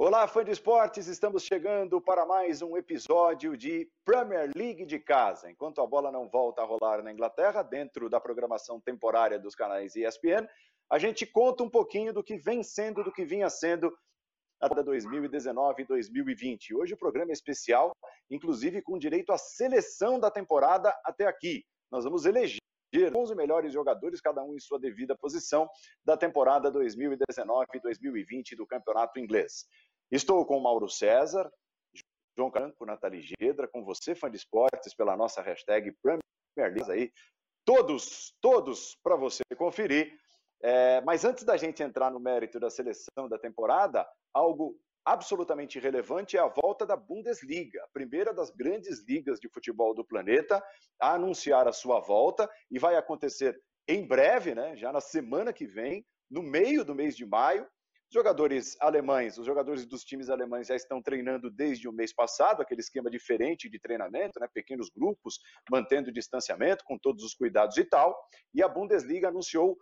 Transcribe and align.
Olá, 0.00 0.28
fã 0.28 0.44
de 0.44 0.52
esportes, 0.52 1.08
estamos 1.08 1.42
chegando 1.42 2.00
para 2.00 2.24
mais 2.24 2.62
um 2.62 2.76
episódio 2.76 3.56
de 3.56 3.90
Premier 4.04 4.48
League 4.54 4.86
de 4.86 4.96
casa. 4.96 5.50
Enquanto 5.50 5.80
a 5.80 5.86
bola 5.88 6.12
não 6.12 6.28
volta 6.28 6.62
a 6.62 6.64
rolar 6.64 7.02
na 7.02 7.12
Inglaterra, 7.12 7.64
dentro 7.64 8.08
da 8.08 8.20
programação 8.20 8.80
temporária 8.80 9.40
dos 9.40 9.56
canais 9.56 9.96
ESPN, 9.96 10.46
a 10.88 11.00
gente 11.00 11.26
conta 11.26 11.64
um 11.64 11.68
pouquinho 11.68 12.12
do 12.12 12.22
que 12.22 12.36
vem 12.36 12.62
sendo, 12.62 13.02
do 13.02 13.10
que 13.10 13.24
vinha 13.24 13.50
sendo 13.50 13.92
a 14.60 14.68
2019 14.68 15.82
e 15.82 15.86
2020. 15.86 16.76
Hoje 16.76 16.94
o 16.94 16.96
programa 16.96 17.32
é 17.32 17.34
especial, 17.34 17.90
inclusive 18.30 18.80
com 18.80 19.00
direito 19.00 19.32
à 19.32 19.36
seleção 19.36 20.20
da 20.20 20.30
temporada 20.30 20.96
até 21.04 21.26
aqui. 21.26 21.64
Nós 21.90 22.04
vamos 22.04 22.24
eleger 22.24 22.60
11 22.94 23.34
melhores 23.34 23.72
jogadores, 23.72 24.20
cada 24.20 24.42
um 24.42 24.54
em 24.54 24.58
sua 24.58 24.78
devida 24.78 25.16
posição, 25.16 25.68
da 26.04 26.16
temporada 26.16 26.72
2019-2020 26.72 28.56
do 28.56 28.66
Campeonato 28.66 29.18
Inglês. 29.18 29.66
Estou 30.10 30.44
com 30.46 30.60
Mauro 30.60 30.88
César, 30.88 31.50
João 32.36 32.50
Franco, 32.50 32.86
Nathalie 32.86 33.22
Gedra, 33.40 33.68
com 33.68 33.84
você, 33.84 34.14
fã 34.14 34.30
de 34.30 34.36
esportes, 34.36 34.94
pela 34.94 35.16
nossa 35.16 35.42
hashtag 35.42 35.92
Premier 36.02 36.20
League 36.56 36.90
aí. 36.90 37.12
Todos, 37.64 38.34
todos 38.40 38.96
para 39.02 39.16
você 39.16 39.42
conferir. 39.56 40.16
É, 40.62 41.00
mas 41.02 41.24
antes 41.24 41.44
da 41.44 41.56
gente 41.56 41.82
entrar 41.82 42.10
no 42.10 42.18
mérito 42.18 42.58
da 42.58 42.70
seleção 42.70 43.28
da 43.28 43.38
temporada, 43.38 44.08
algo 44.32 44.76
absolutamente 45.04 45.78
relevante 45.78 46.36
é 46.36 46.40
a 46.40 46.48
volta 46.48 46.84
da 46.84 46.96
Bundesliga, 46.96 47.82
a 47.82 47.88
primeira 47.88 48.32
das 48.32 48.50
grandes 48.50 49.04
ligas 49.06 49.38
de 49.40 49.48
futebol 49.48 49.94
do 49.94 50.04
planeta, 50.04 50.62
a 51.00 51.14
anunciar 51.14 51.66
a 51.66 51.72
sua 51.72 52.00
volta 52.00 52.48
e 52.70 52.78
vai 52.78 52.96
acontecer 52.96 53.58
em 53.86 54.06
breve, 54.06 54.54
né, 54.54 54.76
já 54.76 54.92
na 54.92 55.00
semana 55.00 55.52
que 55.52 55.66
vem, 55.66 56.04
no 56.30 56.42
meio 56.42 56.84
do 56.84 56.94
mês 56.94 57.16
de 57.16 57.24
maio, 57.24 57.66
jogadores 58.10 58.76
alemães, 58.80 59.38
os 59.38 59.46
jogadores 59.46 59.86
dos 59.86 60.02
times 60.02 60.30
alemães 60.30 60.68
já 60.68 60.76
estão 60.76 61.02
treinando 61.02 61.50
desde 61.50 61.88
o 61.88 61.92
mês 61.92 62.12
passado, 62.12 62.62
aquele 62.62 62.80
esquema 62.80 63.10
diferente 63.10 63.68
de 63.68 63.78
treinamento, 63.78 64.40
né, 64.40 64.48
pequenos 64.52 64.88
grupos, 64.88 65.38
mantendo 65.70 66.08
o 66.08 66.12
distanciamento, 66.12 66.84
com 66.84 66.98
todos 66.98 67.22
os 67.22 67.34
cuidados 67.34 67.76
e 67.76 67.84
tal. 67.84 68.18
E 68.54 68.62
a 68.62 68.68
Bundesliga 68.68 69.28
anunciou 69.28 69.78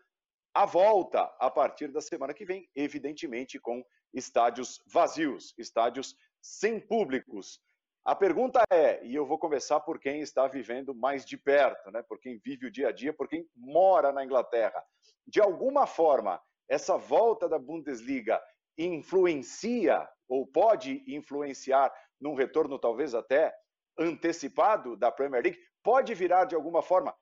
a 0.53 0.65
volta 0.65 1.23
a 1.39 1.51
partir 1.51 1.93
da 1.93 2.01
semana 2.01 2.35
que 2.35 2.45
vem, 2.45 2.69
evidentemente 2.75 3.61
com 3.61 3.85
estádios 4.13 4.81
vazios, 4.87 5.55
estádios 5.59 6.17
sem 6.41 6.81
públicos. 6.81 7.61
A 8.05 8.15
pergunta 8.15 8.63
é, 8.73 9.05
e 9.05 9.15
eu 9.15 9.27
vou 9.27 9.39
começar 9.39 9.81
por 9.81 9.99
quem 9.99 10.21
está 10.21 10.47
vivendo 10.47 10.95
mais 10.95 11.25
de 11.25 11.37
perto, 11.37 11.91
né? 11.91 12.03
por 12.03 12.19
quem 12.19 12.39
vive 12.39 12.67
o 12.67 12.71
dia 12.71 12.89
a 12.89 12.93
dia, 12.93 13.13
por 13.13 13.29
quem 13.29 13.47
mora 13.55 14.13
na 14.13 14.25
Inglaterra. 14.25 14.83
De 15.27 15.41
alguma 15.41 15.87
forma, 15.87 16.41
essa 16.69 16.97
volta 16.97 17.49
da 17.49 17.59
Bundesliga 17.59 18.41
influencia 18.79 20.09
ou 20.29 20.47
pode 20.47 21.03
influenciar 21.07 21.93
num 22.21 22.35
retorno 22.35 22.79
talvez 22.79 23.15
até 23.15 23.55
antecipado 23.99 24.97
da 24.97 25.11
Premier 25.11 25.43
League? 25.43 25.59
Pode 25.83 26.15
virar 26.15 26.45
de 26.45 26.55
alguma 26.55 26.83
forma 26.83 27.15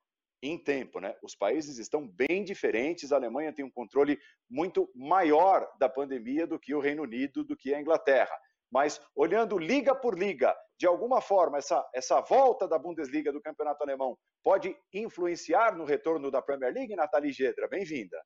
em 0.42 0.59
tempo, 0.59 1.00
né? 1.00 1.17
Os 1.22 1.34
países 1.34 1.78
estão 1.78 2.06
bem 2.06 2.45
diferentes. 2.45 3.12
A 3.12 3.17
Alemanha 3.17 3.53
tem 3.53 3.65
um 3.65 3.70
controle 3.70 4.19
muito 4.48 4.91
maior 4.95 5.67
da 5.78 5.89
pandemia 5.89 6.47
do 6.47 6.59
que 6.59 6.75
o 6.75 6.81
Reino 6.81 7.03
Unido, 7.03 7.45
do 7.45 7.56
que 7.56 7.75
a 7.75 7.81
Inglaterra. 7.81 8.37
Mas 8.70 9.00
olhando 9.15 9.56
liga 9.56 9.95
por 9.95 10.19
liga, 10.19 10.55
de 10.78 10.87
alguma 10.87 11.20
forma 11.20 11.59
essa, 11.59 11.89
essa 11.95 12.20
volta 12.20 12.67
da 12.67 12.78
Bundesliga 12.78 13.33
do 13.33 13.41
Campeonato 13.41 13.83
Alemão 13.83 14.19
pode 14.42 14.77
influenciar 14.92 15.77
no 15.77 15.84
retorno 15.84 16.31
da 16.31 16.42
Premier 16.42 16.72
League, 16.75 16.97
Nathalie 16.97 17.33
Gedra? 17.33 17.69
Bem-vinda. 17.69 18.20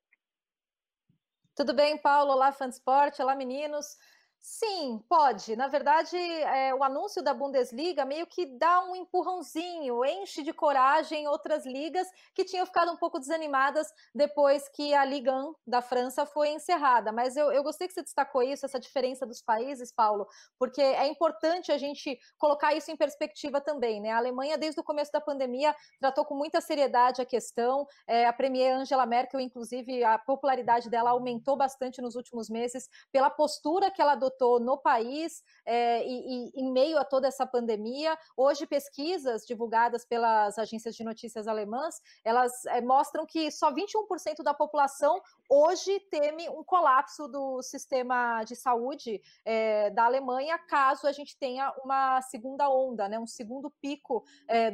Tudo 1.58 1.74
bem, 1.74 1.98
Paulo? 1.98 2.30
Olá, 2.30 2.52
fã 2.52 2.68
de 2.68 2.76
esporte. 2.76 3.20
Olá, 3.20 3.34
meninos. 3.34 3.96
Sim, 4.40 5.04
pode. 5.08 5.56
Na 5.56 5.68
verdade, 5.68 6.16
é, 6.16 6.74
o 6.74 6.82
anúncio 6.82 7.22
da 7.22 7.34
Bundesliga 7.34 8.04
meio 8.04 8.26
que 8.26 8.46
dá 8.46 8.82
um 8.84 8.94
empurrãozinho, 8.96 10.04
enche 10.04 10.42
de 10.42 10.52
coragem 10.52 11.26
outras 11.28 11.66
ligas 11.66 12.08
que 12.34 12.44
tinham 12.44 12.64
ficado 12.64 12.90
um 12.90 12.96
pouco 12.96 13.18
desanimadas 13.18 13.92
depois 14.14 14.68
que 14.68 14.94
a 14.94 15.04
Liga 15.04 15.32
1 15.34 15.54
da 15.66 15.82
França 15.82 16.24
foi 16.24 16.50
encerrada. 16.50 17.12
Mas 17.12 17.36
eu, 17.36 17.52
eu 17.52 17.62
gostei 17.62 17.88
que 17.88 17.94
você 17.94 18.02
destacou 18.02 18.42
isso, 18.42 18.64
essa 18.64 18.78
diferença 18.78 19.26
dos 19.26 19.42
países, 19.42 19.92
Paulo, 19.92 20.26
porque 20.58 20.80
é 20.80 21.06
importante 21.08 21.70
a 21.70 21.76
gente 21.76 22.18
colocar 22.38 22.74
isso 22.74 22.90
em 22.90 22.96
perspectiva 22.96 23.60
também. 23.60 24.00
Né? 24.00 24.10
A 24.10 24.18
Alemanha, 24.18 24.56
desde 24.56 24.80
o 24.80 24.84
começo 24.84 25.12
da 25.12 25.20
pandemia, 25.20 25.74
tratou 26.00 26.24
com 26.24 26.34
muita 26.34 26.60
seriedade 26.60 27.20
a 27.20 27.26
questão. 27.26 27.86
É, 28.06 28.26
a 28.26 28.32
Premier 28.32 28.74
Angela 28.76 29.04
Merkel, 29.04 29.40
inclusive, 29.40 30.02
a 30.04 30.16
popularidade 30.16 30.88
dela 30.88 31.10
aumentou 31.10 31.56
bastante 31.56 32.00
nos 32.00 32.14
últimos 32.14 32.48
meses 32.48 32.88
pela 33.12 33.28
postura 33.28 33.90
que 33.90 34.00
ela 34.00 34.12
adotou 34.12 34.27
adotou 34.28 34.60
no 34.60 34.76
país 34.76 35.42
é, 35.64 36.06
e, 36.06 36.50
e, 36.54 36.60
em 36.60 36.70
meio 36.70 36.98
a 36.98 37.04
toda 37.04 37.26
essa 37.26 37.46
pandemia. 37.46 38.16
Hoje, 38.36 38.66
pesquisas 38.66 39.46
divulgadas 39.46 40.04
pelas 40.04 40.58
agências 40.58 40.94
de 40.94 41.02
notícias 41.02 41.48
alemãs, 41.48 42.00
elas 42.24 42.64
é, 42.66 42.80
mostram 42.80 43.26
que 43.26 43.50
só 43.50 43.72
21% 43.72 44.42
da 44.42 44.54
população 44.54 45.20
hoje 45.48 45.98
teme 46.10 46.48
um 46.50 46.62
colapso 46.62 47.26
do 47.26 47.62
sistema 47.62 48.44
de 48.44 48.54
saúde 48.54 49.20
é, 49.44 49.90
da 49.90 50.04
Alemanha 50.04 50.58
caso 50.58 51.06
a 51.06 51.12
gente 51.12 51.36
tenha 51.36 51.72
uma 51.82 52.20
segunda 52.22 52.68
onda, 52.68 53.08
né, 53.08 53.18
um 53.18 53.26
segundo 53.26 53.70
pico 53.70 54.24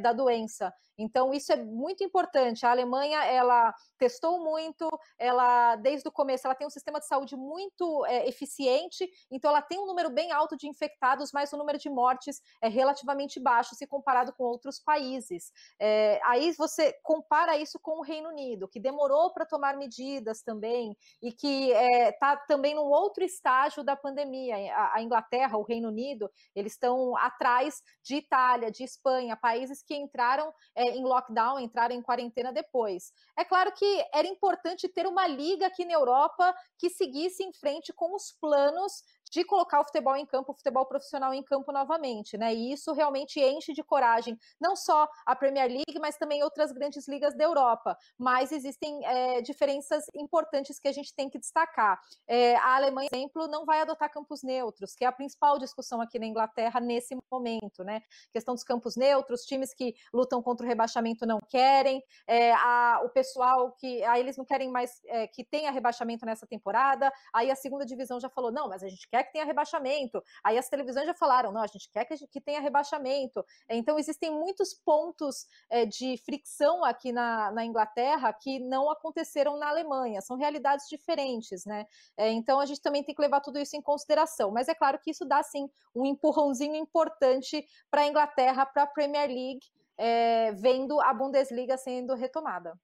da 0.01 0.11
doença. 0.11 0.73
Então 0.97 1.33
isso 1.33 1.51
é 1.51 1.55
muito 1.55 2.03
importante. 2.03 2.65
A 2.65 2.71
Alemanha 2.71 3.23
ela 3.25 3.73
testou 3.97 4.43
muito, 4.43 4.89
ela 5.17 5.75
desde 5.75 6.07
o 6.07 6.11
começo 6.11 6.47
ela 6.47 6.55
tem 6.55 6.67
um 6.67 6.71
sistema 6.71 6.99
de 6.99 7.07
saúde 7.07 7.35
muito 7.35 8.05
é, 8.05 8.27
eficiente, 8.27 9.09
então 9.31 9.49
ela 9.49 9.61
tem 9.61 9.79
um 9.79 9.85
número 9.85 10.09
bem 10.09 10.31
alto 10.31 10.57
de 10.57 10.67
infectados, 10.67 11.31
mas 11.33 11.51
o 11.53 11.57
número 11.57 11.77
de 11.77 11.89
mortes 11.89 12.41
é 12.61 12.67
relativamente 12.67 13.39
baixo 13.39 13.75
se 13.75 13.87
comparado 13.87 14.33
com 14.33 14.43
outros 14.43 14.79
países. 14.79 15.51
É, 15.79 16.19
aí 16.23 16.51
você 16.53 16.93
compara 17.03 17.57
isso 17.57 17.79
com 17.79 17.99
o 17.99 18.03
Reino 18.03 18.29
Unido, 18.29 18.67
que 18.67 18.79
demorou 18.79 19.33
para 19.33 19.45
tomar 19.45 19.77
medidas 19.77 20.41
também 20.41 20.95
e 21.21 21.31
que 21.31 21.71
está 21.71 22.33
é, 22.33 22.47
também 22.47 22.73
num 22.75 22.89
outro 22.89 23.23
estágio 23.23 23.83
da 23.83 23.95
pandemia. 23.95 24.55
A, 24.75 24.95
a 24.95 25.01
Inglaterra, 25.01 25.57
o 25.57 25.63
Reino 25.63 25.89
Unido, 25.89 26.29
eles 26.55 26.73
estão 26.73 27.15
atrás 27.17 27.81
de 28.03 28.15
Itália, 28.15 28.71
de 28.71 28.83
Espanha, 28.83 29.35
países 29.35 29.83
que 29.83 29.95
entraram 29.95 30.53
em 30.89 31.03
lockdown, 31.03 31.59
entraram 31.59 31.95
em 31.95 32.01
quarentena 32.01 32.51
depois. 32.51 33.11
É 33.37 33.43
claro 33.43 33.71
que 33.71 34.05
era 34.13 34.27
importante 34.27 34.87
ter 34.87 35.05
uma 35.07 35.27
liga 35.27 35.67
aqui 35.67 35.85
na 35.85 35.93
Europa 35.93 36.55
que 36.77 36.89
seguisse 36.89 37.43
em 37.43 37.53
frente 37.53 37.93
com 37.93 38.15
os 38.15 38.31
planos 38.39 39.03
de 39.31 39.43
colocar 39.43 39.79
o 39.79 39.83
futebol 39.83 40.15
em 40.15 40.25
campo, 40.25 40.51
o 40.51 40.55
futebol 40.55 40.85
profissional 40.85 41.33
em 41.33 41.43
campo 41.43 41.71
novamente, 41.71 42.37
né? 42.37 42.53
E 42.53 42.71
isso 42.71 42.93
realmente 42.93 43.39
enche 43.39 43.73
de 43.73 43.83
coragem, 43.83 44.37
não 44.59 44.75
só 44.75 45.07
a 45.25 45.35
Premier 45.35 45.67
League, 45.67 45.99
mas 45.99 46.17
também 46.17 46.43
outras 46.43 46.71
grandes 46.71 47.07
ligas 47.07 47.35
da 47.35 47.43
Europa. 47.43 47.97
Mas 48.17 48.51
existem 48.51 49.05
é, 49.05 49.41
diferenças 49.41 50.05
importantes 50.13 50.79
que 50.79 50.87
a 50.87 50.91
gente 50.91 51.13
tem 51.13 51.29
que 51.29 51.39
destacar. 51.39 51.99
É, 52.27 52.55
a 52.57 52.75
Alemanha, 52.75 53.09
por 53.09 53.17
exemplo, 53.17 53.47
não 53.47 53.65
vai 53.65 53.81
adotar 53.81 54.11
campos 54.11 54.43
neutros, 54.43 54.95
que 54.95 55.03
é 55.03 55.07
a 55.07 55.11
principal 55.11 55.57
discussão 55.57 56.01
aqui 56.01 56.19
na 56.19 56.25
Inglaterra 56.25 56.79
nesse 56.79 57.17
momento, 57.31 57.83
né? 57.83 58.01
Questão 58.31 58.53
dos 58.53 58.63
campos 58.63 58.95
neutros, 58.95 59.41
times 59.41 59.73
que 59.73 59.93
lutam 60.13 60.41
contra 60.41 60.65
o 60.65 60.69
rebaixamento 60.69 61.25
não 61.25 61.39
querem, 61.39 62.01
é, 62.27 62.53
a, 62.53 63.01
o 63.03 63.09
pessoal 63.09 63.71
que 63.73 64.03
aí 64.03 64.19
eles 64.19 64.37
não 64.37 64.45
querem 64.45 64.69
mais 64.69 65.01
é, 65.05 65.27
que 65.27 65.43
tenha 65.43 65.71
rebaixamento 65.71 66.25
nessa 66.25 66.47
temporada. 66.47 67.11
Aí 67.33 67.51
a 67.51 67.55
segunda 67.55 67.85
divisão 67.85 68.19
já 68.19 68.29
falou: 68.29 68.51
não, 68.51 68.69
mas 68.69 68.83
a 68.83 68.87
gente 68.87 69.07
quer 69.07 69.14
que 69.23 69.33
tenha 69.33 69.45
rebaixamento. 69.45 70.23
Aí 70.43 70.57
as 70.57 70.69
televisões 70.69 71.05
já 71.05 71.13
falaram, 71.13 71.51
não, 71.51 71.61
a 71.61 71.67
gente 71.67 71.89
quer 71.89 72.05
que, 72.05 72.27
que 72.27 72.41
tenha 72.41 72.59
rebaixamento. 72.59 73.45
Então 73.69 73.97
existem 73.97 74.31
muitos 74.31 74.73
pontos 74.73 75.47
é, 75.69 75.85
de 75.85 76.17
fricção 76.17 76.83
aqui 76.83 77.11
na, 77.11 77.51
na, 77.51 77.65
Inglaterra 77.65 78.31
que 78.33 78.59
não 78.59 78.89
aconteceram 78.89 79.57
na 79.57 79.69
Alemanha, 79.69 80.21
são 80.21 80.37
realidades 80.37 80.87
diferentes, 80.87 81.65
né? 81.65 81.85
É, 82.17 82.31
então 82.31 82.59
a 82.59 82.65
gente 82.65 82.81
também 82.81 83.03
tem 83.03 83.15
que 83.15 83.21
levar 83.21 83.41
tudo 83.41 83.59
isso 83.59 83.75
em 83.75 83.81
consideração. 83.81 84.51
Mas 84.51 84.67
é 84.67 84.75
claro 84.75 84.99
que 84.99 85.11
isso 85.11 85.25
dá 85.25 85.41
sim 85.43 85.69
um 85.93 86.05
empurrãozinho 86.05 86.75
importante 86.75 87.65
para 87.89 88.01
a 88.01 88.07
Inglaterra, 88.07 88.65
para 88.65 88.83
a 88.83 88.87
Premier 88.87 89.27
League, 89.27 89.65
é, 89.97 90.51
vendo 90.53 90.99
a 91.01 91.13
Bundesliga 91.13 91.77
sendo 91.77 92.15
retomada. 92.15 92.77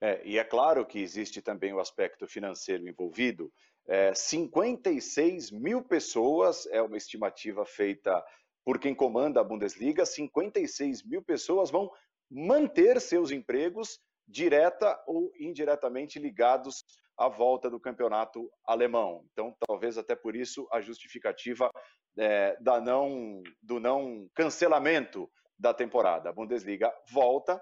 É, 0.00 0.20
e 0.24 0.38
é 0.38 0.44
claro 0.44 0.84
que 0.84 0.98
existe 0.98 1.40
também 1.40 1.72
o 1.72 1.80
aspecto 1.80 2.26
financeiro 2.26 2.86
envolvido. 2.86 3.50
É, 3.86 4.14
56 4.14 5.50
mil 5.50 5.82
pessoas 5.82 6.66
é 6.66 6.80
uma 6.80 6.96
estimativa 6.96 7.64
feita 7.66 8.24
por 8.64 8.78
quem 8.78 8.94
comanda 8.94 9.40
a 9.40 9.44
Bundesliga. 9.44 10.06
56 10.06 11.04
mil 11.04 11.22
pessoas 11.22 11.70
vão 11.70 11.90
manter 12.30 13.00
seus 13.00 13.30
empregos 13.30 14.00
direta 14.26 14.98
ou 15.06 15.30
indiretamente 15.38 16.18
ligados 16.18 16.84
à 17.16 17.28
volta 17.28 17.68
do 17.68 17.78
campeonato 17.78 18.50
alemão. 18.64 19.24
Então, 19.32 19.54
talvez 19.66 19.98
até 19.98 20.16
por 20.16 20.34
isso 20.34 20.66
a 20.72 20.80
justificativa 20.80 21.70
é, 22.18 22.56
da 22.60 22.80
não, 22.80 23.42
do 23.62 23.78
não 23.78 24.28
cancelamento 24.34 25.30
da 25.58 25.74
temporada. 25.74 26.30
A 26.30 26.32
Bundesliga 26.32 26.92
volta 27.12 27.60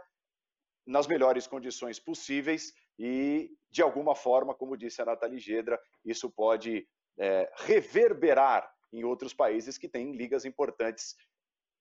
nas 0.87 1.07
melhores 1.07 1.47
condições 1.47 1.99
possíveis 1.99 2.73
e, 2.99 3.51
de 3.71 3.83
alguma 3.83 4.15
forma, 4.15 4.55
como 4.55 4.77
disse 4.77 5.01
a 5.01 5.05
Nathalie 5.05 5.39
Gedra, 5.39 5.81
isso 6.05 6.31
pode 6.31 6.87
é, 7.19 7.51
reverberar 7.57 8.71
em 8.93 9.05
outros 9.05 9.33
países 9.33 9.79
que 9.79 9.89
têm 9.89 10.17
ligas 10.17 10.45
importantes. 10.45 11.17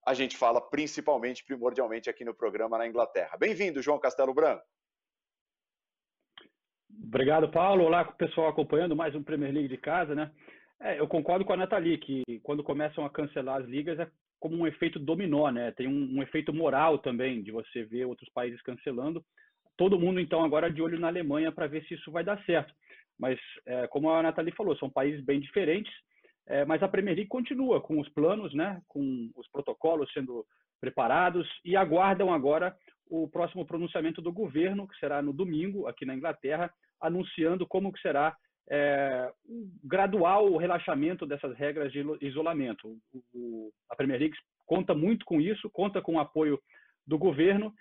A 0.05 0.13
gente 0.13 0.37
fala 0.37 0.61
principalmente, 0.61 1.43
primordialmente 1.43 2.09
aqui 2.09 2.25
no 2.25 2.33
programa 2.33 2.77
na 2.77 2.87
Inglaterra. 2.87 3.37
Bem-vindo, 3.37 3.81
João 3.81 3.99
Castelo 3.99 4.33
Branco. 4.33 4.63
Obrigado, 7.03 7.51
Paulo. 7.51 7.83
Olá, 7.83 8.05
pessoal 8.05 8.47
acompanhando 8.47 8.95
mais 8.95 9.13
um 9.15 9.23
Premier 9.23 9.53
League 9.53 9.67
de 9.67 9.77
casa, 9.77 10.15
né? 10.15 10.31
É, 10.79 10.99
eu 10.99 11.07
concordo 11.07 11.45
com 11.45 11.53
a 11.53 11.57
Nathalie 11.57 11.97
que 11.97 12.23
quando 12.41 12.63
começam 12.63 13.05
a 13.05 13.09
cancelar 13.09 13.61
as 13.61 13.67
ligas 13.67 13.99
é 13.99 14.09
como 14.39 14.55
um 14.55 14.65
efeito 14.65 14.97
dominó, 14.97 15.49
né? 15.51 15.71
Tem 15.71 15.87
um, 15.87 16.17
um 16.17 16.23
efeito 16.23 16.51
moral 16.51 16.97
também 16.97 17.43
de 17.43 17.51
você 17.51 17.83
ver 17.83 18.05
outros 18.05 18.29
países 18.29 18.61
cancelando. 18.63 19.23
Todo 19.81 19.99
mundo 19.99 20.19
então 20.19 20.43
agora 20.43 20.69
de 20.69 20.79
olho 20.79 20.99
na 20.99 21.07
Alemanha 21.07 21.51
para 21.51 21.65
ver 21.65 21.83
se 21.85 21.95
isso 21.95 22.11
vai 22.11 22.23
dar 22.23 22.39
certo. 22.45 22.71
Mas 23.17 23.39
é, 23.65 23.87
como 23.87 24.11
a 24.11 24.21
Nathalie 24.21 24.53
falou, 24.53 24.77
são 24.77 24.87
países 24.87 25.25
bem 25.25 25.39
diferentes. 25.39 25.91
É, 26.45 26.63
mas 26.63 26.83
a 26.83 26.87
Premier 26.87 27.15
League 27.15 27.27
continua 27.27 27.81
com 27.81 27.99
os 27.99 28.07
planos, 28.09 28.53
né? 28.53 28.79
Com 28.87 29.31
os 29.35 29.47
protocolos 29.49 30.13
sendo 30.13 30.45
preparados 30.79 31.49
e 31.65 31.75
aguardam 31.75 32.31
agora 32.31 32.77
o 33.09 33.27
próximo 33.27 33.65
pronunciamento 33.65 34.21
do 34.21 34.31
governo, 34.31 34.87
que 34.87 34.99
será 34.99 35.19
no 35.19 35.33
domingo 35.33 35.87
aqui 35.87 36.05
na 36.05 36.13
Inglaterra, 36.13 36.71
anunciando 37.01 37.65
como 37.65 37.91
que 37.91 38.01
será 38.01 38.37
é, 38.69 39.33
um 39.49 39.67
gradual 39.83 40.57
relaxamento 40.57 41.25
dessas 41.25 41.57
regras 41.57 41.91
de 41.91 42.05
isolamento. 42.21 42.87
O, 43.11 43.23
o, 43.33 43.73
a 43.89 43.95
Premier 43.95 44.19
League 44.19 44.37
conta 44.63 44.93
muito 44.93 45.25
com 45.25 45.41
isso, 45.41 45.71
conta 45.71 46.03
com 46.03 46.17
o 46.17 46.19
apoio 46.19 46.61
do 47.07 47.17
governo, 47.17 47.73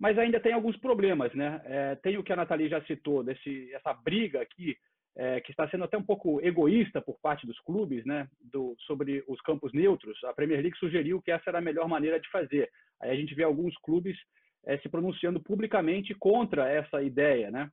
mas 0.00 0.18
ainda 0.18 0.40
tem 0.40 0.52
alguns 0.52 0.76
problemas, 0.78 1.32
né? 1.34 1.60
É, 1.64 1.94
tem 1.96 2.16
o 2.16 2.24
que 2.24 2.32
a 2.32 2.36
Nathalie 2.36 2.68
já 2.68 2.82
citou, 2.82 3.22
desse, 3.22 3.72
essa 3.74 3.92
briga 3.92 4.40
aqui, 4.40 4.76
é, 5.16 5.40
que 5.40 5.50
está 5.50 5.68
sendo 5.68 5.84
até 5.84 5.98
um 5.98 6.02
pouco 6.02 6.40
egoísta 6.40 7.02
por 7.02 7.18
parte 7.20 7.46
dos 7.46 7.58
clubes, 7.60 8.04
né? 8.06 8.26
Do, 8.40 8.74
sobre 8.86 9.22
os 9.28 9.40
campos 9.42 9.72
neutros. 9.72 10.18
A 10.24 10.32
Premier 10.32 10.62
League 10.62 10.78
sugeriu 10.78 11.20
que 11.20 11.30
essa 11.30 11.50
era 11.50 11.58
a 11.58 11.62
melhor 11.62 11.86
maneira 11.86 12.18
de 12.18 12.30
fazer. 12.30 12.70
Aí 13.00 13.10
a 13.10 13.14
gente 13.14 13.34
vê 13.34 13.44
alguns 13.44 13.76
clubes 13.78 14.16
é, 14.64 14.78
se 14.78 14.88
pronunciando 14.88 15.38
publicamente 15.38 16.14
contra 16.14 16.68
essa 16.68 17.02
ideia, 17.02 17.50
né? 17.50 17.70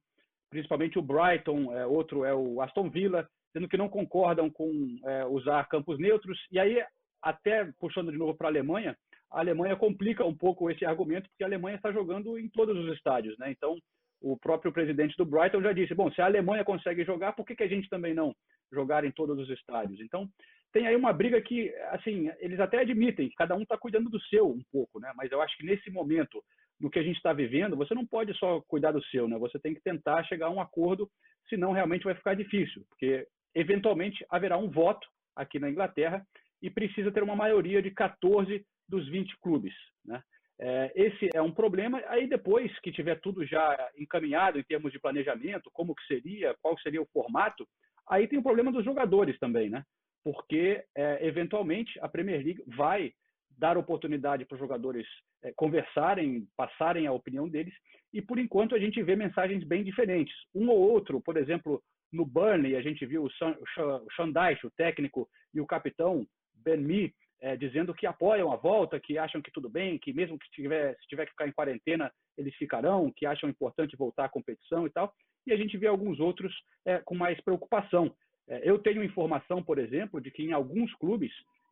principalmente 0.49 0.97
o 0.97 1.01
Brighton, 1.01 1.73
é, 1.73 1.85
outro 1.85 2.25
é 2.25 2.33
o 2.33 2.61
Aston 2.61 2.89
Villa, 2.89 3.27
sendo 3.53 3.67
que 3.67 3.77
não 3.77 3.89
concordam 3.89 4.49
com 4.49 4.97
é, 5.05 5.25
usar 5.25 5.67
campos 5.67 5.99
neutros. 5.99 6.39
E 6.51 6.59
aí, 6.59 6.83
até 7.21 7.65
puxando 7.79 8.11
de 8.11 8.17
novo 8.17 8.35
para 8.35 8.47
a 8.47 8.51
Alemanha, 8.51 8.97
a 9.31 9.39
Alemanha 9.39 9.75
complica 9.75 10.25
um 10.25 10.35
pouco 10.35 10.69
esse 10.69 10.85
argumento, 10.85 11.29
porque 11.29 11.43
a 11.43 11.47
Alemanha 11.47 11.75
está 11.75 11.91
jogando 11.91 12.37
em 12.37 12.47
todos 12.49 12.77
os 12.77 12.95
estádios. 12.95 13.37
Né? 13.37 13.51
Então, 13.51 13.77
o 14.21 14.37
próprio 14.37 14.71
presidente 14.71 15.15
do 15.17 15.25
Brighton 15.25 15.61
já 15.61 15.73
disse: 15.73 15.93
bom, 15.93 16.11
se 16.11 16.21
a 16.21 16.25
Alemanha 16.25 16.63
consegue 16.63 17.03
jogar, 17.03 17.33
por 17.33 17.45
que, 17.45 17.55
que 17.55 17.63
a 17.63 17.67
gente 17.67 17.89
também 17.89 18.13
não 18.13 18.33
jogar 18.71 19.03
em 19.05 19.11
todos 19.11 19.37
os 19.37 19.49
estádios? 19.49 19.99
Então, 19.99 20.29
tem 20.73 20.85
aí 20.87 20.95
uma 20.95 21.13
briga 21.13 21.41
que, 21.41 21.73
assim, 21.91 22.29
eles 22.39 22.59
até 22.59 22.79
admitem, 22.79 23.31
cada 23.37 23.55
um 23.55 23.61
está 23.61 23.77
cuidando 23.77 24.09
do 24.09 24.19
seu 24.23 24.49
um 24.49 24.61
pouco, 24.71 24.99
né? 24.99 25.11
mas 25.15 25.31
eu 25.31 25.41
acho 25.41 25.55
que 25.57 25.65
nesse 25.65 25.89
momento 25.89 26.43
no 26.79 26.89
que 26.89 26.99
a 26.99 27.03
gente 27.03 27.17
está 27.17 27.33
vivendo, 27.33 27.75
você 27.75 27.95
não 27.95 28.05
pode 28.05 28.33
só 28.37 28.61
cuidar 28.67 28.91
do 28.91 29.03
seu, 29.05 29.27
né? 29.27 29.37
Você 29.39 29.57
tem 29.57 29.73
que 29.73 29.81
tentar 29.81 30.23
chegar 30.25 30.47
a 30.47 30.51
um 30.51 30.61
acordo, 30.61 31.09
senão 31.49 31.71
realmente 31.71 32.03
vai 32.03 32.13
ficar 32.13 32.35
difícil, 32.35 32.83
porque 32.89 33.27
eventualmente 33.55 34.23
haverá 34.29 34.57
um 34.57 34.69
voto 34.69 35.07
aqui 35.35 35.57
na 35.57 35.69
Inglaterra 35.69 36.23
e 36.61 36.69
precisa 36.69 37.11
ter 37.11 37.23
uma 37.23 37.35
maioria 37.35 37.81
de 37.81 37.91
14 37.91 38.63
dos 38.87 39.07
20 39.07 39.37
clubes, 39.39 39.73
né? 40.05 40.21
É, 40.59 40.91
esse 40.95 41.29
é 41.35 41.41
um 41.41 41.51
problema. 41.51 42.01
Aí 42.07 42.27
depois 42.27 42.71
que 42.79 42.91
tiver 42.91 43.19
tudo 43.19 43.45
já 43.45 43.77
encaminhado 43.97 44.59
em 44.59 44.63
termos 44.63 44.91
de 44.91 44.99
planejamento, 44.99 45.69
como 45.71 45.93
que 45.93 46.05
seria, 46.07 46.55
qual 46.61 46.77
seria 46.79 47.01
o 47.01 47.07
formato, 47.13 47.67
aí 48.09 48.27
tem 48.27 48.39
o 48.39 48.43
problema 48.43 48.71
dos 48.71 48.83
jogadores 48.83 49.37
também, 49.39 49.69
né? 49.69 49.83
Porque 50.23 50.83
é, 50.95 51.25
eventualmente 51.25 51.99
a 52.01 52.09
Premier 52.09 52.43
League 52.43 52.63
vai 52.75 53.13
dar 53.57 53.77
oportunidade 53.77 54.45
para 54.45 54.55
os 54.55 54.59
jogadores 54.59 55.07
é, 55.43 55.51
conversarem, 55.55 56.47
passarem 56.55 57.07
a 57.07 57.13
opinião 57.13 57.47
deles, 57.47 57.73
e 58.13 58.21
por 58.21 58.39
enquanto 58.39 58.75
a 58.75 58.79
gente 58.79 59.01
vê 59.03 59.15
mensagens 59.15 59.63
bem 59.63 59.83
diferentes. 59.83 60.35
Um 60.53 60.69
ou 60.69 60.79
outro, 60.79 61.21
por 61.21 61.37
exemplo, 61.37 61.83
no 62.11 62.25
Burnley, 62.25 62.75
a 62.75 62.81
gente 62.81 63.05
viu 63.05 63.25
o 63.25 63.27
Dyche, 63.27 64.65
o 64.65 64.71
técnico, 64.71 65.27
e 65.53 65.61
o 65.61 65.65
capitão 65.65 66.25
Ben 66.55 66.77
Mee, 66.77 67.13
é, 67.41 67.55
dizendo 67.55 67.93
que 67.93 68.07
apoiam 68.07 68.51
a 68.51 68.55
volta, 68.55 68.99
que 68.99 69.17
acham 69.17 69.41
que 69.41 69.51
tudo 69.51 69.69
bem, 69.69 69.97
que 69.97 70.13
mesmo 70.13 70.37
que 70.39 70.49
tiver, 70.51 70.95
se 70.99 71.07
tiver 71.07 71.25
que 71.25 71.31
ficar 71.31 71.47
em 71.47 71.51
quarentena, 71.51 72.11
eles 72.37 72.55
ficarão, 72.55 73.11
que 73.15 73.25
acham 73.25 73.49
importante 73.49 73.95
voltar 73.95 74.25
à 74.25 74.29
competição 74.29 74.85
e 74.85 74.89
tal. 74.89 75.13
E 75.45 75.53
a 75.53 75.57
gente 75.57 75.77
vê 75.77 75.87
alguns 75.87 76.19
outros 76.19 76.53
é, 76.85 76.99
com 76.99 77.15
mais 77.15 77.39
preocupação. 77.41 78.13
É, 78.49 78.69
eu 78.69 78.79
tenho 78.79 79.03
informação, 79.03 79.61
por 79.63 79.77
exemplo, 79.77 80.19
de 80.19 80.31
que 80.31 80.43
em 80.43 80.51
alguns 80.51 80.93
clubes 80.95 81.31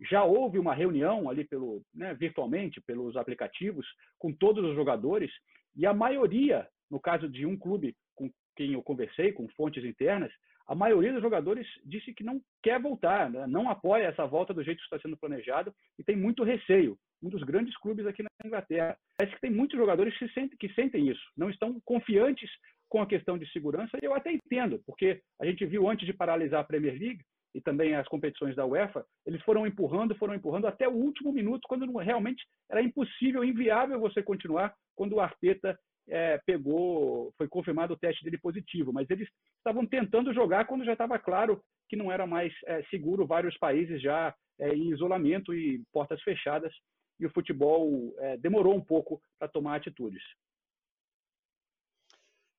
já 0.09 0.23
houve 0.23 0.59
uma 0.59 0.73
reunião 0.73 1.29
ali 1.29 1.45
pelo, 1.45 1.81
né, 1.94 2.13
virtualmente 2.13 2.81
pelos 2.81 3.15
aplicativos 3.15 3.88
com 4.19 4.33
todos 4.33 4.63
os 4.63 4.75
jogadores 4.75 5.31
e 5.75 5.85
a 5.85 5.94
maioria, 5.94 6.67
no 6.89 7.00
caso 7.00 7.29
de 7.29 7.45
um 7.45 7.57
clube 7.57 7.95
com 8.13 8.29
quem 8.56 8.73
eu 8.73 8.83
conversei, 8.83 9.31
com 9.31 9.47
fontes 9.50 9.83
internas, 9.83 10.31
a 10.67 10.75
maioria 10.75 11.13
dos 11.13 11.21
jogadores 11.21 11.67
disse 11.83 12.13
que 12.13 12.23
não 12.23 12.41
quer 12.63 12.81
voltar, 12.81 13.29
né, 13.29 13.45
não 13.47 13.69
apoia 13.69 14.06
essa 14.06 14.25
volta 14.25 14.53
do 14.53 14.63
jeito 14.63 14.79
que 14.79 14.83
está 14.85 15.00
sendo 15.00 15.17
planejado 15.17 15.73
e 16.00 16.03
tem 16.03 16.15
muito 16.15 16.44
receio. 16.44 16.97
Um 17.23 17.29
dos 17.29 17.44
grandes 17.44 17.75
clubes 17.77 18.06
aqui 18.06 18.21
na 18.23 18.29
Inglaterra. 18.44 18.97
Parece 19.17 19.35
que 19.35 19.41
tem 19.41 19.51
muitos 19.51 19.77
jogadores 19.77 20.17
que 20.17 20.27
sentem, 20.29 20.57
que 20.57 20.73
sentem 20.73 21.07
isso, 21.09 21.23
não 21.35 21.50
estão 21.50 21.79
confiantes 21.85 22.50
com 22.89 23.01
a 23.01 23.07
questão 23.07 23.38
de 23.38 23.50
segurança, 23.51 23.97
e 24.01 24.06
eu 24.06 24.13
até 24.13 24.31
entendo, 24.31 24.81
porque 24.85 25.21
a 25.39 25.45
gente 25.45 25.65
viu 25.65 25.89
antes 25.89 26.06
de 26.06 26.13
paralisar 26.13 26.62
a 26.62 26.63
Premier 26.63 26.97
League, 26.97 27.21
e 27.56 27.62
também 27.62 27.95
as 27.95 28.07
competições 28.07 28.53
da 28.53 28.65
UEFA, 28.65 29.06
eles 29.25 29.41
foram 29.44 29.65
empurrando, 29.65 30.13
foram 30.15 30.35
empurrando 30.35 30.67
até 30.67 30.88
o 30.89 30.91
último 30.91 31.31
minuto, 31.31 31.67
quando 31.69 31.85
realmente 31.97 32.45
era 32.69 32.81
impossível, 32.81 33.45
inviável 33.45 33.97
você 33.97 34.21
continuar, 34.21 34.75
quando 34.94 35.13
o 35.13 35.21
Arteta 35.21 35.79
é, 36.07 36.37
pegou, 36.45 37.33
foi 37.37 37.47
confirmado 37.47 37.93
o 37.93 37.97
teste 37.97 38.23
dele 38.23 38.37
positivo, 38.37 38.93
mas 38.93 39.09
eles 39.09 39.27
estavam 39.57 39.85
tentando 39.85 40.33
jogar 40.33 40.65
quando 40.65 40.85
já 40.85 40.93
estava 40.93 41.17
claro 41.17 41.61
que 41.87 41.95
não 41.95 42.11
era 42.11 42.25
mais 42.25 42.53
é, 42.65 42.83
seguro, 42.83 43.27
vários 43.27 43.57
países 43.57 44.01
já 44.01 44.33
é, 44.59 44.69
em 44.69 44.91
isolamento 44.91 45.53
e 45.53 45.83
portas 45.91 46.21
fechadas, 46.21 46.73
e 47.19 47.25
o 47.25 47.31
futebol 47.31 48.13
é, 48.19 48.37
demorou 48.37 48.75
um 48.75 48.83
pouco 48.83 49.21
para 49.39 49.47
tomar 49.47 49.75
atitudes. 49.75 50.24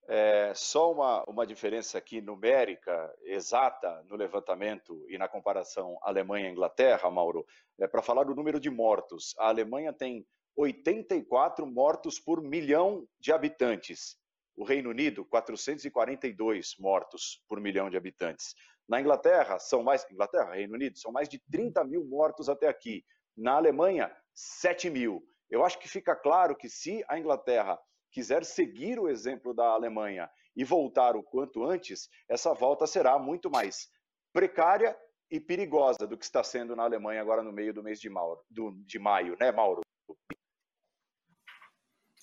É, 0.08 0.52
só 0.54 0.92
uma, 0.92 1.24
uma 1.24 1.46
diferença 1.46 1.98
aqui 1.98 2.20
numérica 2.20 3.12
exata 3.24 4.04
no 4.08 4.14
levantamento 4.14 5.04
e 5.08 5.18
na 5.18 5.26
comparação 5.26 5.98
Alemanha-Inglaterra, 6.00 7.10
Mauro, 7.10 7.44
é 7.78 7.88
para 7.88 8.02
falar 8.02 8.22
do 8.22 8.34
número 8.34 8.60
de 8.60 8.70
mortos. 8.70 9.34
A 9.36 9.48
Alemanha 9.48 9.92
tem 9.92 10.24
84 10.56 11.66
mortos 11.66 12.18
por 12.18 12.40
milhão 12.42 13.06
de 13.20 13.32
habitantes. 13.32 14.16
O 14.56 14.64
Reino 14.64 14.88
Unido, 14.88 15.25
442 15.26 16.76
mortos 16.78 17.44
por 17.46 17.60
milhão 17.60 17.90
de 17.90 17.96
habitantes. 17.96 18.54
Na 18.88 19.00
Inglaterra, 19.00 19.58
são 19.58 19.82
mais. 19.82 20.06
Inglaterra, 20.10 20.54
Reino 20.54 20.75
Unido, 20.75 20.98
são 20.98 21.12
mais 21.12 21.28
de 21.28 21.38
30 21.50 21.84
mil 21.84 22.04
mortos 22.04 22.48
até 22.48 22.68
aqui. 22.68 23.04
Na 23.36 23.52
Alemanha, 23.52 24.10
7 24.34 24.88
mil. 24.88 25.22
Eu 25.50 25.64
acho 25.64 25.78
que 25.78 25.88
fica 25.88 26.16
claro 26.16 26.56
que 26.56 26.68
se 26.68 27.04
a 27.08 27.18
Inglaterra 27.18 27.78
quiser 28.10 28.44
seguir 28.44 28.98
o 28.98 29.08
exemplo 29.08 29.52
da 29.52 29.66
Alemanha 29.66 30.30
e 30.56 30.64
voltar 30.64 31.16
o 31.16 31.22
quanto 31.22 31.64
antes, 31.64 32.08
essa 32.28 32.54
volta 32.54 32.86
será 32.86 33.18
muito 33.18 33.50
mais 33.50 33.88
precária 34.32 34.96
e 35.30 35.38
perigosa 35.38 36.06
do 36.06 36.16
que 36.16 36.25
está 36.25 36.42
sendo 36.42 36.75
na 36.75 36.84
Alemanha 36.84 37.20
agora 37.20 37.42
no 37.42 37.52
meio 37.52 37.75
do 37.75 37.82
mês 37.82 38.00
de, 38.00 38.08
maio, 38.08 38.38
do, 38.48 38.72
de 38.86 38.98
maio, 38.98 39.36
né, 39.38 39.52
Mauro? 39.52 39.82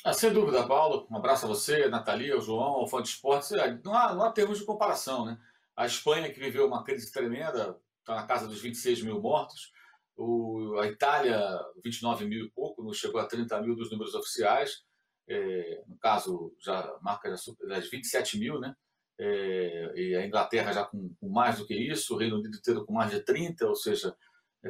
Ah, 0.03 0.13
sem 0.13 0.33
dúvida, 0.33 0.67
Paulo. 0.67 1.07
Um 1.09 1.17
abraço 1.17 1.45
a 1.45 1.47
você, 1.47 1.83
a 1.83 1.89
Nathalie, 1.89 2.31
ao 2.31 2.41
João, 2.41 2.73
ao 2.73 2.87
Fã 2.87 3.01
de 3.01 3.09
Esportes. 3.09 3.51
Não 3.83 3.93
há, 3.95 4.13
não 4.13 4.23
há 4.23 4.31
termos 4.31 4.59
de 4.59 4.65
comparação, 4.65 5.25
né? 5.25 5.37
A 5.75 5.85
Espanha, 5.85 6.31
que 6.31 6.39
viveu 6.39 6.67
uma 6.67 6.83
crise 6.83 7.11
tremenda, 7.11 7.79
está 7.99 8.15
na 8.15 8.27
casa 8.27 8.47
dos 8.47 8.61
26 8.61 9.01
mil 9.03 9.21
mortos. 9.21 9.71
O, 10.15 10.77
a 10.79 10.87
Itália, 10.87 11.39
29 11.83 12.25
mil 12.25 12.45
e 12.45 12.51
pouco, 12.51 12.93
chegou 12.93 13.19
a 13.19 13.25
30 13.25 13.61
mil 13.61 13.75
dos 13.75 13.89
números 13.89 14.13
oficiais 14.13 14.83
é, 15.27 15.83
no 15.87 15.97
caso, 15.97 16.53
já 16.59 16.97
marca 17.01 17.33
das 17.67 17.89
27 17.89 18.37
mil, 18.37 18.59
né? 18.59 18.75
É, 19.19 19.93
e 19.95 20.15
a 20.15 20.25
Inglaterra 20.25 20.73
já 20.73 20.83
com, 20.85 21.13
com, 21.19 21.29
mais 21.29 21.59
do 21.59 21.65
que 21.65 21.75
isso, 21.75 22.13
o 22.13 22.17
Reino 22.17 22.37
Unido 22.37 22.57
inteiro 22.57 22.85
com 22.85 22.93
mais 22.93 23.11
de 23.11 23.21
30, 23.21 23.67
ou 23.67 23.75
seja, 23.75 24.15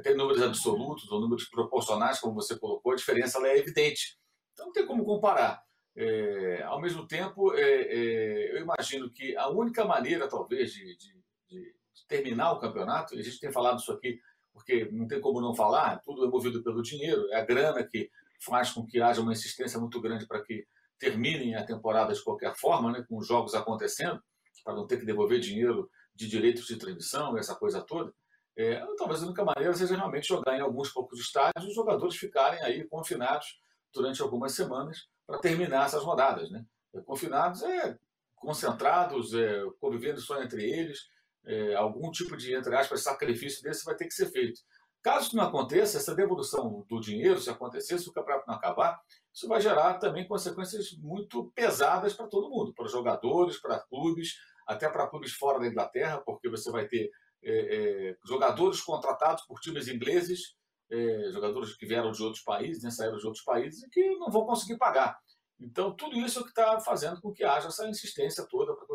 tem 0.04 0.16
números 0.16 0.42
absolutos 0.42 1.10
ou 1.12 1.22
números 1.22 1.46
proporcionais, 1.46 2.20
como 2.20 2.36
você 2.36 2.58
colocou, 2.58 2.92
a 2.92 2.96
diferença 2.96 3.40
é 3.48 3.58
evidente. 3.58 4.18
Então 4.54 4.68
não 4.68 4.74
tem 4.74 4.86
como 4.86 5.06
comparar. 5.06 5.64
É, 5.96 6.64
ao 6.64 6.82
mesmo 6.82 7.08
tempo, 7.08 7.54
é, 7.54 7.62
é, 7.62 8.52
eu 8.52 8.62
imagino 8.62 9.12
que 9.12 9.36
a 9.36 9.50
única 9.50 9.86
maneira, 9.86 10.28
talvez, 10.28 10.74
de, 10.74 10.98
de, 10.98 11.24
de, 11.50 11.76
terminar 12.08 12.52
o 12.52 12.60
campeonato, 12.60 13.16
e 13.16 13.20
a 13.20 13.24
gente 13.24 13.40
tem 13.40 13.52
falado 13.52 13.80
isso 13.80 13.92
aqui 13.92 14.20
porque 14.52 14.88
não 14.92 15.08
tem 15.08 15.20
como 15.20 15.42
não 15.42 15.56
falar, 15.56 16.00
tudo 16.00 16.26
é 16.26 16.28
movido 16.28 16.64
pelo 16.64 16.84
dinheiro, 16.84 17.28
é 17.32 17.38
a 17.38 17.46
grana 17.46 17.84
que 17.84 18.10
faz 18.40 18.72
com 18.72 18.86
que 18.86 19.02
haja 19.02 19.22
uma 19.22 19.32
insistência 19.32 19.80
muito 19.80 20.00
grande 20.00 20.28
para 20.28 20.44
que 20.44 20.66
terminem 21.00 21.56
a 21.56 21.66
temporada 21.66 22.14
de 22.14 22.24
qualquer 22.24 22.56
forma, 22.56 22.92
né, 22.92 23.04
com 23.10 23.18
os 23.18 23.28
jogos 23.28 23.56
acontecendo, 23.56 24.22
para 24.64 24.76
não 24.76 24.86
ter 24.86 25.00
que 25.00 25.06
devolver 25.06 25.40
dinheiro 25.40 25.90
de 26.14 26.28
direitos 26.28 26.68
de 26.68 26.78
transmissão, 26.78 27.36
essa 27.36 27.56
coisa 27.56 27.82
toda, 27.82 28.14
é, 28.56 28.86
talvez 28.98 29.24
a 29.24 29.26
única 29.26 29.44
maneira 29.44 29.74
seja 29.74 29.96
realmente 29.96 30.28
jogar 30.28 30.56
em 30.56 30.62
alguns 30.62 30.90
poucos 30.92 31.20
estádios 31.20 31.66
e 31.66 31.70
os 31.70 31.76
jogadores 31.76 32.16
ficarem 32.16 32.62
aí 32.62 32.88
confinados 32.88 33.60
durante 33.94 34.22
algumas 34.22 34.54
semanas 34.54 35.08
para 35.26 35.40
terminar 35.40 35.86
essas 35.86 36.04
rodadas. 36.04 36.50
Né? 36.50 36.66
É, 36.94 37.02
confinados 37.02 37.64
é 37.64 37.98
concentrados, 38.36 39.34
é, 39.34 39.64
convivendo 39.80 40.20
só 40.20 40.42
entre 40.44 40.70
eles, 40.70 41.00
é, 41.46 41.76
algum 41.76 42.12
tipo 42.12 42.36
de, 42.36 42.54
entre 42.54 42.76
aspas, 42.76 43.02
sacrifício 43.02 43.64
desse 43.64 43.86
vai 43.86 43.96
ter 43.96 44.06
que 44.06 44.14
ser 44.14 44.26
feito. 44.32 44.60
Caso 45.02 45.28
isso 45.28 45.36
não 45.36 45.44
aconteça, 45.44 45.98
essa 45.98 46.16
devolução 46.16 46.86
do 46.90 47.00
dinheiro, 47.00 47.40
se 47.40 47.50
acontecer, 47.50 47.98
se 48.00 48.08
o 48.08 48.14
campeonato 48.14 48.48
não 48.48 48.56
acabar, 48.56 49.00
isso 49.34 49.48
vai 49.48 49.60
gerar 49.60 49.96
também 49.96 50.28
consequências 50.28 50.92
muito 50.98 51.52
pesadas 51.54 52.14
para 52.14 52.28
todo 52.28 52.50
mundo, 52.50 52.74
para 52.74 52.88
jogadores, 52.88 53.60
para 53.60 53.80
clubes, 53.80 54.36
até 54.66 54.90
para 54.90 55.08
clubes 55.08 55.34
fora 55.34 55.60
da 55.60 55.68
Inglaterra, 55.68 56.22
porque 56.26 56.50
você 56.50 56.72
vai 56.72 56.88
ter 56.88 57.12
é, 57.44 57.52
é, 57.52 58.18
jogadores 58.26 58.80
contratados 58.82 59.44
por 59.46 59.60
times 59.60 59.90
ingleses, 59.90 60.56
é, 60.94 61.32
jogadores 61.32 61.76
que 61.76 61.88
vieram 61.88 62.12
de 62.12 62.22
outros 62.22 62.44
países, 62.44 62.84
né, 62.84 62.92
saíram 62.92 63.18
de 63.18 63.26
outros 63.26 63.44
países, 63.44 63.82
e 63.84 63.90
que 63.90 64.16
não 64.18 64.30
vão 64.30 64.46
conseguir 64.46 64.78
pagar. 64.78 65.18
Então, 65.60 65.96
tudo 65.96 66.18
isso 66.20 66.40
é 66.40 66.42
o 66.42 66.46
que 66.46 66.52
está 66.52 66.80
fazendo 66.80 67.20
com 67.20 67.34
que 67.34 67.44
haja 67.44 67.68
essa 67.68 67.88
insistência 67.88 68.46
toda 68.50 68.76
para 68.76 68.86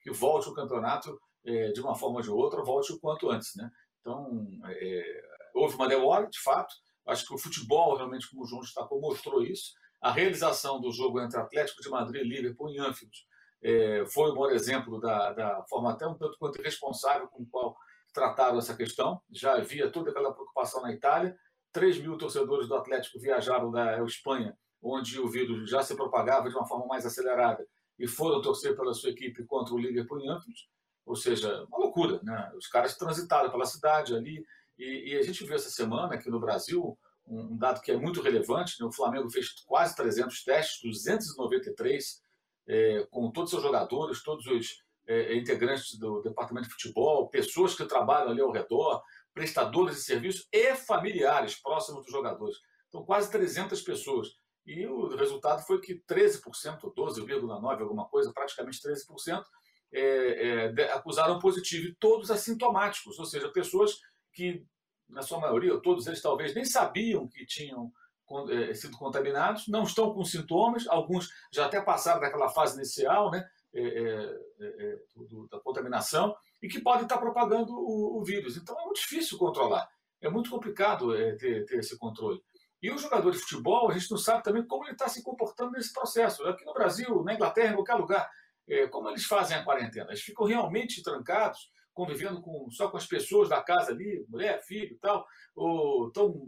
que 0.00 0.10
volte 0.12 0.48
o 0.48 0.54
campeonato 0.54 1.18
é, 1.44 1.72
de 1.72 1.80
uma 1.80 1.94
forma 1.94 2.16
ou 2.16 2.22
de 2.22 2.30
outra, 2.30 2.62
volte 2.62 2.92
o 2.92 3.00
quanto 3.00 3.30
antes. 3.30 3.56
Né? 3.56 3.70
Então, 4.00 4.46
é, 4.66 5.22
houve 5.54 5.74
uma 5.74 5.88
demora, 5.88 6.28
de 6.28 6.40
fato. 6.40 6.74
Acho 7.06 7.26
que 7.26 7.34
o 7.34 7.38
futebol, 7.38 7.96
realmente, 7.96 8.28
como 8.28 8.42
o 8.42 8.46
João 8.46 8.60
destacou, 8.60 9.00
mostrou 9.00 9.42
isso. 9.42 9.72
A 10.00 10.12
realização 10.12 10.80
do 10.80 10.92
jogo 10.92 11.20
entre 11.20 11.40
Atlético 11.40 11.82
de 11.82 11.88
Madrid 11.88 12.22
e 12.22 12.28
Liverpool 12.28 12.70
em 12.70 12.78
Anfield 12.78 13.16
é, 13.62 14.04
foi 14.06 14.30
um 14.30 14.34
bom 14.34 14.50
exemplo 14.50 15.00
da, 15.00 15.32
da 15.32 15.64
forma 15.68 15.90
até 15.90 16.06
um 16.06 16.14
tanto 16.14 16.38
quanto 16.38 16.62
responsável 16.62 17.26
com 17.28 17.42
o 17.42 17.46
qual 17.46 17.76
trataram 18.12 18.58
essa 18.58 18.76
questão. 18.76 19.20
Já 19.30 19.56
havia 19.56 19.90
toda 19.90 20.10
aquela 20.10 20.32
preocupação 20.32 20.82
na 20.82 20.92
Itália. 20.92 21.36
3 21.72 22.00
mil 22.00 22.16
torcedores 22.16 22.68
do 22.68 22.74
Atlético 22.74 23.18
viajaram 23.18 23.70
da 23.70 24.02
Espanha, 24.04 24.56
onde 24.82 25.20
o 25.20 25.28
vírus 25.28 25.68
já 25.68 25.82
se 25.82 25.94
propagava 25.94 26.48
de 26.48 26.54
uma 26.54 26.66
forma 26.66 26.86
mais 26.86 27.04
acelerada, 27.04 27.66
e 27.98 28.06
foram 28.06 28.40
torcer 28.40 28.76
pela 28.76 28.94
sua 28.94 29.10
equipe 29.10 29.44
contra 29.44 29.74
o 29.74 29.78
Liverpool 29.78 30.20
em 30.20 30.28
Anfield. 30.28 30.68
Ou 31.04 31.16
seja, 31.16 31.64
uma 31.64 31.78
loucura. 31.78 32.20
Né? 32.22 32.52
Os 32.56 32.68
caras 32.68 32.96
transitaram 32.96 33.50
pela 33.50 33.66
cidade 33.66 34.14
ali, 34.14 34.44
e, 34.78 35.12
e, 35.12 35.18
a 35.18 35.22
gente 35.22 35.44
viu 35.44 35.56
essa 35.56 35.70
semana 35.70 36.14
aqui 36.14 36.30
no 36.30 36.38
Brasil 36.38 36.96
um, 37.26 37.56
dado 37.56 37.80
que 37.80 37.90
é 37.90 37.96
muito 37.96 38.22
relevante: 38.22 38.80
né? 38.80 38.86
o 38.86 38.92
Flamengo 38.92 39.28
fez 39.28 39.50
quase 39.66 39.96
300 39.96 40.44
testes, 40.44 40.80
293, 40.82 42.22
é, 42.68 43.06
com 43.10 43.30
todos 43.30 43.52
os 43.52 43.58
seus 43.58 43.62
jogadores, 43.62 44.22
todos 44.22 44.46
os 44.46 44.84
é, 45.06 45.36
integrantes 45.36 45.98
do 45.98 46.20
departamento 46.22 46.68
de 46.68 46.74
futebol, 46.74 47.28
pessoas 47.28 47.74
que 47.74 47.84
trabalham 47.86 48.30
ali 48.30 48.40
ao 48.40 48.52
redor, 48.52 49.02
prestadores 49.38 49.98
de 49.98 50.02
serviço 50.02 50.48
e 50.52 50.74
familiares 50.74 51.54
próximos 51.62 52.02
dos 52.02 52.10
jogadores. 52.10 52.56
Então, 52.88 53.04
quase 53.04 53.30
300 53.30 53.80
pessoas. 53.82 54.28
E 54.66 54.84
o 54.84 55.16
resultado 55.16 55.64
foi 55.64 55.80
que 55.80 56.02
13%, 56.10 56.42
12,9%, 56.92 57.80
alguma 57.80 58.08
coisa, 58.08 58.32
praticamente 58.32 58.80
13%, 58.82 59.44
é, 59.92 60.72
é, 60.76 60.92
acusaram 60.92 61.38
positivo, 61.38 61.86
e 61.86 61.94
todos 61.94 62.32
assintomáticos, 62.32 63.16
ou 63.16 63.24
seja, 63.24 63.48
pessoas 63.50 63.96
que, 64.32 64.66
na 65.08 65.22
sua 65.22 65.38
maioria, 65.38 65.80
todos 65.80 66.08
eles 66.08 66.20
talvez 66.20 66.52
nem 66.52 66.64
sabiam 66.64 67.28
que 67.28 67.46
tinham 67.46 67.92
é, 68.50 68.74
sido 68.74 68.98
contaminados, 68.98 69.68
não 69.68 69.84
estão 69.84 70.12
com 70.12 70.24
sintomas, 70.24 70.86
alguns 70.88 71.30
já 71.52 71.66
até 71.66 71.80
passaram 71.80 72.20
daquela 72.20 72.48
fase 72.48 72.76
inicial 72.76 73.30
né, 73.30 73.48
é, 73.72 73.80
é, 73.80 74.34
é 74.60 74.98
do, 75.14 75.46
da 75.48 75.60
contaminação, 75.60 76.36
e 76.62 76.68
que 76.68 76.80
podem 76.80 77.04
estar 77.04 77.18
propagando 77.18 77.72
o, 77.72 78.18
o, 78.18 78.24
vírus. 78.24 78.56
Então 78.56 78.78
é 78.78 78.84
muito 78.84 79.00
difícil 79.00 79.38
controlar, 79.38 79.88
é 80.20 80.28
muito 80.28 80.50
complicado 80.50 81.14
é, 81.14 81.36
ter, 81.36 81.64
ter 81.64 81.78
esse 81.78 81.96
controle. 81.96 82.42
E 82.80 82.90
o 82.90 82.98
jogador 82.98 83.30
de 83.32 83.38
futebol, 83.38 83.90
a 83.90 83.94
gente 83.94 84.10
não 84.10 84.18
sabe 84.18 84.42
também 84.42 84.64
como 84.64 84.84
ele 84.84 84.92
está 84.92 85.08
se 85.08 85.22
comportando 85.22 85.72
nesse 85.72 85.92
processo. 85.92 86.46
Aqui 86.46 86.64
no 86.64 86.72
Brasil, 86.72 87.22
na 87.24 87.34
Inglaterra, 87.34 87.72
em 87.72 87.74
qualquer 87.74 87.94
lugar, 87.94 88.30
é, 88.68 88.86
como 88.86 89.08
eles 89.08 89.24
fazem 89.24 89.56
a 89.56 89.64
quarentena? 89.64 90.10
Eles 90.10 90.22
ficam 90.22 90.46
realmente 90.46 91.02
trancados, 91.02 91.70
convivendo 91.92 92.40
com, 92.40 92.70
só 92.70 92.88
com 92.88 92.96
as 92.96 93.06
pessoas 93.06 93.48
da 93.48 93.60
casa 93.60 93.90
ali, 93.90 94.24
mulher, 94.28 94.62
filho 94.62 94.92
e 94.92 94.98
tal, 94.98 95.26
ou 95.56 96.06
estão 96.06 96.46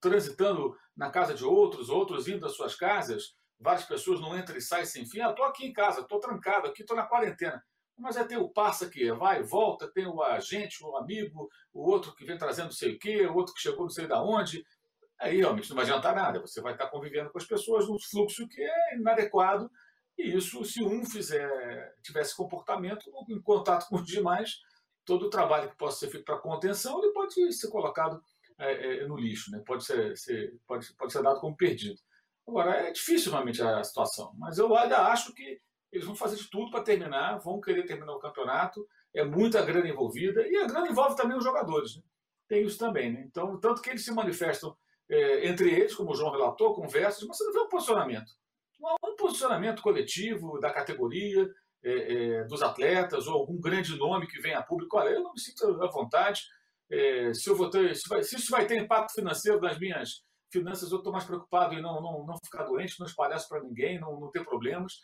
transitando 0.00 0.76
na 0.96 1.10
casa 1.10 1.34
de 1.34 1.44
outros, 1.44 1.88
outros 1.88 2.28
indo 2.28 2.46
às 2.46 2.54
suas 2.54 2.76
casas, 2.76 3.34
várias 3.58 3.84
pessoas 3.84 4.20
não 4.20 4.38
entram 4.38 4.56
e 4.56 4.60
saem 4.60 4.84
sem 4.84 5.06
fim. 5.06 5.20
Ah, 5.20 5.30
estou 5.30 5.44
aqui 5.44 5.66
em 5.66 5.72
casa, 5.72 6.02
estou 6.02 6.20
trancado 6.20 6.68
aqui, 6.68 6.82
estou 6.82 6.96
na 6.96 7.06
quarentena. 7.06 7.64
Mas 7.96 8.16
é 8.16 8.24
ter 8.24 8.36
o 8.36 8.48
passa 8.48 8.88
que 8.88 9.10
vai 9.12 9.40
e 9.40 9.44
volta, 9.44 9.90
tem 9.92 10.06
o 10.06 10.22
agente, 10.22 10.84
o 10.84 10.96
amigo, 10.96 11.48
o 11.72 11.88
outro 11.88 12.14
que 12.14 12.24
vem 12.24 12.36
trazendo 12.36 12.66
não 12.66 12.72
sei 12.72 12.94
o 12.94 12.98
quê, 12.98 13.26
o 13.26 13.34
outro 13.34 13.54
que 13.54 13.60
chegou 13.60 13.82
não 13.82 13.90
sei 13.90 14.06
de 14.06 14.14
onde. 14.14 14.64
Aí 15.20 15.38
realmente 15.38 15.68
não 15.70 15.76
vai 15.76 15.84
adiantar 15.84 16.14
nada. 16.14 16.40
Você 16.40 16.60
vai 16.60 16.72
estar 16.72 16.88
convivendo 16.88 17.30
com 17.30 17.38
as 17.38 17.46
pessoas 17.46 17.88
num 17.88 17.98
fluxo 17.98 18.48
que 18.48 18.62
é 18.62 18.96
inadequado. 18.96 19.70
E 20.18 20.36
isso, 20.36 20.64
se 20.64 20.82
um 20.82 21.04
fizer, 21.04 21.94
tivesse 22.02 22.36
comportamento 22.36 23.10
em 23.28 23.40
contato 23.40 23.88
com 23.88 23.96
os 23.96 24.06
demais, 24.06 24.60
todo 25.04 25.26
o 25.26 25.30
trabalho 25.30 25.70
que 25.70 25.76
possa 25.76 26.00
ser 26.00 26.10
feito 26.10 26.24
para 26.24 26.38
contenção 26.38 27.02
ele 27.02 27.12
pode 27.12 27.52
ser 27.52 27.68
colocado 27.68 28.22
é, 28.58 29.02
é, 29.02 29.06
no 29.06 29.16
lixo, 29.16 29.50
né? 29.50 29.62
pode, 29.66 29.84
ser, 29.84 30.16
ser, 30.16 30.56
pode, 30.66 30.92
pode 30.94 31.12
ser 31.12 31.22
dado 31.22 31.40
como 31.40 31.56
perdido. 31.56 32.00
Agora, 32.46 32.72
é 32.72 32.92
difícil 32.92 33.32
realmente 33.32 33.62
a 33.62 33.82
situação, 33.82 34.32
mas 34.38 34.58
eu 34.58 34.74
ainda 34.76 35.06
acho 35.08 35.34
que 35.34 35.60
eles 35.94 36.06
vão 36.06 36.16
fazer 36.16 36.36
de 36.36 36.50
tudo 36.50 36.70
para 36.72 36.82
terminar, 36.82 37.38
vão 37.38 37.60
querer 37.60 37.84
terminar 37.84 38.12
o 38.12 38.18
campeonato, 38.18 38.86
é 39.14 39.24
muita 39.24 39.64
grana 39.64 39.88
envolvida, 39.88 40.44
e 40.46 40.56
a 40.56 40.66
grana 40.66 40.88
envolve 40.88 41.16
também 41.16 41.38
os 41.38 41.44
jogadores. 41.44 41.96
Né? 41.96 42.02
Tem 42.48 42.64
isso 42.64 42.78
também. 42.78 43.12
Né? 43.12 43.24
Então, 43.26 43.58
tanto 43.60 43.80
que 43.80 43.90
eles 43.90 44.04
se 44.04 44.12
manifestam 44.12 44.76
é, 45.08 45.46
entre 45.46 45.70
eles, 45.70 45.94
como 45.94 46.10
o 46.10 46.14
João 46.14 46.32
relatou, 46.32 46.74
conversas, 46.74 47.22
mas 47.28 47.36
você 47.36 47.44
não 47.44 47.52
vê 47.52 47.60
um 47.60 47.68
posicionamento. 47.68 48.32
Não 48.80 48.90
há 48.90 49.10
um 49.10 49.16
posicionamento 49.16 49.82
coletivo 49.82 50.58
da 50.58 50.72
categoria, 50.72 51.48
é, 51.84 52.14
é, 52.14 52.44
dos 52.44 52.60
atletas, 52.60 53.28
ou 53.28 53.34
algum 53.34 53.60
grande 53.60 53.96
nome 53.96 54.26
que 54.26 54.40
venha 54.40 54.58
a 54.58 54.62
público. 54.62 54.96
Olha, 54.96 55.10
eu 55.10 55.22
não 55.22 55.32
me 55.32 55.40
sinto 55.40 55.64
à 55.80 55.86
vontade. 55.86 56.42
É, 56.90 57.32
se, 57.32 57.48
eu 57.48 57.54
vou 57.54 57.70
ter, 57.70 57.94
se, 57.94 58.08
vai, 58.08 58.22
se 58.24 58.34
isso 58.34 58.50
vai 58.50 58.66
ter 58.66 58.78
impacto 58.78 59.14
financeiro 59.14 59.60
nas 59.60 59.78
minhas 59.78 60.24
finanças, 60.50 60.90
eu 60.90 60.98
estou 60.98 61.12
mais 61.12 61.24
preocupado 61.24 61.74
em 61.74 61.82
não, 61.82 62.00
não, 62.02 62.26
não 62.26 62.36
ficar 62.44 62.64
doente, 62.64 62.98
não 62.98 63.06
espalhar 63.06 63.36
isso 63.36 63.48
para 63.48 63.62
ninguém, 63.62 64.00
não, 64.00 64.18
não 64.18 64.30
ter 64.30 64.44
problemas. 64.44 64.94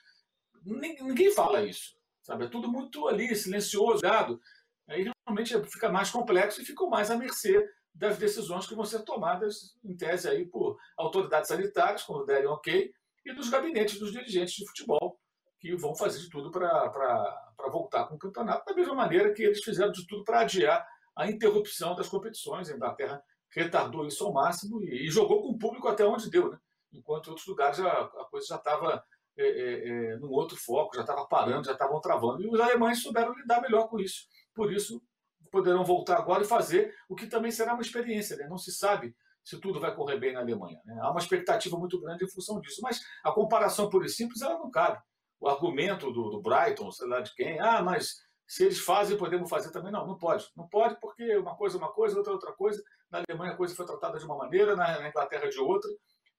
Ninguém 0.64 1.32
fala 1.32 1.62
isso, 1.62 1.96
sabe? 2.22 2.44
É 2.44 2.48
tudo 2.48 2.70
muito 2.70 3.08
ali, 3.08 3.34
silencioso, 3.34 4.02
dado. 4.02 4.40
Aí 4.88 5.10
realmente 5.26 5.60
fica 5.70 5.88
mais 5.88 6.10
complexo 6.10 6.60
e 6.60 6.64
fica 6.64 6.84
mais 6.86 7.10
à 7.10 7.16
mercê 7.16 7.64
das 7.94 8.18
decisões 8.18 8.66
que 8.66 8.74
vão 8.74 8.84
ser 8.84 9.02
tomadas, 9.02 9.76
em 9.84 9.96
tese, 9.96 10.28
aí, 10.28 10.46
por 10.46 10.78
autoridades 10.96 11.48
sanitárias, 11.48 12.02
quando 12.02 12.24
derem 12.24 12.46
ok, 12.46 12.92
e 13.24 13.34
dos 13.34 13.48
gabinetes 13.48 13.98
dos 13.98 14.12
dirigentes 14.12 14.54
de 14.54 14.66
futebol, 14.66 15.18
que 15.58 15.76
vão 15.76 15.94
fazer 15.94 16.20
de 16.20 16.30
tudo 16.30 16.50
para 16.50 17.68
voltar 17.70 18.06
com 18.06 18.14
o 18.14 18.18
campeonato, 18.18 18.64
da 18.64 18.74
mesma 18.74 18.94
maneira 18.94 19.32
que 19.32 19.42
eles 19.42 19.62
fizeram 19.62 19.92
de 19.92 20.06
tudo 20.06 20.24
para 20.24 20.40
adiar 20.40 20.86
a 21.14 21.28
interrupção 21.28 21.94
das 21.94 22.08
competições. 22.08 22.70
A 22.70 22.74
Inglaterra 22.74 23.22
retardou 23.50 24.06
isso 24.06 24.24
ao 24.24 24.32
máximo 24.32 24.82
e, 24.82 25.06
e 25.06 25.10
jogou 25.10 25.42
com 25.42 25.48
o 25.50 25.58
público 25.58 25.88
até 25.88 26.04
onde 26.04 26.30
deu, 26.30 26.50
né? 26.50 26.58
enquanto 26.92 27.26
em 27.26 27.30
outros 27.30 27.46
lugares 27.46 27.78
a, 27.80 27.90
a 27.90 28.24
coisa 28.30 28.46
já 28.46 28.56
estava 28.56 29.04
é, 29.40 29.48
é, 29.48 29.88
é, 30.12 30.16
num 30.18 30.30
outro 30.30 30.56
foco, 30.56 30.94
já 30.94 31.02
estava 31.02 31.26
parando, 31.26 31.66
já 31.66 31.72
estavam 31.72 32.00
travando. 32.00 32.42
E 32.42 32.48
os 32.48 32.60
alemães 32.60 33.02
souberam 33.02 33.34
lidar 33.34 33.60
melhor 33.60 33.88
com 33.88 33.98
isso. 33.98 34.26
Por 34.54 34.72
isso, 34.72 35.02
poderão 35.50 35.84
voltar 35.84 36.18
agora 36.18 36.42
e 36.42 36.46
fazer 36.46 36.94
o 37.08 37.14
que 37.14 37.26
também 37.26 37.50
será 37.50 37.74
uma 37.74 37.82
experiência. 37.82 38.36
Né? 38.36 38.46
Não 38.48 38.58
se 38.58 38.72
sabe 38.72 39.14
se 39.42 39.58
tudo 39.60 39.80
vai 39.80 39.94
correr 39.94 40.18
bem 40.18 40.32
na 40.32 40.40
Alemanha. 40.40 40.80
Né? 40.84 40.98
Há 41.00 41.10
uma 41.10 41.20
expectativa 41.20 41.76
muito 41.76 42.00
grande 42.00 42.24
em 42.24 42.30
função 42.30 42.60
disso. 42.60 42.80
Mas 42.82 43.00
a 43.24 43.32
comparação 43.32 43.88
pura 43.88 44.06
e 44.06 44.08
simples 44.08 44.42
ela 44.42 44.58
não 44.58 44.70
cabe. 44.70 44.98
O 45.40 45.48
argumento 45.48 46.12
do, 46.12 46.30
do 46.30 46.42
Brighton, 46.42 46.90
sei 46.92 47.08
lá 47.08 47.20
de 47.20 47.34
quem, 47.34 47.58
ah, 47.60 47.82
mas 47.82 48.16
se 48.50 48.64
eles 48.64 48.80
fazem, 48.80 49.16
podemos 49.16 49.48
fazer 49.48 49.70
também. 49.70 49.92
Não, 49.92 50.04
não 50.04 50.18
pode. 50.18 50.44
Não 50.56 50.68
pode 50.68 50.98
porque 51.00 51.36
uma 51.36 51.56
coisa 51.56 51.76
é 51.76 51.78
uma 51.78 51.92
coisa, 51.92 52.18
outra 52.18 52.32
é 52.32 52.34
outra 52.34 52.52
coisa. 52.52 52.82
Na 53.10 53.22
Alemanha 53.26 53.52
a 53.52 53.56
coisa 53.56 53.74
foi 53.76 53.86
tratada 53.86 54.18
de 54.18 54.24
uma 54.24 54.36
maneira, 54.36 54.74
na, 54.74 55.08
Inglaterra 55.08 55.48
de 55.48 55.60
outra. 55.60 55.88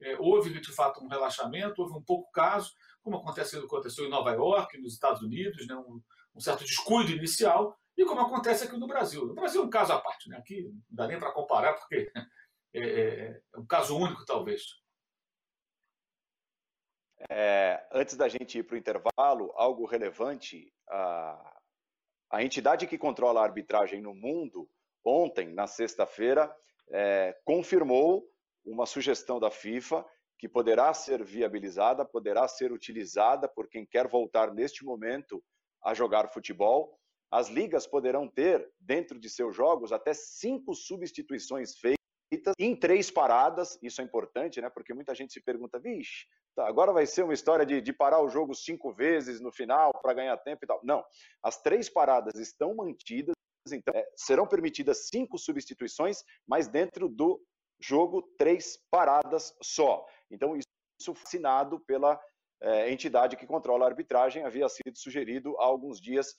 É, 0.02 0.18
houve, 0.20 0.50
de 0.60 0.74
fato, 0.74 1.02
um 1.02 1.08
relaxamento, 1.08 1.82
houve 1.82 1.94
um 1.94 2.02
pouco 2.02 2.30
caso, 2.32 2.74
como 3.02 3.18
acontece, 3.18 3.58
aconteceu 3.58 4.06
em 4.06 4.10
Nova 4.10 4.32
York, 4.32 4.78
nos 4.80 4.94
Estados 4.94 5.22
Unidos, 5.22 5.68
né, 5.68 5.76
um, 5.76 6.02
um 6.36 6.40
certo 6.40 6.64
descuido 6.64 7.12
inicial, 7.12 7.78
e 7.98 8.06
como 8.06 8.22
acontece 8.22 8.64
aqui 8.64 8.78
no 8.78 8.88
Brasil. 8.88 9.26
No 9.26 9.34
Brasil 9.34 9.62
é 9.62 9.66
um 9.66 9.70
caso 9.70 9.94
à 9.94 10.00
parte, 10.00 10.30
né? 10.30 10.38
aqui 10.38 10.64
não 10.64 10.82
dá 10.90 11.08
nem 11.08 11.20
para 11.20 11.32
comparar, 11.32 11.74
porque 11.74 12.12
é, 12.74 12.80
é, 12.80 13.42
é, 13.54 13.60
um 13.60 13.66
caso 13.66 13.98
único, 13.98 14.26
talvez. 14.26 14.62
É, 17.30 17.86
antes 17.92 18.16
da 18.16 18.28
gente 18.28 18.58
ir 18.58 18.64
para 18.64 18.76
o 18.76 18.78
intervalo, 18.78 19.52
algo 19.56 19.86
relevante: 19.86 20.74
a, 20.90 21.62
a 22.32 22.44
entidade 22.44 22.88
que 22.88 22.98
controla 22.98 23.42
a 23.42 23.44
arbitragem 23.44 24.02
no 24.02 24.16
mundo, 24.16 24.68
ontem, 25.04 25.54
na 25.54 25.68
sexta-feira, 25.68 26.56
é, 26.90 27.40
confirmou 27.46 28.28
uma 28.66 28.86
sugestão 28.86 29.40
da 29.40 29.52
FIFA 29.52 30.06
que 30.42 30.50
poderá 30.50 30.94
ser 30.94 31.24
viabilizada, 31.24 32.04
poderá 32.04 32.46
ser 32.50 32.74
utilizada 32.74 33.48
por 33.48 33.70
quem 33.70 33.86
quer 33.86 34.10
voltar 34.10 34.54
neste 34.54 34.84
momento 34.84 35.42
a 35.82 35.94
jogar 35.94 36.34
futebol 36.34 37.00
as 37.32 37.48
ligas 37.48 37.88
poderão 37.88 38.28
ter, 38.28 38.70
dentro 38.78 39.18
de 39.18 39.30
seus 39.30 39.56
jogos, 39.56 39.94
até 39.94 40.14
cinco 40.14 40.76
substituições 40.76 41.78
feitas 41.78 41.96
em 42.60 42.76
três 42.76 43.10
paradas. 43.10 43.80
Isso 43.82 44.02
é 44.02 44.04
importante, 44.04 44.60
né? 44.60 44.70
Porque 44.70 44.94
muita 44.94 45.16
gente 45.16 45.32
se 45.32 45.42
pergunta, 45.42 45.80
vixe, 45.80 46.26
tá, 46.54 46.68
agora 46.68 46.92
vai 46.92 47.06
ser 47.06 47.24
uma 47.24 47.34
história 47.34 47.66
de, 47.66 47.80
de 47.82 47.94
parar 47.94 48.22
o 48.22 48.30
jogo 48.30 48.54
cinco 48.54 48.94
vezes 48.94 49.40
no 49.40 49.52
final 49.52 49.92
para 50.02 50.14
ganhar 50.14 50.36
tempo 50.38 50.66
e 50.66 50.68
tal. 50.68 50.82
Não, 50.84 51.04
as 51.42 51.62
três 51.62 51.90
paradas 51.90 52.36
estão 52.36 52.76
mantidas, 52.76 53.34
então 53.72 53.94
é, 53.96 54.06
serão 54.18 54.46
permitidas 54.46 55.08
cinco 55.08 55.38
substituições, 55.38 56.24
mas 56.46 56.68
dentro 56.68 57.08
do 57.08 57.42
jogo, 57.82 58.22
três 58.38 58.78
paradas 58.90 59.56
só. 59.62 60.06
Então, 60.30 60.56
isso 60.56 61.12
assinado 61.24 61.80
pela 61.80 62.20
é, 62.62 62.92
entidade 62.92 63.36
que 63.36 63.48
controla 63.48 63.86
a 63.86 63.90
arbitragem, 63.90 64.44
havia 64.44 64.70
sido 64.70 64.96
sugerido 64.96 65.58
há 65.60 65.66
alguns 65.66 66.00
dias 66.00 66.36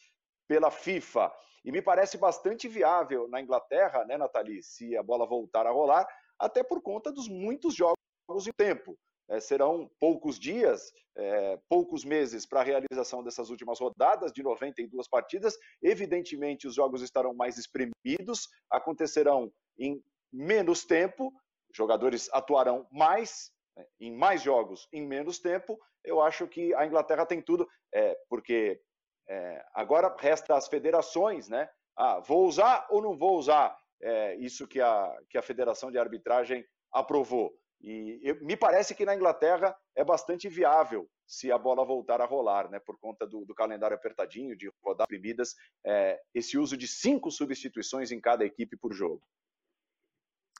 pela 0.49 0.71
FIFA. 0.71 1.33
E 1.65 1.73
me 1.73 1.83
parece 1.83 2.17
bastante 2.17 2.69
viável 2.69 3.29
na 3.29 3.41
Inglaterra, 3.41 4.05
né, 4.05 4.17
Nathalie, 4.17 4.63
se 4.63 4.97
a 4.97 5.03
bola 5.03 5.27
voltar 5.27 5.67
a 5.67 5.71
rolar, 5.71 6.07
até 6.39 6.63
por 6.63 6.83
conta 6.83 7.13
dos 7.13 7.29
muitos 7.29 7.75
jogos 7.75 7.97
em 8.47 8.53
tempo. 8.53 8.97
É, 9.31 9.41
serão 9.41 9.89
poucos 10.01 10.39
dias, 10.39 10.93
é, 11.17 11.59
poucos 11.69 12.05
meses 12.05 12.45
para 12.45 12.61
a 12.61 12.65
realização 12.65 13.23
dessas 13.23 13.51
últimas 13.51 13.79
rodadas 13.81 14.33
de 14.33 14.43
92 14.43 15.09
partidas. 15.09 15.57
Evidentemente, 15.81 16.67
os 16.67 16.75
jogos 16.75 17.03
estarão 17.03 17.33
mais 17.33 17.57
espremidos, 17.57 18.49
acontecerão 18.71 19.51
em 19.79 20.03
menos 20.33 20.85
tempo, 20.85 21.33
jogadores 21.73 22.29
atuarão 22.33 22.87
mais, 22.91 23.51
né, 23.77 23.87
em 24.01 24.13
mais 24.13 24.43
jogos, 24.43 24.89
em 24.93 25.07
menos 25.07 25.39
tempo. 25.39 25.79
Eu 26.05 26.21
acho 26.21 26.47
que 26.47 26.75
a 26.75 26.87
Inglaterra 26.87 27.27
tem 27.27 27.41
tudo, 27.41 27.69
é, 27.93 28.17
porque 28.29 28.81
é, 29.29 29.65
agora 29.75 30.15
resta 30.19 30.57
as 30.57 30.69
federações, 30.69 31.49
né? 31.49 31.69
Ah, 31.97 32.21
vou 32.21 32.47
usar 32.47 32.87
ou 32.91 33.03
não 33.03 33.17
vou 33.17 33.37
usar 33.37 33.77
é, 34.01 34.35
isso 34.37 34.67
que 34.67 34.81
a, 34.81 35.17
que 35.29 35.39
a 35.39 35.43
Federação 35.43 35.91
de 35.91 35.99
Arbitragem 35.99 36.65
aprovou. 36.91 37.53
E 37.81 38.21
eu, 38.23 38.37
me 38.45 38.57
parece 38.57 38.95
que 38.95 39.05
na 39.05 39.15
Inglaterra 39.15 39.77
é 39.97 40.05
bastante 40.05 40.49
viável 40.49 41.09
se 41.27 41.51
a 41.51 41.59
bola 41.59 41.85
voltar 41.85 42.21
a 42.21 42.27
rolar, 42.27 42.71
né? 42.71 42.79
Por 42.79 42.99
conta 42.99 43.27
do, 43.27 43.45
do 43.45 43.55
calendário 43.55 43.97
apertadinho, 43.97 44.57
de 44.57 44.71
rodar 44.83 45.07
primidas, 45.07 45.55
é, 45.85 46.21
esse 46.35 46.59
uso 46.59 46.77
de 46.77 46.87
cinco 46.87 47.31
substituições 47.31 48.13
em 48.13 48.21
cada 48.21 48.45
equipe 48.45 48.77
por 48.77 48.93
jogo. 48.93 49.23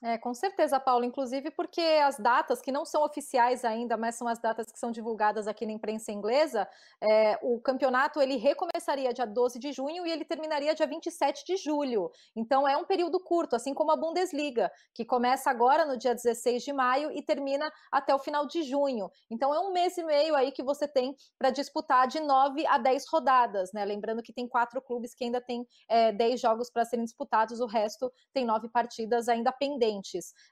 É, 0.05 0.19
com 0.19 0.35
certeza, 0.35 0.81
Paulo, 0.81 1.05
inclusive 1.05 1.53
porque 1.53 1.81
as 1.81 2.19
datas 2.19 2.61
que 2.61 2.73
não 2.73 2.85
são 2.85 3.05
oficiais 3.05 3.65
ainda, 3.65 3.97
mas 3.97 4.17
são 4.17 4.27
as 4.27 4.41
datas 4.41 4.67
que 4.73 4.77
são 4.77 4.91
divulgadas 4.91 5.47
aqui 5.47 5.65
na 5.65 5.71
imprensa 5.71 6.11
inglesa, 6.11 6.69
é, 7.01 7.39
o 7.41 7.61
campeonato 7.61 8.21
ele 8.21 8.37
recomeçaria 8.37 9.13
dia 9.13 9.25
12 9.25 9.61
de 9.61 9.71
junho 9.71 10.05
e 10.05 10.11
ele 10.11 10.25
terminaria 10.25 10.75
dia 10.75 10.89
27 10.89 11.45
de 11.47 11.57
julho. 11.57 12.11
Então 12.35 12.67
é 12.67 12.77
um 12.77 12.85
período 12.85 13.21
curto, 13.21 13.55
assim 13.55 13.73
como 13.73 13.93
a 13.93 13.97
Bundesliga, 13.97 14.73
que 14.93 15.05
começa 15.05 15.49
agora 15.49 15.87
no 15.87 15.97
dia 15.97 16.17
16 16.17 16.65
de 16.65 16.73
maio 16.73 17.13
e 17.13 17.23
termina 17.23 17.71
até 17.93 18.13
o 18.13 18.19
final 18.19 18.45
de 18.45 18.65
junho. 18.65 19.09
Então 19.31 19.55
é 19.55 19.61
um 19.61 19.73
mês 19.73 19.97
e 19.97 20.03
meio 20.03 20.35
aí 20.35 20.51
que 20.51 20.65
você 20.65 20.89
tem 20.89 21.15
para 21.39 21.51
disputar 21.51 22.09
de 22.09 22.19
9 22.19 22.67
a 22.67 22.77
10 22.77 23.05
rodadas, 23.09 23.73
né? 23.73 23.85
Lembrando 23.85 24.21
que 24.21 24.33
tem 24.33 24.49
quatro 24.49 24.83
clubes 24.83 25.15
que 25.15 25.23
ainda 25.23 25.41
têm 25.41 25.65
é, 25.89 26.11
10 26.11 26.41
jogos 26.41 26.69
para 26.69 26.85
serem 26.85 27.05
disputados, 27.05 27.61
o 27.61 27.67
resto 27.67 28.13
tem 28.33 28.45
nove 28.45 28.69
partidas 28.69 29.29
ainda 29.29 29.53
pendentes 29.53 29.92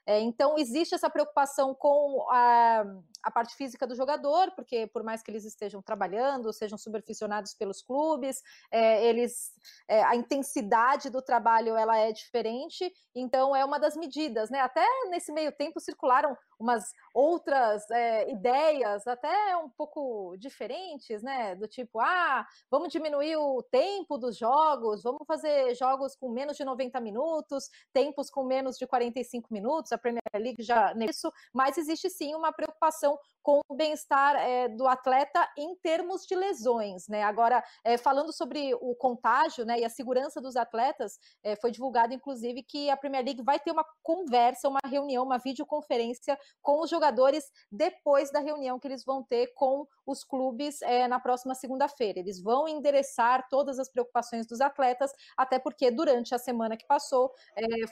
É, 0.05 0.19
então, 0.19 0.57
existe 0.57 0.93
essa 0.95 1.09
preocupação 1.09 1.73
com 1.73 2.27
a, 2.31 2.83
a, 3.23 3.31
parte 3.31 3.55
física 3.55 3.87
do 3.87 3.95
jogador, 3.95 4.51
porque 4.51 4.87
por 4.87 5.03
mais 5.03 5.21
que 5.21 5.31
eles 5.31 5.45
estejam 5.45 5.81
trabalhando, 5.81 6.51
sejam 6.53 6.77
supervisionados 6.77 7.53
pelos 7.53 7.81
clubes, 7.81 8.41
é, 8.71 9.05
eles 9.05 9.51
é, 9.87 10.03
a 10.03 10.15
intensidade 10.15 11.09
do 11.09 11.21
trabalho 11.21 11.75
ela 11.75 11.97
é 11.97 12.11
diferente, 12.11 12.91
então 13.15 13.55
é 13.55 13.63
uma 13.63 13.79
das 13.79 13.95
medidas, 13.95 14.49
né? 14.49 14.59
Até 14.59 14.85
nesse 15.09 15.31
meio 15.31 15.51
tempo 15.51 15.79
circularam 15.79 16.37
umas 16.59 16.93
outras 17.13 17.89
é, 17.89 18.31
ideias 18.31 19.07
até 19.07 19.57
um 19.57 19.69
pouco 19.69 20.35
diferentes, 20.37 21.23
né? 21.23 21.55
Do 21.55 21.67
tipo, 21.67 21.99
ah, 21.99 22.45
vamos 22.69 22.91
diminuir 22.91 23.35
o 23.37 23.63
tempo 23.63 24.17
dos 24.17 24.37
jogos, 24.37 25.03
vamos 25.03 25.25
fazer 25.25 25.73
jogos 25.75 26.15
com 26.15 26.29
menos 26.29 26.55
de 26.55 26.63
90 26.63 26.99
minutos, 27.01 27.69
tempos 27.91 28.29
com 28.29 28.43
menos 28.43 28.77
de 28.77 28.85
45 28.85 29.51
minutos, 29.51 29.91
a 29.91 29.97
Premier 29.97 30.21
League 30.35 30.61
já 30.61 30.93
nisso, 30.93 31.31
mas 31.53 31.77
existe 31.77 32.09
sim 32.09 32.35
uma 32.35 32.51
preocupação 32.53 33.10
know 33.11 33.17
com 33.41 33.61
o 33.67 33.75
bem-estar 33.75 34.35
é, 34.35 34.67
do 34.67 34.87
atleta 34.87 35.47
em 35.57 35.75
termos 35.75 36.25
de 36.25 36.35
lesões, 36.35 37.07
né? 37.07 37.23
Agora, 37.23 37.63
é, 37.83 37.97
falando 37.97 38.31
sobre 38.31 38.73
o 38.75 38.95
contágio, 38.95 39.65
né, 39.65 39.79
e 39.79 39.85
a 39.85 39.89
segurança 39.89 40.39
dos 40.39 40.55
atletas, 40.55 41.19
é, 41.43 41.55
foi 41.55 41.71
divulgado, 41.71 42.13
inclusive, 42.13 42.61
que 42.63 42.89
a 42.89 42.97
Premier 42.97 43.25
League 43.25 43.41
vai 43.41 43.59
ter 43.59 43.71
uma 43.71 43.85
conversa, 44.03 44.69
uma 44.69 44.79
reunião, 44.85 45.23
uma 45.23 45.37
videoconferência 45.37 46.37
com 46.61 46.81
os 46.81 46.89
jogadores 46.89 47.51
depois 47.71 48.31
da 48.31 48.39
reunião 48.39 48.79
que 48.79 48.87
eles 48.87 49.03
vão 49.03 49.23
ter 49.23 49.53
com 49.53 49.87
os 50.05 50.23
clubes 50.23 50.79
na 51.09 51.19
próxima 51.19 51.55
segunda-feira. 51.55 52.19
Eles 52.19 52.41
vão 52.41 52.67
endereçar 52.67 53.47
todas 53.49 53.79
as 53.79 53.89
preocupações 53.89 54.45
dos 54.45 54.59
atletas, 54.59 55.11
até 55.37 55.57
porque 55.59 55.89
durante 55.89 56.35
a 56.35 56.37
semana 56.37 56.75
que 56.75 56.85
passou 56.85 57.31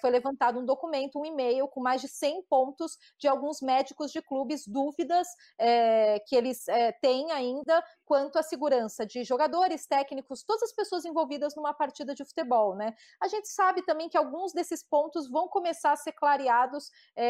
foi 0.01 0.09
levantado 0.09 0.59
um 0.59 0.65
documento, 0.65 1.19
um 1.19 1.25
e-mail 1.25 1.67
com 1.67 1.79
mais 1.79 2.01
de 2.01 2.07
100 2.07 2.43
pontos 2.43 2.97
de 3.17 3.27
alguns 3.27 3.61
médicos 3.61 4.11
de 4.11 4.21
clubes, 4.21 4.67
dúvidas 4.67 5.27
é, 5.57 6.19
que 6.19 6.35
eles 6.35 6.65
têm 7.01 7.31
ainda 7.31 7.83
quanto 8.05 8.37
à 8.37 8.43
segurança 8.43 9.05
de 9.05 9.23
jogadores, 9.23 9.85
técnicos, 9.85 10.43
todas 10.43 10.63
as 10.63 10.73
pessoas 10.73 11.05
envolvidas 11.05 11.55
numa 11.55 11.73
partida 11.73 12.15
de 12.15 12.25
futebol, 12.25 12.75
né? 12.75 12.95
A 13.21 13.27
gente 13.27 13.47
sabe 13.47 13.81
também 13.83 14.09
que 14.09 14.17
alguns 14.17 14.51
desses 14.51 14.83
pontos 14.83 15.29
vão 15.29 15.47
começar 15.47 15.91
a 15.91 15.95
ser 15.95 16.13
clareados 16.13 16.89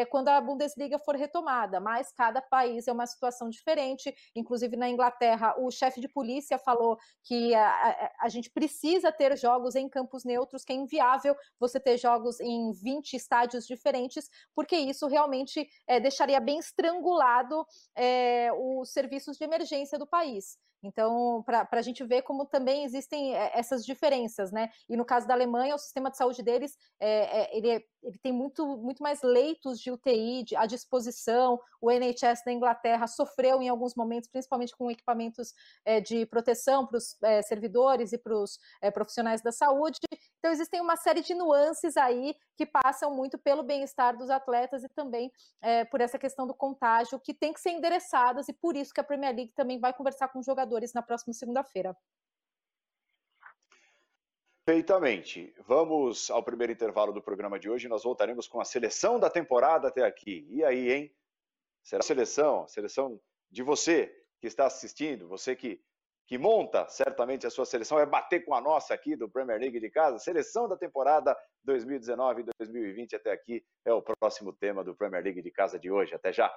quando 0.09 0.29
a 0.29 0.39
Bundesliga 0.39 0.97
for 0.99 1.15
retomada, 1.15 1.79
mas 1.79 2.11
cada 2.11 2.41
país 2.41 2.87
é 2.87 2.91
uma 2.91 3.05
situação 3.05 3.49
diferente, 3.49 4.13
inclusive 4.35 4.75
na 4.75 4.89
Inglaterra, 4.89 5.55
o 5.57 5.69
chefe 5.69 5.99
de 5.99 6.07
polícia 6.07 6.57
falou 6.57 6.97
que 7.23 7.53
a, 7.53 7.69
a, 7.69 8.11
a, 8.21 8.29
gente 8.29 8.49
precisa 8.49 9.11
ter 9.11 9.37
jogos 9.37 9.75
em 9.75 9.89
campos 9.89 10.23
neutros, 10.23 10.63
que 10.63 10.73
é 10.73 10.75
inviável 10.75 11.35
você 11.59 11.79
ter 11.79 11.97
jogos 11.97 12.39
em 12.39 12.71
20 12.71 13.13
estádios 13.13 13.65
diferentes, 13.67 14.29
porque 14.55 14.75
isso 14.75 15.07
realmente 15.07 15.67
é, 15.87 15.99
deixaria 15.99 16.39
bem 16.39 16.59
estrangulado 16.59 17.65
é, 17.99 18.49
os 18.53 18.89
serviços 18.91 19.37
de 19.37 19.43
emergência 19.43 19.99
do 19.99 20.07
país. 20.07 20.57
Então, 20.81 21.43
para 21.43 21.67
a 21.71 21.81
gente 21.81 22.03
ver 22.05 22.21
como 22.21 22.45
também 22.45 22.85
existem 22.85 23.35
eh, 23.35 23.51
essas 23.53 23.85
diferenças, 23.85 24.51
né? 24.51 24.69
E 24.87 24.95
no 24.95 25.03
caso 25.03 25.27
da 25.27 25.33
Alemanha, 25.33 25.75
o 25.75 25.77
sistema 25.77 26.09
de 26.09 26.15
saúde 26.15 26.41
deles, 26.41 26.77
é, 26.99 27.41
é, 27.41 27.57
ele, 27.57 27.69
é, 27.69 27.83
ele, 28.01 28.17
tem 28.19 28.31
muito, 28.31 28.65
muito 28.77 29.03
mais 29.03 29.21
leitos 29.21 29.79
de 29.79 29.91
UTI 29.91 30.43
de, 30.43 30.55
à 30.55 30.65
disposição. 30.65 31.59
O 31.81 31.91
NHS 31.91 32.43
da 32.45 32.53
Inglaterra 32.53 33.07
sofreu 33.07 33.61
em 33.61 33.67
alguns 33.67 33.93
momentos, 33.93 34.29
principalmente 34.29 34.75
com 34.75 34.89
equipamentos 34.89 35.53
de 36.05 36.25
proteção 36.25 36.85
para 36.85 36.97
os 36.97 37.17
servidores 37.45 38.11
e 38.11 38.17
para 38.17 38.35
os 38.35 38.59
profissionais 38.93 39.41
da 39.41 39.51
saúde. 39.51 39.99
Então, 40.37 40.51
existem 40.51 40.81
uma 40.81 40.95
série 40.95 41.21
de 41.21 41.33
nuances 41.33 41.95
aí 41.97 42.35
que 42.57 42.65
passam 42.65 43.13
muito 43.15 43.37
pelo 43.37 43.63
bem-estar 43.63 44.17
dos 44.17 44.29
atletas 44.29 44.83
e 44.83 44.89
também 44.89 45.31
por 45.89 46.01
essa 46.01 46.19
questão 46.19 46.45
do 46.45 46.53
contágio, 46.53 47.19
que 47.19 47.33
tem 47.33 47.53
que 47.53 47.61
ser 47.61 47.71
endereçadas, 47.71 48.49
e 48.49 48.53
por 48.53 48.75
isso 48.75 48.93
que 48.93 48.99
a 48.99 49.03
Premier 49.03 49.33
League 49.33 49.53
também 49.55 49.79
vai 49.79 49.93
conversar 49.93 50.27
com 50.27 50.41
jogadores 50.41 50.68
jogadores 50.69 50.93
na 50.93 51.01
próxima 51.01 51.33
segunda-feira. 51.33 51.97
Perfeitamente. 54.65 55.51
Vamos 55.65 56.29
ao 56.29 56.43
primeiro 56.43 56.71
intervalo 56.71 57.11
do 57.11 57.21
programa 57.21 57.59
de 57.59 57.67
hoje. 57.67 57.87
Nós 57.87 58.03
voltaremos 58.03 58.47
com 58.47 58.61
a 58.61 58.65
seleção 58.65 59.19
da 59.19 59.29
temporada 59.29 59.87
até 59.87 60.05
aqui. 60.05 60.45
E 60.47 60.63
aí, 60.63 60.91
hein? 60.91 61.15
Será 61.81 62.01
a 62.01 62.05
seleção, 62.05 62.63
a 62.63 62.67
seleção 62.67 63.19
de 63.49 63.63
você 63.63 64.15
que 64.39 64.45
está 64.45 64.67
assistindo, 64.67 65.27
você 65.27 65.55
que, 65.55 65.81
que 66.27 66.37
monta 66.37 66.87
certamente 66.87 67.47
a 67.47 67.49
sua 67.49 67.65
seleção, 67.65 67.97
vai 67.97 68.05
bater 68.05 68.45
com 68.45 68.53
a 68.53 68.61
nossa 68.61 68.93
aqui 68.93 69.15
do 69.15 69.27
Premier 69.27 69.59
League 69.59 69.79
de 69.79 69.89
casa. 69.89 70.19
Seleção 70.19 70.67
da 70.67 70.77
temporada 70.77 71.35
2019 71.63 72.45
2020 72.59 73.15
até 73.15 73.31
aqui 73.31 73.65
é 73.83 73.91
o 73.91 74.03
próximo 74.03 74.53
tema 74.53 74.83
do 74.83 74.95
Premier 74.95 75.23
League 75.23 75.41
de 75.41 75.49
casa 75.49 75.79
de 75.79 75.89
hoje. 75.89 76.13
Até 76.13 76.31
já! 76.31 76.53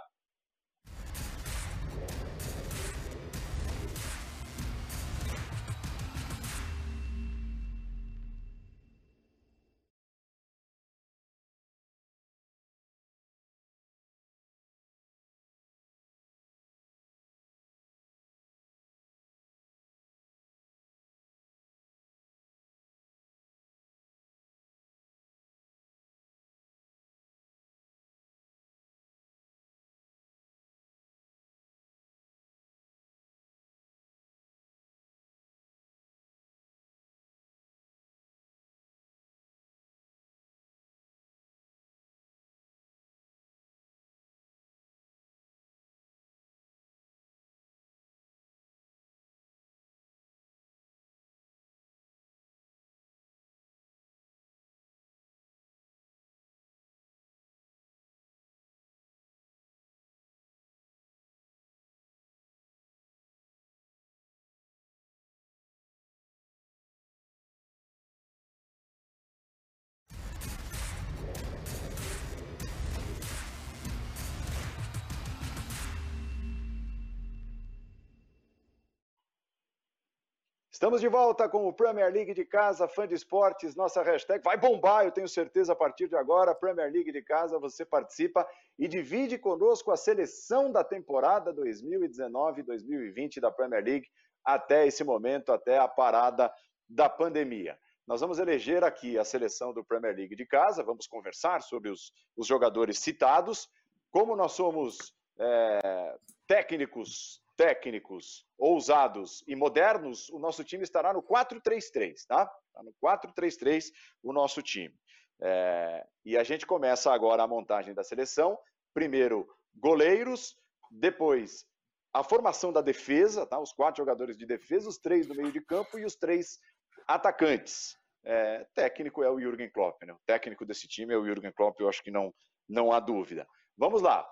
Estamos 80.73 81.03
de 81.03 81.09
volta 81.09 81.51
com 81.51 81.69
o 81.69 81.73
Premier 81.73 82.11
League 82.11 82.33
de 82.33 82.47
casa, 82.47 82.89
fã 82.89 83.07
de 83.07 83.15
esportes, 83.15 83.77
nossa 83.77 84.03
hashtag 84.03 84.43
vai 84.43 84.57
bombar, 84.57 85.05
eu 85.05 85.13
tenho 85.13 85.29
certeza, 85.29 85.75
a 85.75 85.77
partir 85.77 86.09
de 86.09 86.17
agora, 86.17 86.55
Premier 86.55 86.91
League 86.91 87.13
de 87.13 87.21
casa, 87.21 87.59
você 87.59 87.85
participa 87.85 88.49
e 88.79 88.89
divide 88.89 89.37
conosco 89.37 89.91
a 89.91 89.99
seleção 89.99 90.73
da 90.73 90.83
temporada 90.83 91.53
2019-2020 91.53 93.39
da 93.39 93.51
Premier 93.51 93.85
League 93.85 94.09
até 94.43 94.87
esse 94.87 95.05
momento, 95.05 95.53
até 95.53 95.77
a 95.77 95.87
parada 95.87 96.51
da 96.89 97.07
pandemia. 97.07 97.79
Nós 98.07 98.23
vamos 98.23 98.39
eleger 98.39 98.83
aqui 98.83 99.19
a 99.19 99.25
seleção 99.27 99.75
do 99.75 99.85
Premier 99.85 100.17
League 100.17 100.35
de 100.35 100.47
casa, 100.47 100.83
vamos 100.83 101.07
conversar 101.07 101.61
sobre 101.61 101.91
os, 101.91 102.15
os 102.35 102.47
jogadores 102.47 102.99
citados. 102.99 103.69
Como 104.11 104.35
nós 104.35 104.53
somos 104.53 105.13
é, 105.39 106.17
técnicos 106.49 107.43
técnicos, 107.63 108.45
ousados 108.59 109.45
e 109.47 109.55
modernos, 109.55 110.29
o 110.31 110.39
nosso 110.41 110.65
time 110.65 110.83
estará 110.83 111.13
no 111.13 111.23
4-3-3, 111.23 112.27
tá? 112.27 112.53
Está 112.67 112.83
no 112.83 112.93
4-3-3 113.01 113.93
o 114.21 114.33
nosso 114.33 114.61
time. 114.61 114.93
É, 115.41 116.05
e 116.25 116.37
a 116.37 116.43
gente 116.43 116.67
começa 116.67 117.13
agora 117.13 117.45
a 117.45 117.47
montagem 117.47 117.95
da 117.95 118.03
seleção. 118.03 118.59
Primeiro, 118.93 119.49
goleiros, 119.77 120.57
depois 120.91 121.65
a 122.13 122.25
formação 122.25 122.73
da 122.73 122.81
defesa, 122.81 123.47
tá? 123.47 123.61
Os 123.61 123.73
quatro 123.73 124.03
jogadores 124.03 124.37
de 124.37 124.45
defesa, 124.45 124.89
os 124.89 124.99
três 124.99 125.29
do 125.29 125.35
meio 125.37 125.53
de 125.53 125.61
campo 125.61 126.01
e 126.01 126.05
os 126.05 126.17
três 126.17 126.59
atacantes. 127.07 127.97
É, 128.25 128.67
técnico 128.75 129.23
é 129.23 129.31
o 129.31 129.39
Jürgen 129.39 129.71
Klopp, 129.71 130.03
né? 130.03 130.13
O 130.13 130.21
técnico 130.27 130.67
desse 130.67 130.89
time 130.89 131.15
é 131.15 131.17
o 131.17 131.25
Jürgen 131.25 131.53
Klopp, 131.53 131.79
eu 131.79 131.89
acho 131.89 132.03
que 132.03 132.11
não, 132.11 132.35
não 132.69 132.91
há 132.91 132.99
dúvida. 132.99 133.47
Vamos 133.79 134.03
lá. 134.03 134.29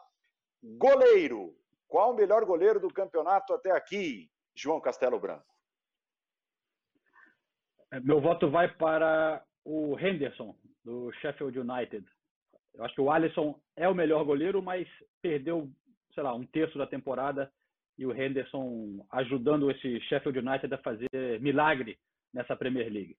Goleiro, 0.61 1.57
qual 1.91 2.13
o 2.13 2.17
melhor 2.17 2.45
goleiro 2.45 2.79
do 2.79 2.89
campeonato 2.89 3.53
até 3.53 3.73
aqui, 3.73 4.31
João 4.55 4.81
Castelo 4.81 5.19
Branco? 5.19 5.45
É, 7.93 7.99
meu 7.99 8.21
voto 8.21 8.49
vai 8.49 8.73
para 8.73 9.45
o 9.65 9.99
Henderson, 9.99 10.57
do 10.85 11.13
Sheffield 11.15 11.59
United. 11.59 12.07
Eu 12.75 12.85
acho 12.85 12.95
que 12.95 13.01
o 13.01 13.11
Alisson 13.11 13.61
é 13.77 13.89
o 13.89 13.95
melhor 13.95 14.25
goleiro, 14.25 14.63
mas 14.63 14.87
perdeu, 15.21 15.69
sei 16.15 16.23
lá, 16.23 16.33
um 16.33 16.47
terço 16.47 16.79
da 16.79 16.87
temporada 16.87 17.53
e 17.99 18.07
o 18.07 18.15
Henderson 18.15 19.05
ajudando 19.11 19.71
esse 19.71 20.01
Sheffield 20.03 20.39
United 20.39 20.73
a 20.73 20.79
fazer 20.79 21.41
milagre 21.41 21.99
nessa 22.33 22.57
Premier 22.57 22.91
League. 22.91 23.19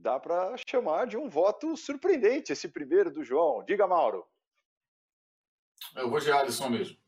Dá 0.00 0.18
para 0.18 0.56
chamar 0.68 1.06
de 1.06 1.18
um 1.18 1.28
voto 1.28 1.76
surpreendente 1.76 2.52
esse 2.52 2.68
primeiro 2.68 3.10
do 3.10 3.22
João. 3.22 3.62
Diga, 3.64 3.86
Mauro. 3.86 4.26
Eu 5.94 6.10
vou 6.10 6.20
de 6.20 6.30
Alisson 6.30 6.68
mesmo. 6.68 6.98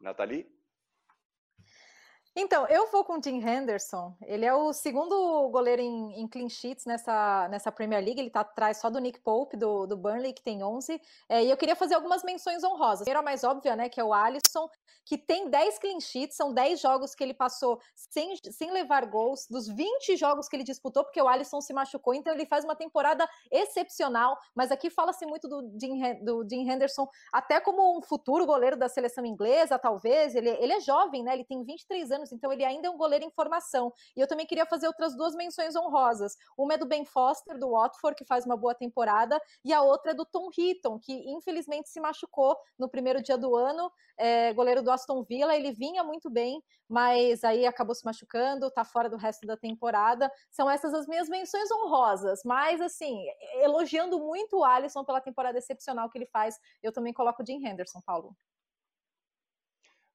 Nathalie? 0.00 0.51
Então, 2.34 2.66
eu 2.68 2.90
vou 2.90 3.04
com 3.04 3.18
o 3.18 3.22
Jim 3.22 3.46
Henderson. 3.46 4.16
Ele 4.22 4.46
é 4.46 4.54
o 4.54 4.72
segundo 4.72 5.50
goleiro 5.50 5.82
em, 5.82 6.18
em 6.18 6.26
clean 6.26 6.48
sheets 6.48 6.86
nessa, 6.86 7.46
nessa 7.50 7.70
Premier 7.70 8.02
League. 8.02 8.18
Ele 8.18 8.28
está 8.28 8.40
atrás 8.40 8.78
só 8.78 8.88
do 8.88 8.98
Nick 8.98 9.20
Pope, 9.20 9.54
do, 9.54 9.86
do 9.86 9.98
Burnley, 9.98 10.32
que 10.32 10.42
tem 10.42 10.64
11. 10.64 10.98
É, 11.28 11.44
e 11.44 11.50
eu 11.50 11.56
queria 11.58 11.76
fazer 11.76 11.94
algumas 11.94 12.24
menções 12.24 12.64
honrosas. 12.64 13.06
A 13.06 13.22
mais 13.22 13.44
óbvia, 13.44 13.76
né, 13.76 13.90
que 13.90 14.00
é 14.00 14.04
o 14.04 14.14
Alisson, 14.14 14.66
que 15.04 15.18
tem 15.18 15.50
10 15.50 15.78
clean 15.78 16.00
sheets. 16.00 16.34
São 16.34 16.54
10 16.54 16.80
jogos 16.80 17.14
que 17.14 17.22
ele 17.22 17.34
passou 17.34 17.78
sem, 17.94 18.34
sem 18.50 18.70
levar 18.70 19.04
gols, 19.04 19.46
dos 19.50 19.68
20 19.68 20.16
jogos 20.16 20.48
que 20.48 20.56
ele 20.56 20.64
disputou, 20.64 21.04
porque 21.04 21.20
o 21.20 21.28
Alisson 21.28 21.60
se 21.60 21.74
machucou. 21.74 22.14
Então, 22.14 22.32
ele 22.32 22.46
faz 22.46 22.64
uma 22.64 22.74
temporada 22.74 23.28
excepcional. 23.50 24.38
Mas 24.54 24.72
aqui 24.72 24.88
fala-se 24.88 25.26
muito 25.26 25.46
do 25.46 25.70
Jim, 25.78 26.00
do 26.24 26.46
Henderson, 26.50 27.06
até 27.30 27.60
como 27.60 27.98
um 27.98 28.00
futuro 28.00 28.46
goleiro 28.46 28.78
da 28.78 28.88
seleção 28.88 29.26
inglesa, 29.26 29.78
talvez. 29.78 30.34
Ele, 30.34 30.48
ele 30.48 30.72
é 30.72 30.80
jovem, 30.80 31.22
né? 31.22 31.34
Ele 31.34 31.44
tem 31.44 31.62
23 31.62 32.10
anos 32.10 32.21
anos, 32.22 32.32
então 32.32 32.52
ele 32.52 32.64
ainda 32.64 32.88
é 32.88 32.90
um 32.90 32.96
goleiro 32.96 33.24
em 33.24 33.30
formação. 33.30 33.92
E 34.16 34.20
eu 34.20 34.26
também 34.26 34.46
queria 34.46 34.64
fazer 34.64 34.86
outras 34.86 35.16
duas 35.16 35.34
menções 35.34 35.74
honrosas. 35.76 36.36
Uma 36.56 36.74
é 36.74 36.78
do 36.78 36.86
Ben 36.86 37.04
Foster, 37.04 37.58
do 37.58 37.70
Watford, 37.70 38.16
que 38.16 38.24
faz 38.24 38.46
uma 38.46 38.56
boa 38.56 38.74
temporada, 38.74 39.40
e 39.64 39.72
a 39.72 39.82
outra 39.82 40.12
é 40.12 40.14
do 40.14 40.24
Tom 40.24 40.48
Heaton, 40.56 40.98
que 40.98 41.12
infelizmente 41.30 41.88
se 41.88 42.00
machucou 42.00 42.56
no 42.78 42.88
primeiro 42.88 43.22
dia 43.22 43.36
do 43.36 43.56
ano, 43.56 43.90
é, 44.16 44.52
goleiro 44.52 44.82
do 44.82 44.90
Aston 44.90 45.22
Villa, 45.24 45.56
ele 45.56 45.72
vinha 45.72 46.04
muito 46.04 46.30
bem, 46.30 46.62
mas 46.88 47.42
aí 47.42 47.66
acabou 47.66 47.94
se 47.94 48.04
machucando, 48.04 48.70
tá 48.70 48.84
fora 48.84 49.10
do 49.10 49.16
resto 49.16 49.46
da 49.46 49.56
temporada. 49.56 50.30
São 50.50 50.70
essas 50.70 50.94
as 50.94 51.06
minhas 51.06 51.28
menções 51.28 51.70
honrosas, 51.70 52.42
mas 52.44 52.80
assim, 52.80 53.24
elogiando 53.62 54.18
muito 54.20 54.58
o 54.58 54.64
Alisson 54.64 55.04
pela 55.04 55.20
temporada 55.20 55.58
excepcional 55.58 56.08
que 56.08 56.18
ele 56.18 56.26
faz, 56.26 56.58
eu 56.82 56.92
também 56.92 57.12
coloco 57.12 57.42
o 57.42 57.46
Jim 57.46 57.66
Henderson, 57.66 58.00
Paulo. 58.04 58.36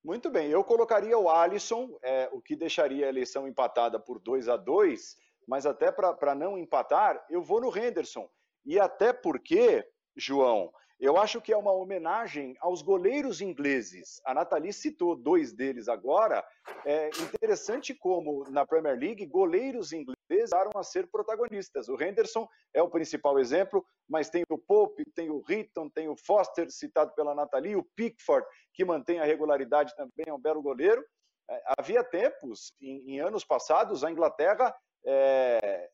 Muito 0.07 0.29
bem, 0.29 0.49
eu 0.49 0.63
colocaria 0.63 1.19
o 1.19 1.29
Alisson, 1.29 1.99
é, 2.01 2.29
o 2.31 2.41
que 2.41 2.55
deixaria 2.55 3.05
a 3.07 3.09
eleição 3.09 3.45
empatada 3.45 3.99
por 3.99 4.19
2 4.19 4.47
a 4.47 4.55
2 4.55 5.17
mas 5.45 5.65
até 5.65 5.91
para 5.91 6.33
não 6.33 6.57
empatar, 6.57 7.25
eu 7.29 7.41
vou 7.41 7.59
no 7.59 7.77
Henderson. 7.77 8.29
E 8.65 8.79
até 8.79 9.11
porque, 9.11 9.85
João, 10.15 10.71
eu 10.99 11.17
acho 11.17 11.39
que 11.39 11.53
é 11.53 11.57
uma 11.57 11.71
homenagem 11.71 12.55
aos 12.59 12.81
goleiros 12.81 13.41
ingleses. 13.41 14.19
A 14.25 14.33
Nathalie 14.33 14.73
citou 14.73 15.15
dois 15.15 15.53
deles 15.53 15.87
agora. 15.87 16.45
É 16.85 17.09
interessante 17.09 17.93
como 17.93 18.43
na 18.49 18.65
Premier 18.65 18.97
League 18.97 19.25
goleiros 19.25 19.93
ingleses 19.93 20.17
passaram 20.57 20.71
a 20.75 20.83
ser 20.83 21.07
protagonistas. 21.07 21.87
O 21.87 22.01
Henderson 22.01 22.47
é 22.73 22.81
o 22.81 22.89
principal 22.89 23.39
exemplo, 23.39 23.85
mas 24.09 24.29
tem 24.29 24.43
o 24.49 24.57
Pope, 24.57 25.03
tem 25.13 25.29
o 25.29 25.43
Hitton, 25.47 25.89
tem 25.89 26.09
o 26.09 26.15
Foster, 26.15 26.69
citado 26.71 27.13
pela 27.13 27.35
Nathalie, 27.35 27.75
o 27.75 27.83
Pickford, 27.95 28.45
que 28.73 28.83
mantém 28.83 29.19
a 29.19 29.25
regularidade 29.25 29.95
também, 29.95 30.25
é 30.27 30.33
um 30.33 30.39
belo 30.39 30.61
goleiro. 30.61 31.05
É, 31.49 31.63
havia 31.77 32.03
tempos, 32.03 32.73
em, 32.81 33.15
em 33.15 33.19
anos 33.19 33.45
passados, 33.45 34.03
a 34.03 34.11
Inglaterra 34.11 34.75
é, 35.05 35.89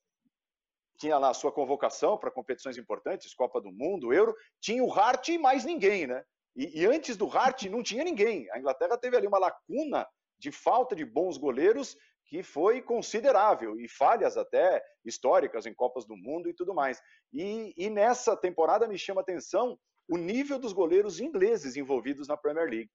tinha 1.04 1.18
lá 1.18 1.32
a 1.32 1.34
sua 1.34 1.52
convocação 1.52 2.18
para 2.18 2.32
competições 2.32 2.78
importantes, 2.78 3.34
Copa 3.34 3.60
do 3.60 3.70
Mundo, 3.70 4.14
Euro, 4.14 4.34
tinha 4.62 4.82
o 4.82 4.92
Hart 4.92 5.28
e 5.28 5.38
mais 5.38 5.66
ninguém, 5.66 6.08
né? 6.08 6.24
E, 6.56 6.82
e, 6.82 6.86
antes 6.86 7.18
do 7.18 7.28
Hart 7.28 7.64
não 7.64 7.84
tinha 7.84 8.06
ninguém. 8.06 8.50
A 8.52 8.60
Inglaterra 8.60 8.98
teve 8.98 9.18
ali 9.18 9.28
uma 9.28 9.40
lacuna 9.40 10.08
de 10.40 10.50
falta 10.50 10.96
de 10.96 11.04
bons 11.04 11.38
goleiros 11.38 11.98
que 12.28 12.42
foi 12.42 12.82
considerável 12.82 13.78
e 13.78 13.90
falhas 13.90 14.38
até 14.38 14.82
históricas 15.04 15.66
em 15.66 15.74
Copas 15.74 16.06
do 16.06 16.16
Mundo 16.16 16.48
e 16.48 16.54
tudo 16.54 16.74
mais. 16.74 17.02
E, 17.34 17.74
e 17.76 17.90
nessa 17.90 18.38
temporada 18.38 18.88
me 18.88 18.98
chama 18.98 19.20
atenção 19.20 19.78
o 20.08 20.18
nível 20.18 20.58
dos 20.58 20.72
goleiros 20.72 21.20
ingleses 21.20 21.76
envolvidos 21.76 22.30
na 22.30 22.38
Premier 22.38 22.70
League. 22.70 22.92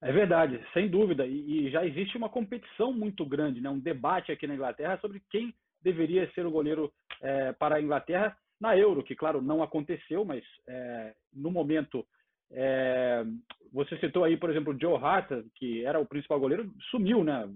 É 0.00 0.10
verdade, 0.10 0.64
sem 0.72 0.88
dúvida. 0.88 1.26
E, 1.26 1.66
e, 1.66 1.70
já 1.70 1.84
existe 1.84 2.16
uma 2.16 2.30
competição 2.30 2.94
muito 2.94 3.26
grande, 3.26 3.60
né? 3.60 3.68
um 3.68 3.78
debate 3.78 4.32
aqui 4.32 4.46
na 4.46 4.54
Inglaterra 4.54 4.98
sobre 5.00 5.22
quem 5.30 5.54
deveria 5.82 6.30
ser 6.32 6.46
o 6.46 6.50
goleiro 6.50 6.92
é, 7.20 7.52
para 7.52 7.76
a 7.76 7.82
Inglaterra 7.82 8.36
na 8.60 8.76
Euro, 8.76 9.02
que, 9.02 9.16
claro, 9.16 9.42
não 9.42 9.62
aconteceu, 9.62 10.24
mas 10.24 10.44
é, 10.68 11.14
no 11.32 11.50
momento 11.50 12.06
é, 12.52 13.24
você 13.72 13.96
citou 13.98 14.24
aí, 14.24 14.36
por 14.36 14.50
exemplo, 14.50 14.72
o 14.72 14.78
Joe 14.78 14.96
Hart, 15.02 15.30
que 15.56 15.84
era 15.84 15.98
o 15.98 16.06
principal 16.06 16.38
goleiro, 16.38 16.70
sumiu, 16.90 17.24
né? 17.24 17.48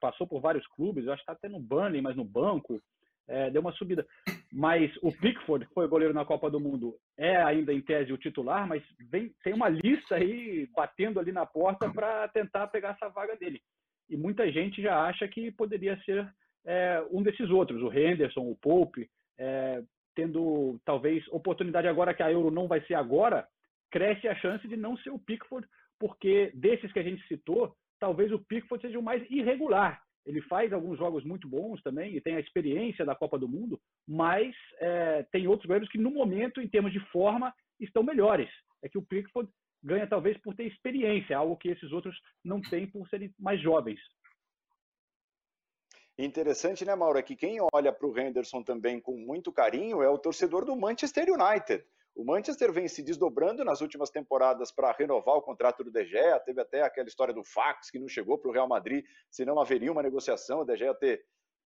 Passou 0.00 0.26
por 0.26 0.40
vários 0.40 0.66
clubes, 0.68 1.08
acho 1.08 1.16
que 1.16 1.22
está 1.22 1.32
até 1.32 1.48
no 1.48 1.60
Burnley, 1.60 2.00
mas 2.00 2.16
no 2.16 2.24
banco, 2.24 2.80
é, 3.26 3.50
deu 3.50 3.60
uma 3.60 3.72
subida. 3.72 4.06
Mas 4.52 4.90
o 5.02 5.10
Pickford, 5.10 5.66
que 5.66 5.74
foi 5.74 5.88
goleiro 5.88 6.14
na 6.14 6.24
Copa 6.24 6.50
do 6.50 6.60
Mundo, 6.60 6.94
é 7.16 7.36
ainda 7.36 7.72
em 7.72 7.80
tese 7.80 8.12
o 8.12 8.18
titular, 8.18 8.66
mas 8.68 8.82
vem, 9.10 9.34
tem 9.42 9.52
uma 9.52 9.68
lista 9.68 10.14
aí 10.14 10.68
batendo 10.74 11.18
ali 11.18 11.32
na 11.32 11.44
porta 11.44 11.90
para 11.90 12.28
tentar 12.28 12.68
pegar 12.68 12.90
essa 12.90 13.08
vaga 13.08 13.36
dele. 13.36 13.60
E 14.08 14.16
muita 14.16 14.50
gente 14.52 14.80
já 14.80 15.02
acha 15.02 15.26
que 15.26 15.50
poderia 15.50 15.98
ser 16.04 16.30
é, 16.66 17.04
um 17.10 17.22
desses 17.22 17.50
outros, 17.50 17.82
o 17.82 17.92
Henderson, 17.92 18.40
o 18.40 18.56
Pope, 18.56 19.08
é, 19.38 19.82
tendo 20.14 20.80
talvez 20.84 21.26
oportunidade 21.28 21.88
agora 21.88 22.14
que 22.14 22.22
a 22.22 22.30
Euro 22.30 22.50
não 22.50 22.66
vai 22.66 22.80
ser 22.82 22.94
agora, 22.94 23.46
cresce 23.90 24.28
a 24.28 24.34
chance 24.36 24.66
de 24.66 24.76
não 24.76 24.96
ser 24.98 25.10
o 25.10 25.18
Pickford, 25.18 25.66
porque 25.98 26.50
desses 26.54 26.92
que 26.92 26.98
a 26.98 27.02
gente 27.02 27.26
citou, 27.26 27.74
talvez 28.00 28.32
o 28.32 28.38
Pickford 28.38 28.82
seja 28.82 28.98
o 28.98 29.02
mais 29.02 29.22
irregular. 29.30 30.02
Ele 30.26 30.40
faz 30.42 30.72
alguns 30.72 30.98
jogos 30.98 31.22
muito 31.22 31.46
bons 31.46 31.82
também 31.82 32.16
e 32.16 32.20
tem 32.20 32.36
a 32.36 32.40
experiência 32.40 33.04
da 33.04 33.14
Copa 33.14 33.38
do 33.38 33.48
Mundo, 33.48 33.78
mas 34.08 34.54
é, 34.80 35.22
tem 35.30 35.46
outros 35.46 35.66
goleiros 35.66 35.88
que, 35.90 35.98
no 35.98 36.10
momento, 36.10 36.60
em 36.60 36.68
termos 36.68 36.92
de 36.92 37.00
forma, 37.10 37.52
estão 37.78 38.02
melhores. 38.02 38.48
É 38.82 38.88
que 38.88 38.98
o 38.98 39.02
Pickford 39.02 39.50
ganha 39.82 40.06
talvez 40.06 40.36
por 40.38 40.54
ter 40.54 40.64
experiência, 40.64 41.36
algo 41.36 41.58
que 41.58 41.68
esses 41.68 41.92
outros 41.92 42.18
não 42.42 42.60
têm 42.62 42.86
por 42.86 43.06
serem 43.08 43.30
mais 43.38 43.60
jovens. 43.60 44.00
Interessante, 46.16 46.84
né, 46.84 46.94
Mauro? 46.94 47.18
É 47.18 47.22
que 47.22 47.34
quem 47.34 47.58
olha 47.72 47.92
para 47.92 48.06
o 48.06 48.16
Henderson 48.16 48.62
também 48.62 49.00
com 49.00 49.16
muito 49.16 49.52
carinho 49.52 50.00
é 50.00 50.08
o 50.08 50.18
torcedor 50.18 50.64
do 50.64 50.76
Manchester 50.76 51.28
United. 51.28 51.84
O 52.14 52.24
Manchester 52.24 52.72
vem 52.72 52.86
se 52.86 53.02
desdobrando 53.02 53.64
nas 53.64 53.80
últimas 53.80 54.10
temporadas 54.10 54.70
para 54.70 54.92
renovar 54.92 55.34
o 55.34 55.42
contrato 55.42 55.82
do 55.82 55.90
De 55.90 56.04
Gea. 56.04 56.38
Teve 56.38 56.60
até 56.60 56.82
aquela 56.82 57.08
história 57.08 57.34
do 57.34 57.42
fax 57.42 57.90
que 57.90 57.98
não 57.98 58.06
chegou 58.06 58.38
para 58.38 58.48
o 58.48 58.52
Real 58.52 58.68
Madrid, 58.68 59.04
se 59.28 59.44
não 59.44 59.58
haveria 59.58 59.90
uma 59.90 60.04
negociação, 60.04 60.60
o 60.60 60.64
De 60.64 60.76
Gea 60.76 60.94
ter, 60.94 61.24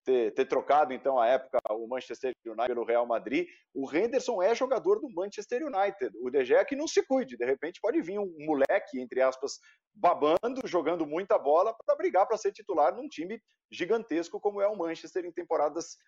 ter, 0.09 0.33
ter, 0.33 0.47
trocado, 0.47 0.95
então, 0.95 1.21
à 1.21 1.27
época, 1.27 1.59
o 1.71 1.87
Manchester 1.87 2.33
United 2.47 2.69
pelo 2.69 2.87
Real 2.87 3.07
Madrid. 3.07 3.47
O 3.75 3.95
Henderson 3.95 4.43
é 4.43 4.55
jogador 4.55 5.01
do 5.01 5.11
Manchester 5.11 5.63
United. 5.63 6.17
O 6.23 6.31
De 6.31 6.43
Gea 6.47 6.61
é 6.61 6.65
que 6.65 6.75
não 6.75 6.89
se 6.89 7.05
cuide. 7.05 7.37
De 7.37 7.45
repente 7.45 7.79
pode 7.79 8.01
vir 8.01 8.19
um 8.19 8.35
moleque, 8.39 8.99
entre 8.99 9.21
aspas, 9.21 9.59
babando, 9.95 10.67
jogando 10.67 11.07
muita 11.07 11.39
bola 11.39 11.77
para 11.85 11.95
brigar 11.95 12.27
para 12.27 12.39
ser 12.39 12.53
titular 12.53 12.97
num 12.97 13.07
time 13.07 13.39
gigantesco 13.71 14.41
como 14.41 14.63
é 14.63 14.67
o 14.67 14.79
Manchester 14.79 15.27
em 15.27 15.33
temporadas 15.33 15.99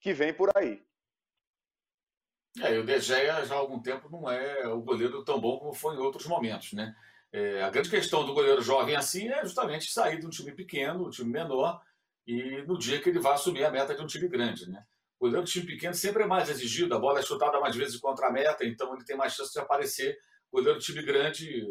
que 0.00 0.12
vem 0.12 0.32
por 0.32 0.50
aí. 0.56 0.80
É, 2.60 2.78
o 2.78 2.86
De 2.86 3.00
Gea 3.00 3.44
já 3.44 3.56
há 3.56 3.58
algum 3.58 3.82
tempo 3.82 4.08
não 4.08 4.30
é 4.30 4.68
o 4.68 4.80
goleiro 4.80 5.24
tão 5.24 5.40
bom 5.40 5.58
como 5.58 5.74
foi 5.74 5.96
em 5.96 5.98
outros 5.98 6.26
momentos, 6.26 6.72
né? 6.74 6.94
É, 7.32 7.60
a 7.62 7.70
grande 7.70 7.90
questão 7.90 8.24
do 8.24 8.32
goleiro 8.32 8.62
jovem 8.62 8.94
assim 8.94 9.28
é 9.28 9.42
justamente 9.42 9.90
sair 9.90 10.20
de 10.20 10.26
um 10.26 10.30
time 10.30 10.52
pequeno, 10.52 11.08
um 11.08 11.10
time 11.10 11.30
menor, 11.30 11.82
e 12.28 12.62
no 12.66 12.76
dia 12.76 13.00
que 13.00 13.08
ele 13.08 13.18
vai 13.18 13.32
assumir 13.32 13.64
a 13.64 13.70
meta 13.70 13.94
de 13.94 14.02
um 14.02 14.06
time 14.06 14.28
grande, 14.28 14.68
né? 14.68 14.84
O 15.18 15.24
goleiro 15.24 15.46
de 15.46 15.50
time 15.50 15.66
pequeno 15.66 15.94
sempre 15.94 16.24
é 16.24 16.26
mais 16.26 16.50
exigido, 16.50 16.94
a 16.94 16.98
bola 16.98 17.20
é 17.20 17.22
chutada 17.22 17.58
mais 17.58 17.74
vezes 17.74 17.98
contra 17.98 18.28
a 18.28 18.30
meta, 18.30 18.66
então 18.66 18.94
ele 18.94 19.04
tem 19.04 19.16
mais 19.16 19.32
chance 19.32 19.50
de 19.50 19.58
aparecer. 19.58 20.14
O 20.52 20.58
goleiro 20.58 20.78
de 20.78 20.84
time 20.84 21.02
grande, 21.02 21.66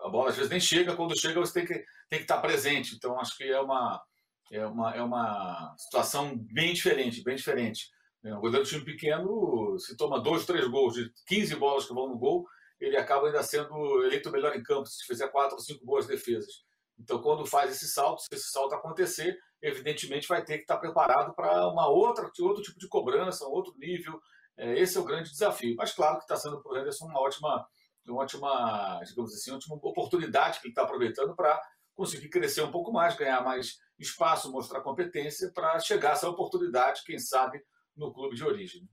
a 0.00 0.08
bola 0.08 0.30
às 0.30 0.36
vezes 0.36 0.50
nem 0.50 0.58
chega, 0.58 0.96
quando 0.96 1.18
chega 1.18 1.38
você 1.38 1.52
tem 1.52 1.66
que, 1.66 1.74
tem 2.08 2.18
que 2.18 2.24
estar 2.24 2.40
presente. 2.40 2.94
Então 2.96 3.20
acho 3.20 3.36
que 3.36 3.44
é 3.44 3.60
uma, 3.60 4.02
é 4.50 4.66
uma, 4.66 4.96
é 4.96 5.02
uma 5.02 5.74
situação 5.76 6.34
bem 6.34 6.72
diferente, 6.72 7.22
bem 7.22 7.36
diferente. 7.36 7.90
É, 8.24 8.34
o 8.34 8.40
goleiro 8.40 8.64
de 8.64 8.70
time 8.70 8.84
pequeno, 8.84 9.78
se 9.78 9.94
toma 9.94 10.22
dois, 10.22 10.46
três 10.46 10.66
gols 10.68 10.94
de 10.94 11.12
15 11.26 11.54
bolas 11.56 11.84
que 11.84 11.92
vão 11.92 12.08
no 12.08 12.18
gol, 12.18 12.46
ele 12.80 12.96
acaba 12.96 13.26
ainda 13.26 13.42
sendo 13.42 14.02
eleito 14.04 14.30
melhor 14.30 14.56
em 14.56 14.62
campo, 14.62 14.86
se 14.86 15.04
fizer 15.04 15.28
quatro 15.28 15.56
ou 15.56 15.62
cinco 15.62 15.84
boas 15.84 16.06
defesas. 16.06 16.64
Então, 16.98 17.20
quando 17.20 17.44
faz 17.46 17.70
esse 17.70 17.88
salto, 17.88 18.22
se 18.22 18.28
esse 18.32 18.50
salto 18.50 18.74
acontecer, 18.74 19.38
evidentemente 19.60 20.28
vai 20.28 20.44
ter 20.44 20.56
que 20.56 20.62
estar 20.62 20.78
preparado 20.78 21.34
para 21.34 21.68
uma 21.68 21.88
outra, 21.88 22.30
outro 22.40 22.62
tipo 22.62 22.78
de 22.78 22.88
cobrança, 22.88 23.46
um 23.46 23.50
outro 23.50 23.74
nível. 23.78 24.18
É, 24.56 24.78
esse 24.78 24.96
é 24.96 25.00
o 25.00 25.04
grande 25.04 25.30
desafio. 25.30 25.74
Mas 25.76 25.92
claro 25.92 26.16
que 26.16 26.24
está 26.24 26.36
sendo 26.36 26.62
para 26.62 26.72
o 26.72 26.78
Henderson 26.78 27.06
uma 27.06 27.20
ótima, 27.20 27.66
uma 28.06 28.22
ótima, 28.22 29.00
digamos 29.04 29.34
assim, 29.34 29.50
uma 29.50 29.58
ótima 29.58 29.76
oportunidade 29.76 30.60
que 30.60 30.66
ele 30.66 30.72
está 30.72 30.82
aproveitando 30.82 31.34
para 31.34 31.60
conseguir 31.94 32.28
crescer 32.28 32.62
um 32.62 32.70
pouco 32.70 32.92
mais, 32.92 33.16
ganhar 33.16 33.42
mais 33.42 33.78
espaço, 33.98 34.52
mostrar 34.52 34.80
competência 34.82 35.50
para 35.52 35.78
chegar 35.80 36.10
a 36.10 36.12
essa 36.12 36.28
oportunidade, 36.28 37.02
quem 37.04 37.18
sabe, 37.18 37.62
no 37.96 38.12
clube 38.12 38.36
de 38.36 38.44
origem. 38.44 38.88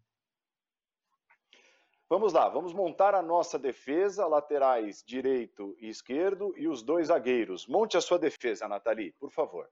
Vamos 2.13 2.31
lá, 2.31 2.47
vamos 2.47 2.75
montar 2.75 3.15
a 3.15 3.23
nossa 3.23 3.57
defesa, 3.57 4.27
laterais 4.27 5.03
direito 5.03 5.75
e 5.79 5.89
esquerdo 5.89 6.53
e 6.55 6.67
os 6.67 6.83
dois 6.83 7.07
zagueiros. 7.07 7.65
Monte 7.65 7.97
a 7.97 8.01
sua 8.01 8.19
defesa, 8.19 8.67
Nathalie, 8.67 9.13
por 9.13 9.31
favor 9.31 9.67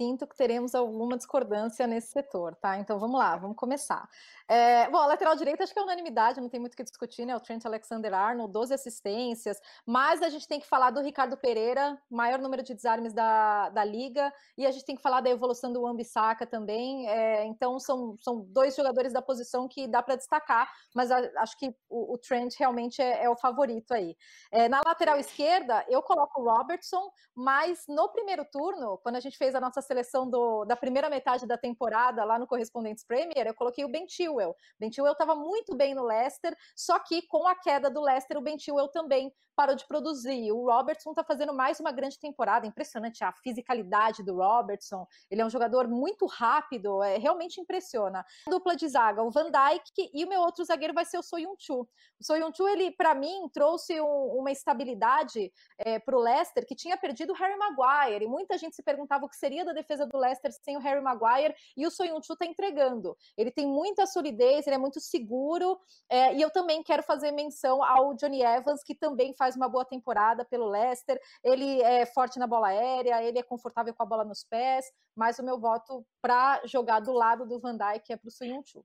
sinto 0.00 0.26
que 0.26 0.34
teremos 0.34 0.74
alguma 0.74 1.14
discordância 1.14 1.86
nesse 1.86 2.08
setor, 2.08 2.54
tá? 2.54 2.78
Então 2.78 2.98
vamos 2.98 3.20
lá, 3.20 3.36
vamos 3.36 3.54
começar. 3.54 4.08
É, 4.48 4.88
bom, 4.88 4.96
a 4.96 5.06
lateral 5.06 5.36
direita 5.36 5.62
acho 5.62 5.74
que 5.74 5.78
é 5.78 5.82
unanimidade, 5.82 6.40
não 6.40 6.48
tem 6.48 6.58
muito 6.58 6.72
o 6.72 6.76
que 6.76 6.82
discutir, 6.82 7.26
né? 7.26 7.36
O 7.36 7.40
Trent 7.40 7.66
Alexander-Arnold, 7.66 8.50
12 8.50 8.72
assistências, 8.72 9.60
mas 9.84 10.22
a 10.22 10.30
gente 10.30 10.48
tem 10.48 10.58
que 10.58 10.66
falar 10.66 10.90
do 10.90 11.02
Ricardo 11.02 11.36
Pereira, 11.36 12.00
maior 12.10 12.38
número 12.38 12.62
de 12.62 12.72
desarmes 12.72 13.12
da, 13.12 13.68
da 13.68 13.84
liga, 13.84 14.32
e 14.56 14.66
a 14.66 14.70
gente 14.70 14.86
tem 14.86 14.96
que 14.96 15.02
falar 15.02 15.20
da 15.20 15.28
evolução 15.28 15.70
do 15.70 15.82
Wambisaka 15.82 16.46
também. 16.46 17.06
É, 17.06 17.44
então 17.44 17.78
são, 17.78 18.16
são 18.18 18.40
dois 18.40 18.74
jogadores 18.74 19.12
da 19.12 19.20
posição 19.20 19.68
que 19.68 19.86
dá 19.86 20.02
para 20.02 20.16
destacar, 20.16 20.72
mas 20.94 21.10
a, 21.10 21.18
acho 21.42 21.58
que 21.58 21.76
o, 21.90 22.14
o, 22.14 22.18
Trent 22.18 22.54
realmente 22.58 23.02
é, 23.02 23.24
é 23.24 23.28
o 23.28 23.36
favorito 23.36 23.92
aí. 23.92 24.16
É, 24.50 24.66
na 24.66 24.80
lateral 24.84 25.18
esquerda, 25.18 25.84
eu 25.88 26.02
coloco 26.02 26.40
o 26.40 26.50
Robertson, 26.50 27.12
mas 27.34 27.84
no 27.86 28.08
primeiro 28.08 28.46
turno, 28.46 28.98
quando 29.02 29.16
a 29.16 29.20
gente 29.20 29.36
fez 29.36 29.54
a 29.54 29.60
nossa 29.60 29.82
seleção 29.90 30.30
do, 30.30 30.64
da 30.64 30.76
primeira 30.76 31.10
metade 31.10 31.46
da 31.46 31.58
temporada 31.58 32.24
lá 32.24 32.38
no 32.38 32.46
Correspondentes 32.46 33.04
Premier, 33.04 33.48
eu 33.48 33.54
coloquei 33.54 33.84
o 33.84 33.88
Ben 33.88 34.08
Chilwell. 34.08 34.54
Ben 34.78 34.92
Chilwell 34.92 35.12
estava 35.12 35.34
muito 35.34 35.76
bem 35.76 35.94
no 35.94 36.04
Leicester, 36.04 36.56
só 36.76 36.98
que 37.00 37.22
com 37.26 37.48
a 37.48 37.56
queda 37.56 37.90
do 37.90 38.00
Leicester, 38.00 38.38
o 38.38 38.40
Ben 38.40 38.56
Chilwell 38.56 38.88
também 38.88 39.32
parou 39.60 39.76
de 39.76 39.86
produzir. 39.86 40.50
O 40.52 40.70
Robertson 40.70 41.10
está 41.10 41.22
fazendo 41.22 41.52
mais 41.52 41.78
uma 41.80 41.92
grande 41.92 42.18
temporada, 42.18 42.66
impressionante 42.66 43.22
a 43.22 43.30
fisicalidade 43.30 44.22
do 44.22 44.36
Robertson. 44.36 45.06
Ele 45.30 45.42
é 45.42 45.44
um 45.44 45.50
jogador 45.50 45.86
muito 45.86 46.24
rápido, 46.24 47.02
é, 47.02 47.18
realmente 47.18 47.60
impressiona. 47.60 48.24
Dupla 48.48 48.74
de 48.74 48.88
zaga, 48.88 49.22
o 49.22 49.30
Van 49.30 49.50
Dijk 49.50 50.10
e 50.14 50.24
o 50.24 50.28
meu 50.28 50.40
outro 50.40 50.64
zagueiro 50.64 50.94
vai 50.94 51.04
ser 51.04 51.18
o 51.18 51.22
Soyuncu. 51.22 51.82
O 52.18 52.24
Soyuncu, 52.24 52.66
ele 52.68 52.90
para 52.92 53.14
mim 53.14 53.50
trouxe 53.52 54.00
um, 54.00 54.38
uma 54.38 54.50
estabilidade 54.50 55.52
é, 55.76 55.98
para 55.98 56.16
o 56.16 56.20
Leicester 56.20 56.64
que 56.66 56.74
tinha 56.74 56.96
perdido 56.96 57.34
o 57.34 57.36
Harry 57.36 57.58
Maguire 57.58 58.24
e 58.24 58.28
muita 58.28 58.56
gente 58.56 58.74
se 58.74 58.82
perguntava 58.82 59.26
o 59.26 59.28
que 59.28 59.36
seria 59.36 59.62
da 59.62 59.74
defesa 59.80 60.06
do 60.06 60.18
Leicester 60.18 60.52
sem 60.52 60.76
o 60.76 60.80
Harry 60.80 61.00
Maguire 61.00 61.54
e 61.76 61.86
o 61.86 61.90
Soyuncu 61.90 62.32
está 62.32 62.46
entregando. 62.46 63.16
Ele 63.36 63.50
tem 63.50 63.66
muita 63.66 64.06
solidez, 64.06 64.66
ele 64.66 64.76
é 64.76 64.78
muito 64.78 65.00
seguro 65.00 65.78
é, 66.08 66.34
e 66.34 66.42
eu 66.42 66.50
também 66.50 66.82
quero 66.82 67.02
fazer 67.02 67.32
menção 67.32 67.82
ao 67.82 68.14
Johnny 68.14 68.42
Evans 68.42 68.82
que 68.84 68.94
também 68.94 69.34
faz 69.34 69.56
uma 69.56 69.68
boa 69.68 69.84
temporada 69.84 70.44
pelo 70.44 70.68
Leicester, 70.68 71.20
ele 71.42 71.80
é 71.82 72.06
forte 72.06 72.38
na 72.38 72.46
bola 72.46 72.68
aérea, 72.68 73.22
ele 73.22 73.38
é 73.38 73.42
confortável 73.42 73.94
com 73.94 74.02
a 74.02 74.06
bola 74.06 74.24
nos 74.24 74.44
pés, 74.44 74.86
mas 75.16 75.38
o 75.38 75.44
meu 75.44 75.58
voto 75.58 76.04
para 76.20 76.60
jogar 76.66 77.00
do 77.00 77.12
lado 77.12 77.46
do 77.46 77.58
Van 77.58 77.76
Dijk 77.76 78.12
é 78.12 78.16
para 78.16 78.28
o 78.28 78.30
Soyuncu. 78.30 78.84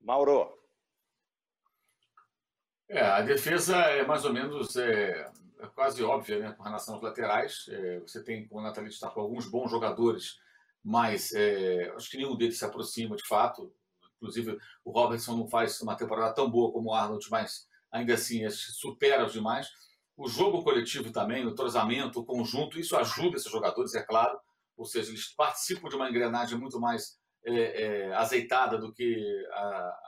Mauro. 0.00 0.65
É, 2.88 3.00
a 3.00 3.20
defesa 3.20 3.76
é 3.76 4.06
mais 4.06 4.24
ou 4.24 4.32
menos 4.32 4.76
é, 4.76 5.30
é 5.58 5.66
quase 5.74 6.02
óbvia 6.02 6.38
né, 6.38 6.52
com 6.52 6.62
relação 6.62 6.94
aos 6.94 7.02
laterais. 7.02 7.66
É, 7.68 8.00
você 8.00 8.22
tem, 8.22 8.46
como 8.46 8.60
o 8.60 8.64
Nathalie 8.64 8.90
destacou, 8.90 9.24
alguns 9.24 9.46
bons 9.46 9.70
jogadores, 9.70 10.38
mas 10.82 11.32
é, 11.34 11.92
acho 11.96 12.10
que 12.10 12.16
nenhum 12.16 12.36
deles 12.36 12.58
se 12.58 12.64
aproxima 12.64 13.16
de 13.16 13.26
fato. 13.26 13.72
Inclusive, 14.16 14.58
o 14.84 14.92
Robertson 14.92 15.36
não 15.36 15.48
faz 15.48 15.80
uma 15.80 15.96
temporada 15.96 16.34
tão 16.34 16.48
boa 16.48 16.72
como 16.72 16.90
o 16.90 16.94
Arnold, 16.94 17.26
mas 17.30 17.68
ainda 17.90 18.14
assim 18.14 18.48
supera 18.50 19.26
os 19.26 19.32
demais. 19.32 19.68
O 20.16 20.28
jogo 20.28 20.62
coletivo 20.62 21.12
também, 21.12 21.44
o 21.44 21.54
trozamento, 21.54 22.20
o 22.20 22.24
conjunto, 22.24 22.78
isso 22.78 22.96
ajuda 22.96 23.36
esses 23.36 23.50
jogadores, 23.50 23.94
é 23.94 24.02
claro. 24.02 24.38
Ou 24.76 24.84
seja, 24.84 25.10
eles 25.10 25.34
participam 25.34 25.88
de 25.88 25.96
uma 25.96 26.08
engrenagem 26.08 26.58
muito 26.58 26.78
mais 26.80 27.18
é, 27.44 27.52
é, 27.52 28.14
azeitada 28.14 28.78
do 28.78 28.92
que 28.92 29.44
a, 29.52 29.98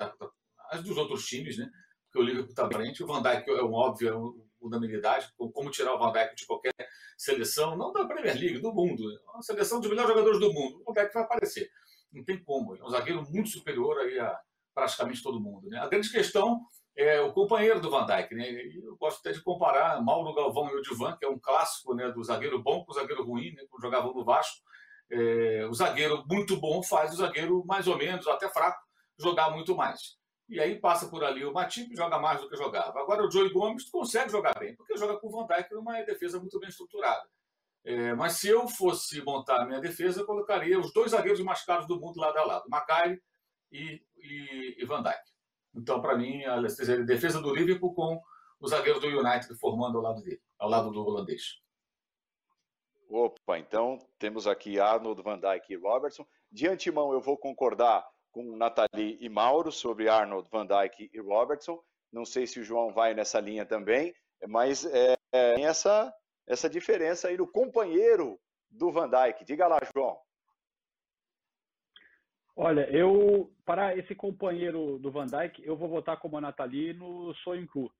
a, 0.00 0.30
a, 0.70 0.76
dos 0.76 0.96
outros 0.96 1.26
times, 1.26 1.58
né? 1.58 1.68
Porque 2.04 2.18
o 2.18 2.22
Liverpool 2.22 2.50
está 2.50 2.68
frente, 2.68 3.02
o 3.02 3.06
Van 3.06 3.22
Dijk 3.22 3.50
é 3.50 3.62
uma 3.62 3.78
óbvia 3.78 4.14
unanimidade, 4.60 5.28
como 5.36 5.70
tirar 5.70 5.94
o 5.94 5.98
Van 5.98 6.12
Dijk 6.12 6.34
de 6.34 6.46
qualquer 6.46 6.74
seleção, 7.16 7.76
não 7.76 7.92
da 7.92 8.06
Premier 8.06 8.34
League, 8.34 8.58
do 8.60 8.72
mundo. 8.72 9.02
Uma 9.32 9.42
seleção 9.42 9.80
dos 9.80 9.88
melhores 9.88 10.10
jogadores 10.10 10.40
do 10.40 10.52
mundo. 10.52 10.80
O 10.80 10.92
Van 10.92 11.00
Dijk 11.00 11.12
vai 11.12 11.22
aparecer. 11.22 11.70
Não 12.12 12.24
tem 12.24 12.42
como. 12.42 12.76
É 12.76 12.82
um 12.82 12.88
zagueiro 12.88 13.22
muito 13.30 13.50
superior 13.50 13.98
aí 13.98 14.18
a 14.18 14.38
praticamente 14.74 15.22
todo 15.22 15.40
mundo. 15.40 15.68
Né? 15.68 15.78
A 15.78 15.88
grande 15.88 16.10
questão 16.10 16.60
é 16.96 17.20
o 17.20 17.32
companheiro 17.32 17.80
do 17.80 17.90
Van 17.90 18.06
Dijk. 18.06 18.34
Né? 18.34 18.48
Eu 18.82 18.96
gosto 18.96 19.18
até 19.18 19.32
de 19.32 19.42
comparar 19.42 20.00
Mauro 20.02 20.34
Galvão 20.34 20.70
e 20.70 20.76
o 20.76 20.82
Divan, 20.82 21.16
que 21.16 21.24
é 21.24 21.28
um 21.28 21.38
clássico 21.38 21.94
né, 21.94 22.10
do 22.10 22.22
zagueiro 22.22 22.62
bom 22.62 22.84
com 22.84 22.92
o 22.92 22.94
zagueiro 22.94 23.24
ruim, 23.24 23.52
né, 23.52 23.64
quando 23.68 23.82
jogavam 23.82 24.14
no 24.14 24.24
Vasco. 24.24 24.62
É, 25.10 25.66
o 25.66 25.74
zagueiro 25.74 26.24
muito 26.28 26.56
bom 26.60 26.82
faz 26.82 27.12
o 27.14 27.16
zagueiro 27.16 27.64
mais 27.66 27.86
ou 27.86 27.96
menos, 27.96 28.26
até 28.26 28.48
fraco, 28.48 28.80
jogar 29.18 29.50
muito 29.50 29.74
mais. 29.74 30.18
E 30.48 30.58
aí 30.58 30.80
passa 30.80 31.08
por 31.08 31.22
ali 31.22 31.44
o 31.44 31.52
Matip, 31.52 31.94
joga 31.94 32.18
mais 32.18 32.40
do 32.40 32.48
que 32.48 32.56
jogava. 32.56 33.00
Agora 33.00 33.22
o 33.22 33.30
Joey 33.30 33.52
Gomes 33.52 33.88
consegue 33.90 34.30
jogar 34.30 34.58
bem, 34.58 34.74
porque 34.74 34.96
joga 34.96 35.18
com 35.18 35.30
Van 35.30 35.46
Dijk 35.46 35.74
numa 35.74 36.00
defesa 36.02 36.38
muito 36.40 36.58
bem 36.58 36.70
estruturada. 36.70 37.28
É, 37.84 38.14
mas 38.14 38.34
se 38.34 38.48
eu 38.48 38.66
fosse 38.66 39.22
montar 39.22 39.62
a 39.62 39.66
minha 39.66 39.80
defesa, 39.80 40.20
eu 40.20 40.26
colocaria 40.26 40.78
os 40.78 40.92
dois 40.92 41.10
zagueiros 41.10 41.40
mais 41.40 41.64
caros 41.64 41.86
do 41.86 42.00
mundo 42.00 42.18
lado 42.18 42.38
a 42.38 42.44
lado, 42.44 42.68
Macaire 42.68 43.22
e, 43.70 44.02
e, 44.16 44.76
e 44.78 44.84
Van 44.86 45.02
Dijk. 45.02 45.20
Então, 45.74 46.00
para 46.00 46.16
mim, 46.16 46.44
a 46.44 46.60
defesa 46.60 47.40
do 47.40 47.54
Liverpool 47.54 47.94
com 47.94 48.20
o 48.60 48.68
zagueiro 48.68 49.00
do 49.00 49.06
United 49.06 49.54
formando 49.56 49.98
ao 49.98 50.02
lado 50.02 50.22
dele, 50.22 50.40
ao 50.58 50.68
lado 50.68 50.90
do 50.90 51.04
holandês. 51.04 51.60
Opa, 53.08 53.58
então 53.58 53.98
temos 54.18 54.46
aqui 54.46 54.78
Arnold, 54.78 55.22
Van 55.22 55.38
Dijk 55.38 55.72
e 55.72 55.76
Robertson. 55.76 56.26
De 56.50 56.66
antemão, 56.66 57.12
eu 57.12 57.20
vou 57.20 57.38
concordar 57.38 58.06
com 58.38 58.56
Nathalie 58.56 59.18
e 59.20 59.28
Mauro 59.28 59.72
sobre 59.72 60.08
Arnold, 60.08 60.48
Van 60.48 60.64
Dijk 60.64 61.10
e 61.12 61.18
Robertson. 61.18 61.82
Não 62.12 62.24
sei 62.24 62.46
se 62.46 62.60
o 62.60 62.62
João 62.62 62.92
vai 62.92 63.12
nessa 63.12 63.40
linha 63.40 63.66
também, 63.66 64.14
mas 64.46 64.84
é, 64.84 65.16
é, 65.32 65.60
essa, 65.62 66.14
essa 66.46 66.70
diferença 66.70 67.26
aí 67.26 67.36
do 67.36 67.48
companheiro 67.48 68.38
do 68.70 68.92
Van 68.92 69.10
Dijk. 69.10 69.44
Diga 69.44 69.66
lá, 69.66 69.80
João. 69.92 70.16
Olha, 72.54 72.88
eu, 72.96 73.52
para 73.64 73.96
esse 73.96 74.14
companheiro 74.14 75.00
do 75.00 75.10
Van 75.10 75.26
Dijk, 75.26 75.60
eu 75.64 75.76
vou 75.76 75.88
votar 75.88 76.16
como 76.20 76.38
a 76.38 76.40
Nathalie 76.40 76.92
no 76.92 77.34
Soyuncu. 77.42 77.90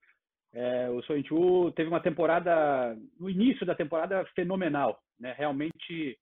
É, 0.53 0.89
o 0.89 1.03
Soyuncu 1.03 1.73
teve 1.73 1.89
uma 1.89 2.01
temporada, 2.01 2.97
no 3.19 3.29
início 3.29 3.67
da 3.67 3.75
temporada, 3.75 4.25
fenomenal. 4.37 5.03
Né? 5.19 5.35
Realmente, 5.37 6.17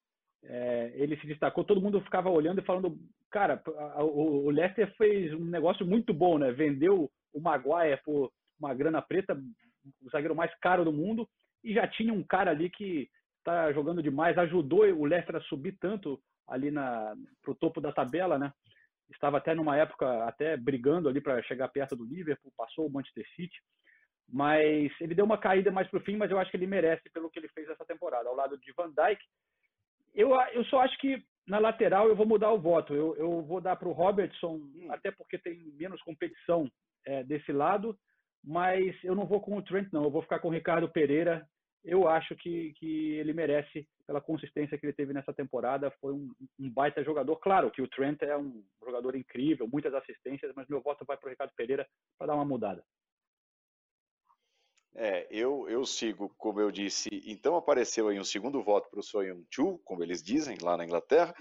é, 0.49 0.93
ele 0.95 1.17
se 1.19 1.27
destacou. 1.27 1.65
Todo 1.65 1.81
mundo 1.81 2.01
ficava 2.01 2.31
olhando 2.31 2.61
e 2.61 2.65
falando, 2.65 2.97
cara, 3.31 3.63
o, 3.99 4.51
Leicester 4.51 4.93
fez 4.97 5.33
um 5.35 5.45
negócio 5.45 5.87
muito 5.87 6.13
bom, 6.15 6.39
né? 6.39 6.53
Vendeu 6.53 7.11
o 7.33 7.41
Maguire 7.41 8.01
por 8.05 8.31
uma 8.59 8.73
grana 8.75 9.03
preta, 9.03 9.39
o 10.03 10.11
zagueiro 10.11 10.35
mais 10.35 10.55
caro 10.61 10.85
do 10.85 10.93
mundo, 10.93 11.29
e 11.63 11.75
já 11.75 11.87
tinha 11.87 12.13
um 12.13 12.23
cara 12.23 12.51
ali 12.51 12.71
que 12.71 13.09
está 13.39 13.73
jogando 13.73 14.03
demais, 14.03 14.39
ajudou 14.39 14.85
o 14.85 15.05
Leicester 15.05 15.37
a 15.37 15.41
subir 15.43 15.77
tanto 15.81 16.21
ali 16.49 16.73
para 16.73 17.51
o 17.51 17.55
topo 17.55 17.81
da 17.81 17.93
tabela, 17.93 18.39
né? 18.39 18.53
Estava 19.11 19.39
até 19.39 19.55
numa 19.55 19.77
época 19.77 20.25
até 20.25 20.57
brigando 20.57 21.09
ali 21.09 21.21
para 21.21 21.43
chegar 21.43 21.69
perto 21.69 21.95
do 21.95 22.05
Liverpool, 22.05 22.53
passou 22.57 22.87
o 22.87 22.91
Manchester 22.91 23.27
City, 23.37 23.57
mas 24.29 24.93
ele 25.01 25.15
deu 25.15 25.25
uma 25.25 25.39
caída 25.39 25.71
mais 25.71 25.89
para 25.89 25.99
o 25.99 26.03
fim, 26.03 26.17
mas 26.17 26.31
eu 26.31 26.39
acho 26.39 26.51
que 26.51 26.57
ele 26.57 26.67
merece 26.67 27.09
pelo 27.11 27.31
que 27.31 27.39
ele 27.39 27.49
fez 27.49 27.69
essa 27.69 27.85
temporada. 27.85 28.29
Ao 28.29 28.35
lado 28.35 28.59
de 28.59 28.73
Van 28.73 28.89
Dijk, 28.89 29.23
eu, 30.17 30.35
eu 30.53 30.65
só 30.65 30.81
acho 30.81 30.99
que 30.99 31.23
na 31.47 31.59
lateral 31.59 32.09
eu 32.09 32.17
vou 32.17 32.27
mudar 32.27 32.51
o 32.51 32.59
voto. 32.59 32.95
Eu, 32.95 33.15
eu 33.17 33.43
vou 33.43 33.61
dar 33.61 33.77
para 33.77 33.89
o 33.89 33.93
Robertson, 33.93 34.55
hum. 34.55 34.89
até 34.91 35.11
porque 35.11 35.39
tem 35.39 35.59
menos 35.79 36.03
competição 36.03 36.69
é, 37.07 37.23
desse 37.23 37.53
lado, 37.53 37.97
mas 38.43 38.97
eu 39.05 39.15
não 39.15 39.27
vou 39.27 39.41
com 39.41 39.57
o 39.57 39.63
Trent, 39.63 39.89
não. 39.93 40.05
Eu 40.05 40.11
vou 40.11 40.23
ficar 40.23 40.39
com 40.39 40.49
o 40.49 40.53
Ricardo 40.53 40.89
Pereira. 40.89 41.47
Eu 41.85 42.09
acho 42.09 42.35
que, 42.35 42.73
que 42.75 43.13
ele 43.15 43.33
merece 43.33 43.87
pela 44.07 44.21
consistência 44.21 44.77
que 44.77 44.87
ele 44.87 44.93
teve 44.93 45.13
nessa 45.13 45.33
temporada. 45.33 45.91
Foi 46.01 46.13
um, 46.13 46.33
um 46.59 46.71
baita 46.71 47.05
jogador. 47.05 47.37
Claro 47.37 47.71
que 47.71 47.83
o 47.83 47.89
Trent 47.89 48.23
é 48.23 48.37
um 48.37 48.65
jogador 48.85 49.15
incrível, 49.15 49.69
muitas 49.69 49.95
assistências, 49.95 50.53
mas 50.57 50.67
meu 50.69 50.81
voto 50.81 51.05
vai 51.05 51.17
para 51.17 51.27
o 51.27 51.31
Ricardo 51.31 51.53
Pereira 51.57 51.87
para 52.19 52.29
dar 52.29 52.35
uma 52.35 52.45
mudada. 52.45 52.83
É, 54.99 55.27
eu, 55.31 55.69
eu 55.69 55.85
sigo, 55.85 56.33
como 56.39 56.59
eu 56.59 56.71
disse, 56.71 57.11
então 57.27 57.55
apareceu 57.55 58.09
aí 58.09 58.19
um 58.19 58.25
segundo 58.25 58.63
voto 58.63 58.89
para 58.89 58.99
o 58.99 59.03
Soyun 59.03 59.45
Chu, 59.51 59.79
como 59.85 60.03
eles 60.03 60.23
dizem 60.23 60.57
lá 60.59 60.75
na 60.75 60.87
Inglaterra. 60.87 61.35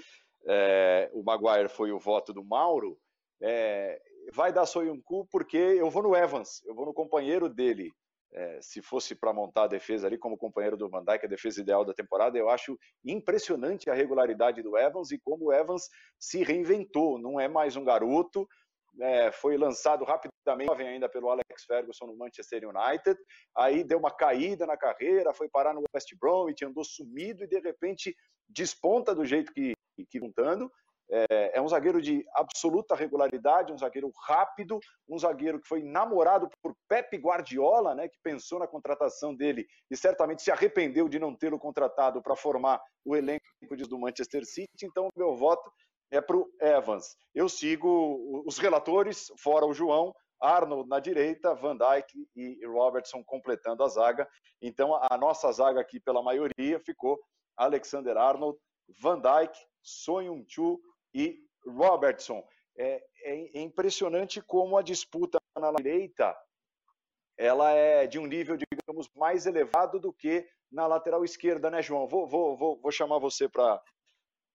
É, 0.45 1.09
o 1.13 1.23
Maguire 1.23 1.69
foi 1.69 1.93
o 1.93 1.99
voto 1.99 2.33
do 2.33 2.43
Mauro. 2.43 2.99
É, 3.41 4.01
vai 4.33 4.51
dar 4.51 4.65
Soyuncu 4.65 5.25
porque 5.31 5.57
eu 5.57 5.89
vou 5.89 6.03
no 6.03 6.13
Evans, 6.13 6.61
eu 6.65 6.75
vou 6.75 6.85
no 6.85 6.93
companheiro 6.93 7.47
dele. 7.47 7.93
É, 8.33 8.59
se 8.61 8.81
fosse 8.81 9.15
para 9.15 9.31
montar 9.31 9.63
a 9.63 9.67
defesa 9.67 10.07
ali 10.07 10.17
como 10.17 10.37
companheiro 10.37 10.75
do 10.75 10.89
Van 10.89 11.05
Dijk, 11.05 11.25
a 11.25 11.29
defesa 11.29 11.61
ideal 11.61 11.85
da 11.85 11.93
temporada, 11.93 12.37
eu 12.37 12.49
acho 12.49 12.77
impressionante 13.05 13.89
a 13.89 13.93
regularidade 13.93 14.61
do 14.61 14.77
Evans 14.77 15.11
e 15.11 15.17
como 15.17 15.45
o 15.45 15.53
Evans 15.53 15.89
se 16.19 16.43
reinventou. 16.43 17.17
Não 17.17 17.39
é 17.39 17.47
mais 17.47 17.77
um 17.77 17.85
garoto, 17.85 18.45
é, 18.99 19.31
foi 19.31 19.57
lançado 19.57 20.03
rapidamente, 20.03 20.67
jovem 20.67 20.87
ainda 20.87 21.09
pelo 21.09 21.29
Alex 21.29 21.63
Ferguson 21.65 22.05
no 22.07 22.17
Manchester 22.17 22.63
United, 22.67 23.19
aí 23.55 23.83
deu 23.83 23.97
uma 23.97 24.11
caída 24.11 24.65
na 24.65 24.77
carreira, 24.77 25.33
foi 25.33 25.49
parar 25.49 25.73
no 25.73 25.83
West 25.93 26.13
Bromwich, 26.19 26.63
andou 26.63 26.83
sumido 26.83 27.43
e 27.43 27.47
de 27.47 27.59
repente 27.59 28.15
desponta 28.47 29.13
do 29.13 29.25
jeito 29.25 29.51
que, 29.53 29.73
que 30.09 30.19
juntando. 30.19 30.71
É, 31.09 31.57
é, 31.57 31.61
um 31.61 31.67
zagueiro 31.67 32.01
de 32.01 32.25
absoluta 32.33 32.95
regularidade, 32.95 33.71
um 33.71 33.77
zagueiro 33.77 34.11
rápido, 34.27 34.79
um 35.07 35.19
zagueiro 35.19 35.61
que 35.61 35.67
foi 35.67 35.83
namorado 35.83 36.49
por 36.63 36.75
Pepe 36.89 37.17
Guardiola, 37.17 37.93
né, 37.93 38.07
que 38.07 38.17
pensou 38.23 38.57
na 38.57 38.67
contratação 38.67 39.35
dele 39.35 39.67
e 39.91 39.95
certamente 39.95 40.41
se 40.41 40.49
arrependeu 40.49 41.07
de 41.07 41.19
não 41.19 41.35
tê-lo 41.35 41.59
contratado 41.59 42.23
para 42.23 42.35
formar 42.35 42.81
o 43.05 43.15
elenco 43.15 43.45
do 43.87 43.99
Manchester 43.99 44.43
City. 44.45 44.85
Então, 44.85 45.09
meu 45.15 45.35
voto 45.35 45.71
é 46.11 46.21
para 46.21 46.37
o 46.37 46.49
Evans. 46.59 47.15
Eu 47.33 47.49
sigo 47.49 48.43
os 48.45 48.57
relatores, 48.57 49.31
fora 49.37 49.65
o 49.65 49.73
João, 49.73 50.13
Arnold 50.41 50.89
na 50.89 50.99
direita, 50.99 51.55
Van 51.55 51.77
Dijk 51.77 52.27
e 52.35 52.65
Robertson 52.65 53.23
completando 53.23 53.83
a 53.83 53.87
zaga. 53.87 54.27
Então, 54.61 54.95
a 55.09 55.17
nossa 55.17 55.51
zaga 55.51 55.79
aqui, 55.79 55.99
pela 55.99 56.21
maioria, 56.21 56.79
ficou 56.79 57.19
Alexander 57.57 58.17
Arnold, 58.17 58.57
Van 59.01 59.19
Dijk, 59.19 59.57
Chu 59.83 60.79
e 61.13 61.39
Robertson. 61.65 62.43
É, 62.77 63.01
é, 63.23 63.59
é, 63.59 63.61
impressionante 63.61 64.41
como 64.41 64.77
a 64.77 64.81
disputa 64.81 65.39
na 65.57 65.71
direita 65.71 66.35
ela 67.37 67.71
é 67.71 68.05
de 68.05 68.19
um 68.19 68.25
nível, 68.25 68.57
digamos, 68.57 69.09
mais 69.15 69.45
elevado 69.45 69.99
do 69.99 70.11
que 70.11 70.47
na 70.71 70.87
lateral 70.87 71.23
esquerda, 71.23 71.69
né, 71.69 71.81
João? 71.81 72.07
Vou, 72.07 72.27
vou, 72.27 72.57
vou, 72.57 72.79
vou 72.79 72.91
chamar 72.91 73.19
você 73.19 73.47
para 73.47 73.81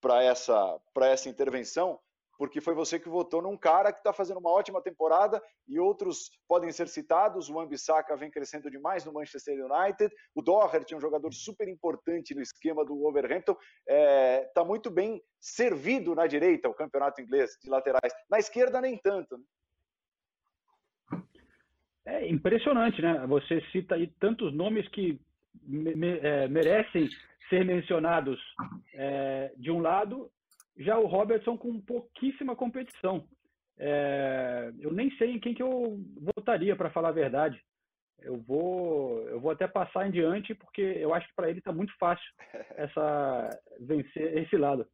para 0.01 0.23
essa, 0.23 0.81
essa 1.03 1.29
intervenção, 1.29 1.99
porque 2.41 2.59
foi 2.59 2.75
você 2.75 2.99
que 2.99 3.09
votou 3.09 3.43
num 3.43 3.55
cara 3.55 3.93
que 3.93 3.99
está 3.99 4.15
fazendo 4.15 4.39
uma 4.39 4.51
ótima 4.51 4.81
temporada 4.81 5.43
e 5.69 5.79
outros 5.79 6.31
podem 6.49 6.73
ser 6.73 6.89
citados. 6.89 7.51
O 7.51 7.61
Ambissaca 7.61 8.17
vem 8.17 8.31
crescendo 8.31 8.71
demais 8.71 9.05
no 9.05 9.13
Manchester 9.13 9.63
United. 9.63 10.11
O 10.35 10.41
Doherty 10.41 10.95
é 10.95 10.97
um 10.97 11.01
jogador 11.03 11.35
super 11.35 11.69
importante 11.69 12.35
no 12.35 12.41
esquema 12.41 12.83
do 12.83 12.97
Wolverhampton. 12.97 13.53
Está 13.53 13.95
é, 13.95 14.51
tá 14.55 14.65
muito 14.65 14.91
bem 14.91 15.23
servido 15.39 16.15
na 16.15 16.27
direita, 16.27 16.67
o 16.67 16.75
campeonato 16.75 17.21
inglês 17.21 17.59
de 17.63 17.69
laterais. 17.69 18.15
Na 18.31 18.39
esquerda, 18.39 18.81
nem 18.81 18.97
tanto. 18.97 19.37
Né? 19.37 19.45
É 22.07 22.27
impressionante, 22.27 23.03
né? 23.03 23.27
Você 23.27 23.61
cita 23.71 23.97
aí 23.97 24.07
tantos 24.19 24.53
nomes 24.55 24.89
que 24.89 25.21
me, 25.63 25.95
me, 25.95 26.19
é, 26.19 26.49
merecem 26.49 27.09
ser 27.49 27.65
mencionados 27.65 28.41
é, 28.95 29.53
de 29.57 29.71
um 29.71 29.81
lado, 29.81 30.31
já 30.79 30.99
o 30.99 31.07
Robertson 31.07 31.57
com 31.57 31.81
pouquíssima 31.81 32.57
competição. 32.57 33.25
É, 33.79 34.73
eu 34.79 34.93
nem 34.93 35.11
sei 35.17 35.33
em 35.33 35.41
quem 35.41 35.55
que 35.55 35.63
eu 35.63 35.99
votaria, 36.35 36.77
para 36.77 36.91
falar 36.91 37.09
a 37.09 37.13
verdade. 37.13 37.61
Eu 38.23 38.37
vou, 38.43 39.27
eu 39.29 39.41
vou 39.41 39.51
até 39.51 39.67
passar 39.67 40.07
em 40.07 40.11
diante, 40.11 40.55
porque 40.55 40.83
eu 40.83 41.15
acho 41.15 41.27
que 41.29 41.35
para 41.35 41.49
ele 41.49 41.59
está 41.59 41.73
muito 41.73 41.93
fácil 41.99 42.25
essa 42.77 43.49
vencer 43.81 44.39
esse 44.39 44.57
lado. 44.57 44.87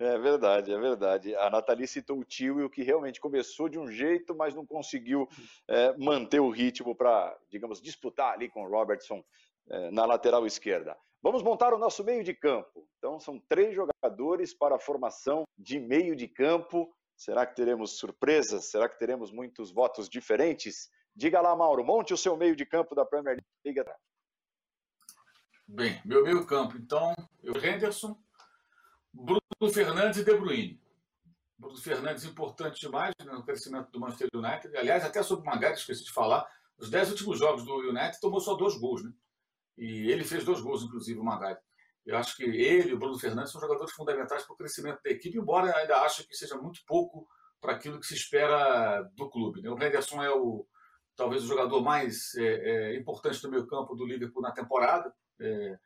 É 0.00 0.16
verdade, 0.16 0.72
é 0.72 0.78
verdade. 0.78 1.36
A 1.36 1.50
Nathalie 1.50 1.86
citou 1.86 2.18
o 2.18 2.24
tio 2.24 2.58
e 2.58 2.64
o 2.64 2.70
que 2.70 2.82
realmente 2.82 3.20
começou 3.20 3.68
de 3.68 3.78
um 3.78 3.86
jeito, 3.86 4.34
mas 4.34 4.54
não 4.54 4.64
conseguiu 4.64 5.28
é, 5.68 5.94
manter 5.98 6.40
o 6.40 6.48
ritmo 6.48 6.94
para, 6.94 7.36
digamos, 7.50 7.82
disputar 7.82 8.32
ali 8.32 8.48
com 8.48 8.64
o 8.64 8.68
Robertson 8.68 9.22
é, 9.68 9.90
na 9.90 10.06
lateral 10.06 10.46
esquerda. 10.46 10.96
Vamos 11.22 11.42
montar 11.42 11.74
o 11.74 11.78
nosso 11.78 12.02
meio 12.02 12.24
de 12.24 12.32
campo. 12.32 12.88
Então, 12.96 13.20
são 13.20 13.38
três 13.46 13.74
jogadores 13.74 14.54
para 14.54 14.76
a 14.76 14.80
formação 14.80 15.44
de 15.58 15.78
meio 15.78 16.16
de 16.16 16.26
campo. 16.26 16.90
Será 17.14 17.44
que 17.44 17.54
teremos 17.54 17.98
surpresas? 17.98 18.70
Será 18.70 18.88
que 18.88 18.98
teremos 18.98 19.30
muitos 19.30 19.70
votos 19.70 20.08
diferentes? 20.08 20.88
Diga 21.14 21.42
lá, 21.42 21.54
Mauro, 21.54 21.84
monte 21.84 22.14
o 22.14 22.16
seu 22.16 22.38
meio 22.38 22.56
de 22.56 22.64
campo 22.64 22.94
da 22.94 23.04
Premier 23.04 23.36
League. 23.66 23.84
Bem, 25.68 26.00
meu 26.06 26.24
meio 26.24 26.46
campo, 26.46 26.78
então, 26.78 27.14
eu 27.42 27.54
Henderson, 27.54 28.18
Bruno 29.12 29.40
Fernandes 29.72 30.18
e 30.18 30.24
De 30.24 30.34
Bruyne. 30.34 30.80
Bruno 31.58 31.76
Fernandes 31.76 32.24
importante 32.24 32.80
demais 32.80 33.14
né, 33.18 33.32
no 33.32 33.44
crescimento 33.44 33.90
do 33.90 34.00
Manchester 34.00 34.28
United. 34.34 34.76
Aliás, 34.76 35.04
até 35.04 35.22
sobre 35.22 35.46
o 35.46 35.46
Magalhães, 35.46 35.80
esqueci 35.80 36.04
de 36.04 36.12
falar, 36.12 36.46
os 36.78 36.90
dez 36.90 37.10
últimos 37.10 37.38
jogos 37.38 37.64
do 37.64 37.74
United 37.90 38.18
tomou 38.20 38.40
só 38.40 38.54
dois 38.54 38.76
gols, 38.78 39.04
né? 39.04 39.12
E 39.76 40.10
ele 40.10 40.24
fez 40.24 40.44
dois 40.44 40.60
gols, 40.60 40.82
inclusive, 40.82 41.18
o 41.18 41.24
Magai. 41.24 41.56
Eu 42.06 42.16
acho 42.16 42.36
que 42.36 42.44
ele 42.44 42.90
e 42.90 42.94
o 42.94 42.98
Bruno 42.98 43.18
Fernandes 43.18 43.52
são 43.52 43.60
jogadores 43.60 43.92
fundamentais 43.92 44.44
para 44.44 44.54
o 44.54 44.56
crescimento 44.56 45.00
da 45.04 45.10
equipe, 45.10 45.38
embora 45.38 45.74
ainda 45.76 46.00
ache 46.02 46.26
que 46.26 46.34
seja 46.34 46.56
muito 46.56 46.80
pouco 46.86 47.28
para 47.60 47.72
aquilo 47.72 48.00
que 48.00 48.06
se 48.06 48.14
espera 48.14 49.02
do 49.14 49.28
clube. 49.28 49.60
Né? 49.60 49.70
O 49.70 49.80
Henderson 49.80 50.22
é 50.22 50.30
o 50.30 50.66
talvez 51.14 51.44
o 51.44 51.48
jogador 51.48 51.82
mais 51.82 52.34
é, 52.36 52.44
é, 52.44 52.96
importante 52.96 53.42
do 53.42 53.50
meio 53.50 53.66
campo 53.66 53.94
do 53.94 54.06
Liverpool 54.06 54.40
na 54.40 54.52
temporada 54.52 55.12
é, 55.38 55.78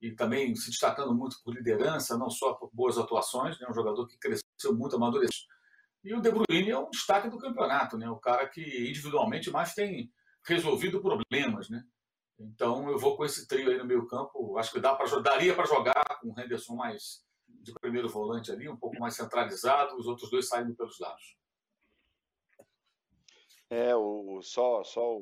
e 0.00 0.12
também 0.12 0.54
se 0.54 0.70
destacando 0.70 1.14
muito 1.14 1.36
por 1.44 1.54
liderança, 1.54 2.16
não 2.16 2.30
só 2.30 2.54
por 2.54 2.70
boas 2.72 2.96
atuações, 2.96 3.58
né? 3.60 3.66
um 3.68 3.74
jogador 3.74 4.06
que 4.06 4.18
cresceu 4.18 4.74
muito, 4.74 4.96
amadureceu. 4.96 5.46
E 6.02 6.14
o 6.14 6.20
De 6.20 6.30
Bruyne 6.30 6.70
é 6.70 6.78
um 6.78 6.88
destaque 6.88 7.28
do 7.28 7.38
campeonato, 7.38 7.98
né? 7.98 8.08
o 8.08 8.16
cara 8.16 8.48
que 8.48 8.62
individualmente 8.88 9.50
mais 9.50 9.74
tem 9.74 10.10
resolvido 10.46 11.02
problemas, 11.02 11.68
né? 11.68 11.84
Então 12.38 12.88
eu 12.88 12.98
vou 12.98 13.16
com 13.16 13.24
esse 13.24 13.46
trio 13.46 13.70
aí 13.70 13.76
no 13.76 13.84
meio 13.84 14.06
campo. 14.06 14.56
Acho 14.56 14.72
que 14.72 14.80
dá 14.80 14.94
pra, 14.94 15.06
daria 15.20 15.54
para 15.54 15.66
jogar 15.66 16.18
com 16.20 16.28
o 16.28 16.40
Henderson 16.40 16.74
mais 16.74 17.22
de 17.46 17.74
primeiro 17.74 18.08
volante 18.08 18.50
ali, 18.50 18.66
um 18.66 18.76
pouco 18.76 18.98
mais 18.98 19.14
centralizado, 19.14 19.96
os 19.96 20.06
outros 20.06 20.30
dois 20.30 20.48
saindo 20.48 20.74
pelos 20.74 20.98
lados. 20.98 21.36
É, 23.68 23.94
o, 23.94 24.40
só, 24.42 24.82
só 24.82 25.18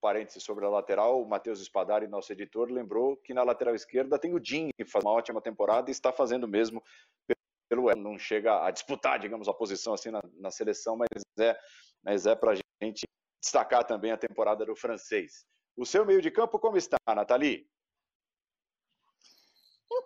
parêntese 0.00 0.40
sobre 0.40 0.64
a 0.64 0.68
lateral, 0.68 1.22
o 1.22 1.28
Matheus 1.28 1.60
Espadari, 1.60 2.06
nosso 2.06 2.32
editor, 2.32 2.70
lembrou 2.70 3.16
que 3.16 3.34
na 3.34 3.42
lateral 3.42 3.74
esquerda 3.74 4.18
tem 4.18 4.34
o 4.34 4.40
Dinho, 4.40 4.70
que 4.76 4.84
faz 4.84 5.04
uma 5.04 5.12
ótima 5.12 5.40
temporada 5.40 5.90
e 5.90 5.92
está 5.92 6.12
fazendo 6.12 6.46
mesmo 6.46 6.82
pelo 7.68 7.94
não 7.96 8.18
chega 8.18 8.64
a 8.64 8.70
disputar, 8.70 9.18
digamos, 9.18 9.46
a 9.46 9.52
posição 9.52 9.92
assim 9.92 10.10
na, 10.10 10.20
na 10.38 10.50
seleção, 10.50 10.96
mas 10.96 11.08
é, 11.38 11.58
mas 12.02 12.26
é 12.26 12.34
para 12.34 12.52
a 12.52 12.54
gente 12.82 13.06
destacar 13.42 13.84
também 13.84 14.10
a 14.10 14.16
temporada 14.16 14.64
do 14.64 14.74
francês. 14.74 15.44
O 15.76 15.84
seu 15.84 16.04
meio 16.04 16.22
de 16.22 16.30
campo 16.30 16.58
como 16.58 16.76
está, 16.76 16.96
Nathalie? 17.14 17.68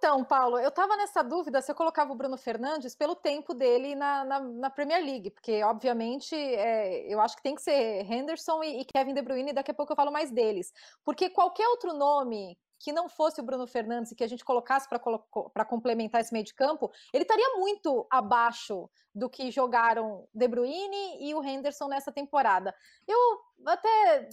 Então, 0.05 0.25
Paulo, 0.25 0.59
eu 0.59 0.69
estava 0.69 0.97
nessa 0.97 1.23
dúvida 1.23 1.63
se 1.63 1.71
eu 1.71 1.77
colocava 1.77 2.13
o 2.13 2.17
Bruno 2.17 2.37
Fernandes 2.37 2.93
pelo 2.93 3.15
tempo 3.15 3.55
dele 3.55 3.95
na, 3.95 4.25
na, 4.25 4.41
na 4.41 4.69
Premier 4.69 5.01
League, 5.01 5.31
porque, 5.31 5.63
obviamente, 5.63 6.35
é, 6.35 7.07
eu 7.07 7.21
acho 7.21 7.37
que 7.37 7.43
tem 7.43 7.55
que 7.55 7.63
ser 7.63 8.05
Henderson 8.11 8.65
e, 8.65 8.81
e 8.81 8.85
Kevin 8.85 9.15
De 9.15 9.23
Bruyne, 9.23 9.51
e 9.51 9.55
daqui 9.55 9.71
a 9.71 9.75
pouco 9.75 9.93
eu 9.93 9.97
falo 9.97 10.11
mais 10.11 10.33
deles. 10.33 10.73
Porque 11.05 11.31
qualquer 11.31 11.69
outro 11.69 11.93
nome 11.93 12.59
que 12.81 12.91
não 12.91 13.09
fosse 13.09 13.41
o 13.41 13.45
Bruno 13.45 13.65
Fernandes 13.65 14.11
e 14.11 14.17
que 14.17 14.25
a 14.25 14.27
gente 14.27 14.45
colocasse 14.45 14.89
para 14.89 15.65
complementar 15.65 16.21
esse 16.21 16.33
meio 16.33 16.45
de 16.45 16.53
campo, 16.53 16.91
ele 17.13 17.23
estaria 17.23 17.55
muito 17.55 18.05
abaixo 18.11 18.91
do 19.15 19.29
que 19.29 19.51
jogaram 19.51 20.27
De 20.35 20.49
Bruyne 20.49 21.19
e 21.21 21.35
o 21.35 21.43
Henderson 21.43 21.89
nessa 21.89 22.11
temporada. 22.11 22.75
Eu 23.07 23.19
até 23.67 24.29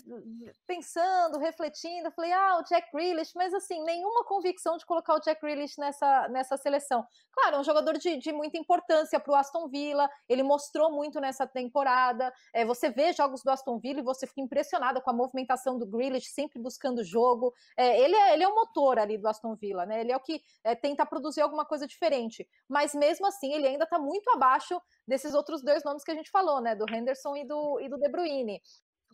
pensando, 0.65 1.37
refletindo, 1.37 2.11
falei, 2.11 2.31
ah, 2.31 2.57
o 2.59 2.63
Jack 2.63 2.91
Grealish, 2.91 3.33
mas 3.35 3.53
assim, 3.53 3.83
nenhuma 3.83 4.23
convicção 4.23 4.77
de 4.77 4.85
colocar 4.85 5.13
o 5.15 5.19
Jack 5.19 5.41
Grealish 5.41 5.77
nessa, 5.77 6.27
nessa 6.29 6.57
seleção. 6.57 7.05
Claro, 7.31 7.57
é 7.57 7.59
um 7.59 7.63
jogador 7.63 7.97
de, 7.97 8.17
de 8.17 8.31
muita 8.31 8.57
importância 8.57 9.19
para 9.19 9.31
o 9.31 9.35
Aston 9.35 9.67
Villa, 9.67 10.09
ele 10.27 10.43
mostrou 10.43 10.91
muito 10.91 11.19
nessa 11.19 11.45
temporada. 11.45 12.33
É, 12.53 12.65
você 12.65 12.89
vê 12.89 13.13
jogos 13.13 13.43
do 13.43 13.51
Aston 13.51 13.77
Villa 13.77 13.99
e 13.99 14.03
você 14.03 14.25
fica 14.25 14.41
impressionada 14.41 14.99
com 15.01 15.09
a 15.09 15.13
movimentação 15.13 15.77
do 15.77 15.85
Grealish, 15.85 16.29
sempre 16.31 16.59
buscando 16.59 17.03
jogo. 17.03 17.53
É, 17.77 17.99
ele, 17.99 18.15
é, 18.15 18.33
ele 18.33 18.43
é 18.43 18.47
o 18.47 18.55
motor 18.55 18.97
ali 18.97 19.17
do 19.17 19.27
Aston 19.27 19.55
Villa, 19.55 19.85
né? 19.85 20.01
Ele 20.01 20.11
é 20.11 20.17
o 20.17 20.19
que 20.19 20.41
é, 20.63 20.73
tenta 20.73 21.05
produzir 21.05 21.41
alguma 21.41 21.65
coisa 21.65 21.85
diferente. 21.85 22.47
Mas 22.67 22.93
mesmo 22.93 23.27
assim, 23.27 23.53
ele 23.53 23.67
ainda 23.67 23.83
está 23.83 23.99
muito 23.99 24.29
abaixo 24.31 24.68
desses 25.07 25.33
outros 25.33 25.63
dois 25.63 25.83
nomes 25.83 26.03
que 26.03 26.11
a 26.11 26.15
gente 26.15 26.29
falou, 26.29 26.59
né? 26.61 26.75
Do 26.75 26.85
Henderson 26.89 27.35
e 27.35 27.45
do, 27.45 27.79
e 27.79 27.89
do 27.89 27.97
De 27.97 28.09
Bruyne. 28.09 28.61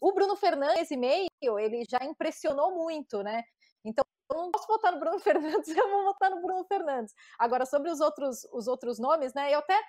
O 0.01 0.13
Bruno 0.13 0.35
Fernandes, 0.35 0.91
e 0.91 0.97
meio, 0.97 1.29
ele 1.59 1.83
já 1.89 1.99
impressionou 2.03 2.75
muito, 2.75 3.21
né? 3.23 3.43
Então, 3.83 4.03
eu 4.31 4.37
não 4.37 4.51
posso 4.51 4.67
votar 4.67 4.91
no 4.91 4.99
Bruno 4.99 5.19
Fernandes, 5.21 5.69
eu 5.69 5.89
vou 5.89 6.03
votar 6.03 6.31
no 6.31 6.41
Bruno 6.41 6.65
Fernandes. 6.65 7.13
Agora, 7.37 7.65
sobre 7.65 7.91
os 7.91 8.01
outros, 8.01 8.43
os 8.51 8.67
outros 8.67 8.99
nomes, 8.99 9.33
né? 9.33 9.53
Eu 9.53 9.59
até. 9.59 9.79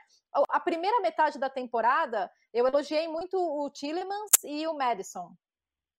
A 0.51 0.61
primeira 0.61 1.01
metade 1.01 1.39
da 1.39 1.49
temporada, 1.49 2.31
eu 2.53 2.67
elogiei 2.67 3.09
muito 3.09 3.39
o 3.39 3.71
Tillemans 3.71 4.31
e 4.45 4.67
o 4.67 4.75
Madison 4.75 5.35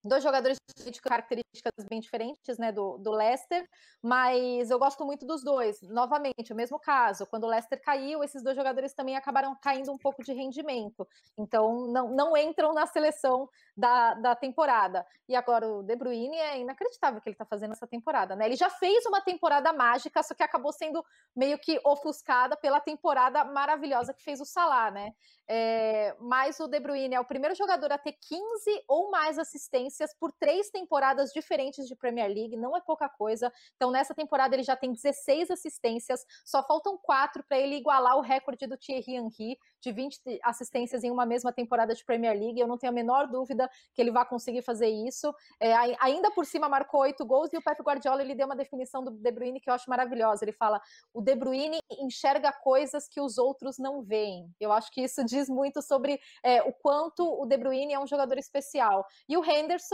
dois 0.08 0.24
jogadores 0.24 0.58
de 0.91 1.01
características 1.01 1.86
bem 1.89 1.99
diferentes, 1.99 2.58
né, 2.58 2.72
do, 2.72 2.97
do 2.97 3.12
Leicester, 3.12 3.68
mas 4.01 4.70
eu 4.70 4.80
gosto 4.80 5.05
muito 5.05 5.26
dos 5.26 5.43
dois. 5.43 5.82
Novamente, 5.82 6.53
o 6.53 6.55
mesmo 6.55 6.80
caso, 6.80 7.26
quando 7.26 7.43
o 7.43 7.47
Leicester 7.47 7.82
caiu, 7.82 8.24
esses 8.24 8.43
dois 8.43 8.55
jogadores 8.55 8.93
também 8.93 9.16
acabaram 9.16 9.55
caindo 9.62 9.91
um 9.91 9.97
pouco 9.97 10.24
de 10.24 10.34
rendimento, 10.34 11.08
então 11.38 11.88
não, 11.88 12.10
não 12.10 12.38
entram 12.38 12.74
na 12.74 12.86
seleção 12.86 13.49
da, 13.76 14.14
da 14.16 14.36
temporada. 14.36 15.05
E 15.28 15.36
agora 15.36 15.68
o 15.68 15.84
De 15.84 15.95
Bruyne 15.95 16.38
é 16.38 16.60
inacreditável 16.60 17.22
que 17.22 17.30
ele 17.30 17.34
está 17.34 17.45
fazendo 17.45 17.74
essa 17.74 17.88
temporada, 17.88 18.36
né? 18.36 18.45
Ele 18.45 18.55
já 18.55 18.70
fez 18.70 19.05
uma 19.05 19.22
temporada 19.22 19.74
mágica, 19.74 20.24
só 20.24 20.34
que 20.34 20.43
acabou 20.43 20.72
sendo 20.72 21.03
meio 21.36 21.58
que 21.60 21.80
ofuscada 21.84 22.55
pela 22.55 22.80
temporada 22.80 23.43
maravilhosa 23.43 24.14
que 24.14 24.24
fez 24.24 24.39
o 24.39 24.45
Salah, 24.45 24.91
né? 24.91 25.12
É, 25.47 26.16
mas 26.20 26.60
o 26.60 26.68
De 26.68 26.80
Bruyne 26.80 27.16
é 27.16 27.20
o 27.20 27.26
primeiro 27.26 27.55
jogador 27.55 27.91
a 27.91 27.97
ter 27.97 28.14
15 28.14 28.84
ou 28.88 29.10
mais 29.10 29.39
assistências 29.39 29.97
por 30.20 30.32
três 30.34 30.70
temporadas 30.70 31.32
diferentes 31.32 31.88
de 31.88 31.95
Premier 31.95 32.28
League, 32.28 32.58
não 32.58 32.76
é 32.76 32.82
pouca 32.82 33.10
coisa. 33.10 33.52
Então, 33.76 33.91
nessa 33.91 34.14
temporada, 34.14 34.56
ele 34.56 34.64
já 34.64 34.76
tem 34.76 34.91
16 34.91 35.52
assistências, 35.52 36.26
só 36.45 36.64
faltam 36.64 36.98
quatro 36.98 37.43
para 37.43 37.60
ele 37.60 37.76
igualar 37.76 38.18
o 38.18 38.22
recorde 38.22 38.68
do 38.68 38.78
Thierry 38.78 39.16
Henry 39.16 39.58
de 39.82 39.91
20 39.91 40.20
assistências 40.43 41.04
em 41.04 41.12
uma 41.12 41.26
mesma 41.26 41.52
temporada 41.52 41.93
de 41.93 42.04
Premier 42.04 42.38
League. 42.38 42.60
Eu 42.60 42.68
não 42.68 42.78
tenho 42.78 42.91
a 42.91 42.93
menor 42.93 43.28
dúvida 43.28 43.70
que 43.93 44.02
ele 44.02 44.12
vai 44.12 44.26
conseguir 44.26 44.62
fazer 44.62 44.88
isso. 44.88 45.34
É, 45.60 45.74
ainda 46.00 46.32
por 46.32 46.45
cima, 46.45 46.68
marcou 46.68 47.02
oito 47.02 47.26
gols 47.26 47.52
e 47.54 47.58
o 47.58 47.62
Pep 47.62 47.82
Guardiola 47.82 48.22
ele 48.22 48.36
deu 48.36 48.45
uma 48.45 48.56
definição 48.56 49.04
do 49.04 49.12
De 49.12 49.32
Bruyne 49.32 49.60
que 49.60 49.70
eu 49.70 49.74
acho 49.74 49.89
maravilhosa. 49.89 50.43
Ele 50.43 50.52
fala: 50.52 50.82
o 51.14 51.22
De 51.22 51.36
Bruyne 51.36 51.80
enxerga 52.00 52.52
coisas 52.52 53.08
que 53.08 53.22
os 53.22 53.38
outros 53.38 53.78
não 53.78 54.02
veem. 54.02 54.50
Eu 54.60 54.72
acho 54.72 54.91
que 54.91 55.02
isso 55.02 55.24
diz 55.24 55.50
muito 55.50 55.82
sobre 55.82 56.20
é, 56.43 56.62
o 56.62 56.74
quanto 56.74 57.24
o 57.24 57.45
De 57.45 57.58
Bruyne 57.58 57.93
é 57.93 58.00
um 58.00 58.08
jogador 58.08 58.38
especial. 58.38 59.06
E 59.28 59.38
o 59.38 59.43
Henderson, 59.43 59.86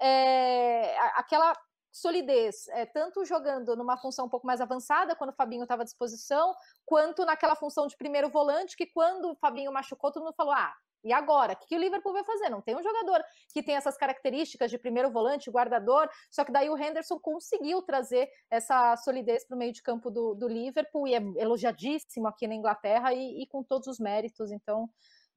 é, 0.00 0.98
aquela 1.16 1.52
solidez, 1.92 2.68
é, 2.68 2.86
tanto 2.86 3.24
jogando 3.24 3.76
numa 3.76 3.96
função 3.96 4.26
um 4.26 4.28
pouco 4.28 4.46
mais 4.46 4.60
avançada, 4.60 5.16
quando 5.16 5.30
o 5.30 5.34
Fabinho 5.34 5.64
estava 5.64 5.82
à 5.82 5.84
disposição, 5.84 6.54
quanto 6.86 7.24
naquela 7.24 7.56
função 7.56 7.86
de 7.86 7.96
primeiro 7.96 8.30
volante, 8.30 8.76
que 8.76 8.86
quando 8.86 9.30
o 9.30 9.36
Fabinho 9.36 9.72
machucou, 9.72 10.12
todo 10.12 10.24
mundo 10.24 10.34
falou: 10.34 10.52
ah, 10.52 10.72
e 11.02 11.12
agora? 11.12 11.54
O 11.54 11.56
que, 11.56 11.66
que 11.68 11.76
o 11.76 11.80
Liverpool 11.80 12.12
vai 12.12 12.24
fazer? 12.24 12.50
Não 12.50 12.60
tem 12.60 12.76
um 12.76 12.82
jogador 12.82 13.24
que 13.52 13.62
tem 13.62 13.74
essas 13.74 13.96
características 13.96 14.70
de 14.70 14.78
primeiro 14.78 15.10
volante, 15.10 15.50
guardador, 15.50 16.08
só 16.30 16.44
que 16.44 16.52
daí 16.52 16.68
o 16.68 16.76
Henderson 16.76 17.18
conseguiu 17.18 17.82
trazer 17.82 18.28
essa 18.50 18.96
solidez 18.96 19.46
para 19.46 19.54
o 19.54 19.58
meio 19.58 19.72
de 19.72 19.82
campo 19.82 20.10
do, 20.10 20.34
do, 20.34 20.46
Liverpool 20.46 21.08
e 21.08 21.14
é 21.14 21.18
elogiadíssimo 21.36 22.28
aqui 22.28 22.46
na 22.46 22.54
Inglaterra 22.54 23.14
e, 23.14 23.42
e 23.42 23.46
com 23.46 23.62
todos 23.62 23.88
os 23.88 23.98
méritos. 23.98 24.50
Então, 24.50 24.88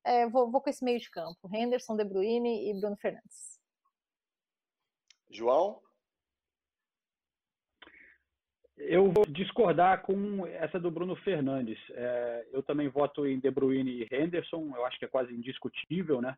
é, 0.03 0.28
vou, 0.28 0.51
vou 0.51 0.61
com 0.61 0.70
esse 0.70 0.84
meio 0.84 0.99
de 0.99 1.09
campo: 1.09 1.49
Henderson, 1.51 1.95
De 1.95 2.03
Bruyne 2.03 2.70
e 2.70 2.80
Bruno 2.80 2.97
Fernandes. 2.97 3.62
João? 5.34 5.80
Eu 8.78 9.12
vou 9.12 9.26
discordar 9.26 10.02
com 10.02 10.46
essa 10.48 10.80
do 10.80 10.92
Bruno 10.92 11.16
Fernandes. 11.18 11.78
É, 11.92 12.48
eu 12.52 12.62
também 12.62 12.90
voto 12.90 13.26
em 13.26 13.40
De 13.40 13.50
Bruyne 13.50 14.04
e 14.04 14.16
Henderson. 14.16 14.74
Eu 14.76 14.86
acho 14.86 15.00
que 15.00 15.06
é 15.06 15.08
quase 15.08 15.34
indiscutível, 15.34 16.22
né? 16.22 16.38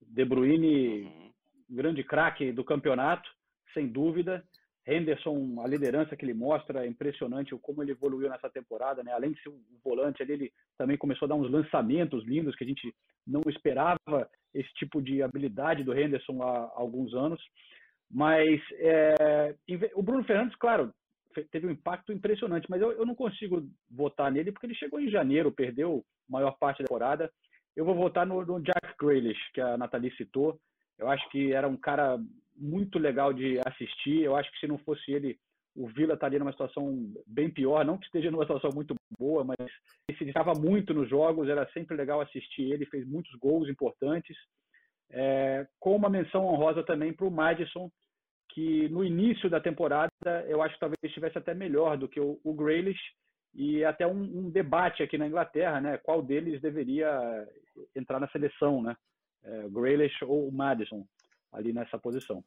De 0.00 0.24
Bruyne, 0.24 1.02
uhum. 1.02 1.32
grande 1.68 2.02
craque 2.02 2.52
do 2.52 2.64
campeonato, 2.64 3.28
sem 3.74 3.88
dúvida. 3.88 4.44
Henderson, 4.86 5.60
a 5.60 5.66
liderança 5.66 6.16
que 6.16 6.24
ele 6.24 6.32
mostra 6.32 6.84
é 6.84 6.88
impressionante 6.88 7.54
como 7.56 7.82
ele 7.82 7.90
evoluiu 7.90 8.30
nessa 8.30 8.48
temporada, 8.48 9.02
né? 9.02 9.12
Além 9.12 9.32
de 9.32 9.42
ser 9.42 9.48
um 9.48 9.60
volante, 9.84 10.22
ele 10.22 10.52
também 10.78 10.96
começou 10.96 11.26
a 11.26 11.28
dar 11.28 11.34
uns 11.34 11.50
lançamentos 11.50 12.24
lindos 12.24 12.54
que 12.54 12.62
a 12.62 12.66
gente 12.66 12.94
não 13.26 13.42
esperava 13.48 14.30
esse 14.54 14.72
tipo 14.74 15.02
de 15.02 15.22
habilidade 15.22 15.82
do 15.82 15.96
Henderson 15.98 16.40
há 16.40 16.72
alguns 16.76 17.12
anos. 17.14 17.42
Mas 18.10 18.60
é, 18.78 19.54
o 19.94 20.02
Bruno 20.02 20.24
Fernandes, 20.24 20.56
claro, 20.56 20.92
teve 21.50 21.66
um 21.66 21.70
impacto 21.70 22.12
impressionante, 22.12 22.66
mas 22.70 22.80
eu, 22.80 22.92
eu 22.92 23.04
não 23.04 23.14
consigo 23.14 23.68
votar 23.90 24.30
nele 24.30 24.52
porque 24.52 24.66
ele 24.66 24.74
chegou 24.74 25.00
em 25.00 25.10
janeiro, 25.10 25.52
perdeu 25.52 26.04
a 26.28 26.32
maior 26.32 26.52
parte 26.58 26.78
da 26.78 26.86
temporada. 26.86 27.30
Eu 27.74 27.84
vou 27.84 27.94
votar 27.94 28.26
no, 28.26 28.44
no 28.44 28.60
Jack 28.60 28.94
Grealish, 28.98 29.52
que 29.52 29.60
a 29.60 29.76
Nathalie 29.76 30.14
citou. 30.16 30.58
Eu 30.98 31.08
acho 31.10 31.28
que 31.30 31.52
era 31.52 31.68
um 31.68 31.76
cara 31.76 32.18
muito 32.56 32.98
legal 32.98 33.32
de 33.32 33.60
assistir. 33.66 34.22
Eu 34.22 34.34
acho 34.34 34.50
que 34.52 34.60
se 34.60 34.66
não 34.66 34.78
fosse 34.78 35.12
ele, 35.12 35.38
o 35.74 35.86
Vila 35.88 36.14
estaria 36.14 36.38
numa 36.38 36.52
situação 36.52 37.12
bem 37.26 37.50
pior. 37.50 37.84
Não 37.84 37.98
que 37.98 38.06
esteja 38.06 38.30
numa 38.30 38.44
situação 38.44 38.70
muito 38.74 38.94
boa, 39.18 39.44
mas 39.44 39.58
ele 40.08 40.16
se 40.16 40.24
dedicava 40.24 40.54
muito 40.54 40.94
nos 40.94 41.08
jogos. 41.08 41.48
Era 41.48 41.70
sempre 41.72 41.96
legal 41.96 42.20
assistir 42.22 42.72
ele. 42.72 42.86
Fez 42.86 43.06
muitos 43.06 43.34
gols 43.34 43.68
importantes. 43.68 44.36
É, 45.10 45.66
com 45.78 45.94
uma 45.94 46.10
menção 46.10 46.46
honrosa 46.46 46.82
também 46.82 47.12
para 47.12 47.26
o 47.26 47.30
Madison, 47.30 47.90
que 48.50 48.88
no 48.88 49.04
início 49.04 49.50
da 49.50 49.60
temporada 49.60 50.10
eu 50.48 50.62
acho 50.62 50.74
que 50.74 50.80
talvez 50.80 50.98
estivesse 51.04 51.38
até 51.38 51.54
melhor 51.54 51.96
do 51.96 52.08
que 52.08 52.18
o, 52.18 52.40
o 52.42 52.54
Grealish 52.54 53.00
e 53.54 53.84
até 53.84 54.06
um, 54.06 54.22
um, 54.22 54.50
debate 54.50 55.02
aqui 55.02 55.16
na 55.16 55.26
Inglaterra, 55.26 55.80
né? 55.80 55.98
Qual 55.98 56.22
deles 56.22 56.60
deveria 56.60 57.46
entrar 57.94 58.20
na 58.20 58.28
seleção, 58.28 58.82
né? 58.82 58.96
É, 59.44 59.68
Grealish 59.68 60.22
ou 60.24 60.50
Madison 60.50 61.06
ali 61.52 61.72
nessa 61.72 61.98
posição. 61.98 62.42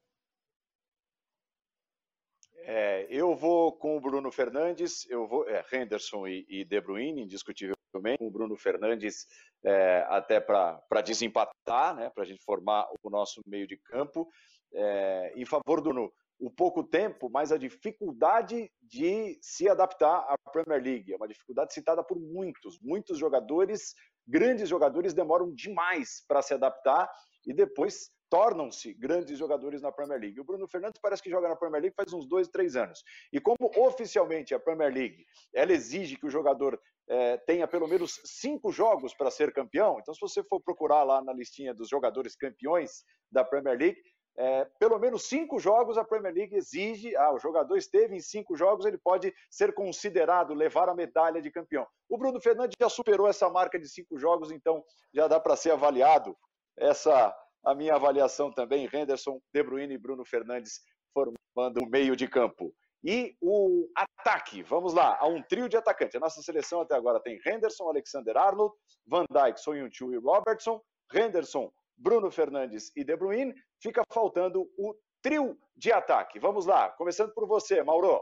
É, 2.71 3.07
eu 3.09 3.35
vou 3.35 3.71
com 3.71 3.97
o 3.97 3.99
Bruno 3.99 4.31
Fernandes, 4.31 5.09
eu 5.09 5.27
vou 5.27 5.49
é, 5.49 5.65
Henderson 5.73 6.27
e, 6.27 6.45
e 6.47 6.63
De 6.63 6.79
Bruyne, 6.79 7.23
indiscutivelmente, 7.23 8.19
com 8.19 8.27
o 8.27 8.29
Bruno 8.29 8.55
Fernandes 8.55 9.25
é, 9.65 10.05
até 10.07 10.39
para 10.39 11.01
desempatar, 11.03 11.95
né, 11.95 12.11
para 12.11 12.21
a 12.21 12.27
gente 12.27 12.43
formar 12.43 12.87
o 13.01 13.09
nosso 13.09 13.41
meio 13.47 13.65
de 13.65 13.75
campo 13.75 14.29
é, 14.71 15.33
em 15.35 15.45
favor 15.45 15.81
do 15.81 16.13
o 16.39 16.51
pouco 16.51 16.83
tempo, 16.83 17.27
mas 17.27 17.51
a 17.51 17.57
dificuldade 17.57 18.71
de 18.79 19.39
se 19.41 19.67
adaptar 19.67 20.19
à 20.29 20.37
Premier 20.51 20.83
League. 20.83 21.11
É 21.11 21.15
uma 21.15 21.27
dificuldade 21.27 21.73
citada 21.73 22.03
por 22.03 22.19
muitos. 22.19 22.79
Muitos 22.79 23.17
jogadores, 23.17 23.95
grandes 24.27 24.69
jogadores, 24.69 25.15
demoram 25.15 25.51
demais 25.51 26.23
para 26.27 26.43
se 26.43 26.53
adaptar 26.53 27.11
e 27.47 27.51
depois 27.51 28.11
tornam-se 28.29 28.93
grandes 28.93 29.37
jogadores 29.37 29.81
na 29.81 29.91
Premier 29.91 30.19
League. 30.19 30.39
O 30.39 30.43
Bruno 30.43 30.67
Fernandes 30.67 31.01
parece 31.01 31.21
que 31.23 31.29
joga 31.29 31.49
na 31.49 31.55
Premier 31.55 31.81
League 31.81 31.95
faz 31.95 32.13
uns 32.13 32.27
dois, 32.27 32.47
três 32.47 32.75
anos. 32.75 33.03
E 33.33 33.39
como 33.39 33.71
oficialmente 33.77 34.53
a 34.53 34.59
Premier 34.59 34.93
League 34.93 35.25
ela 35.53 35.73
exige 35.73 36.15
que 36.15 36.25
o 36.25 36.29
jogador 36.29 36.79
é, 37.07 37.37
tenha 37.37 37.67
pelo 37.67 37.87
menos 37.87 38.21
cinco 38.23 38.71
jogos 38.71 39.13
para 39.15 39.31
ser 39.31 39.51
campeão, 39.51 39.97
então 39.99 40.13
se 40.13 40.19
você 40.19 40.43
for 40.43 40.61
procurar 40.61 41.03
lá 41.03 41.23
na 41.23 41.33
listinha 41.33 41.73
dos 41.73 41.89
jogadores 41.89 42.35
campeões 42.35 43.03
da 43.31 43.43
Premier 43.43 43.77
League, 43.77 43.99
é, 44.37 44.65
pelo 44.79 44.97
menos 44.97 45.23
cinco 45.23 45.59
jogos 45.59 45.97
a 45.97 46.03
Premier 46.05 46.33
League 46.33 46.55
exige, 46.55 47.15
ah, 47.15 47.33
o 47.33 47.39
jogador 47.39 47.75
esteve 47.75 48.15
em 48.15 48.21
cinco 48.21 48.55
jogos, 48.55 48.85
ele 48.85 48.97
pode 48.97 49.33
ser 49.49 49.73
considerado 49.73 50.53
levar 50.53 50.87
a 50.87 50.95
medalha 50.95 51.41
de 51.41 51.51
campeão. 51.51 51.85
O 52.07 52.17
Bruno 52.17 52.39
Fernandes 52.39 52.77
já 52.79 52.87
superou 52.87 53.27
essa 53.27 53.49
marca 53.49 53.77
de 53.77 53.89
cinco 53.89 54.17
jogos, 54.17 54.49
então 54.51 54.81
já 55.13 55.27
dá 55.27 55.39
para 55.39 55.57
ser 55.57 55.71
avaliado. 55.71 56.37
Essa 56.77 57.35
a 57.63 57.75
minha 57.75 57.95
avaliação 57.95 58.51
também, 58.51 58.89
Henderson, 58.91 59.41
De 59.53 59.63
Bruyne 59.63 59.93
e 59.93 59.97
Bruno 59.97 60.25
Fernandes 60.25 60.81
formando 61.13 61.83
o 61.83 61.89
meio 61.89 62.15
de 62.15 62.27
campo. 62.27 62.73
E 63.03 63.35
o 63.41 63.87
ataque, 63.95 64.61
vamos 64.63 64.93
lá, 64.93 65.17
há 65.19 65.27
um 65.27 65.41
trio 65.41 65.69
de 65.69 65.77
atacante. 65.77 66.17
A 66.17 66.19
nossa 66.19 66.41
seleção 66.41 66.81
até 66.81 66.95
agora 66.95 67.21
tem 67.21 67.39
Henderson, 67.45 67.87
Alexander 67.87 68.35
Arnold, 68.35 68.75
Van 69.07 69.23
Dijk, 69.31 69.59
Son 69.59 69.73
Heung-Chu 69.73 70.13
e 70.13 70.17
Robertson. 70.17 70.81
Henderson, 71.13 71.71
Bruno 71.97 72.29
Fernandes 72.29 72.91
e 72.95 73.03
De 73.03 73.15
Bruyne, 73.15 73.53
fica 73.81 74.03
faltando 74.11 74.69
o 74.77 74.93
trio 75.21 75.57
de 75.75 75.91
ataque. 75.91 76.39
Vamos 76.39 76.65
lá, 76.65 76.89
começando 76.89 77.33
por 77.33 77.47
você, 77.47 77.81
Mauro. 77.83 78.21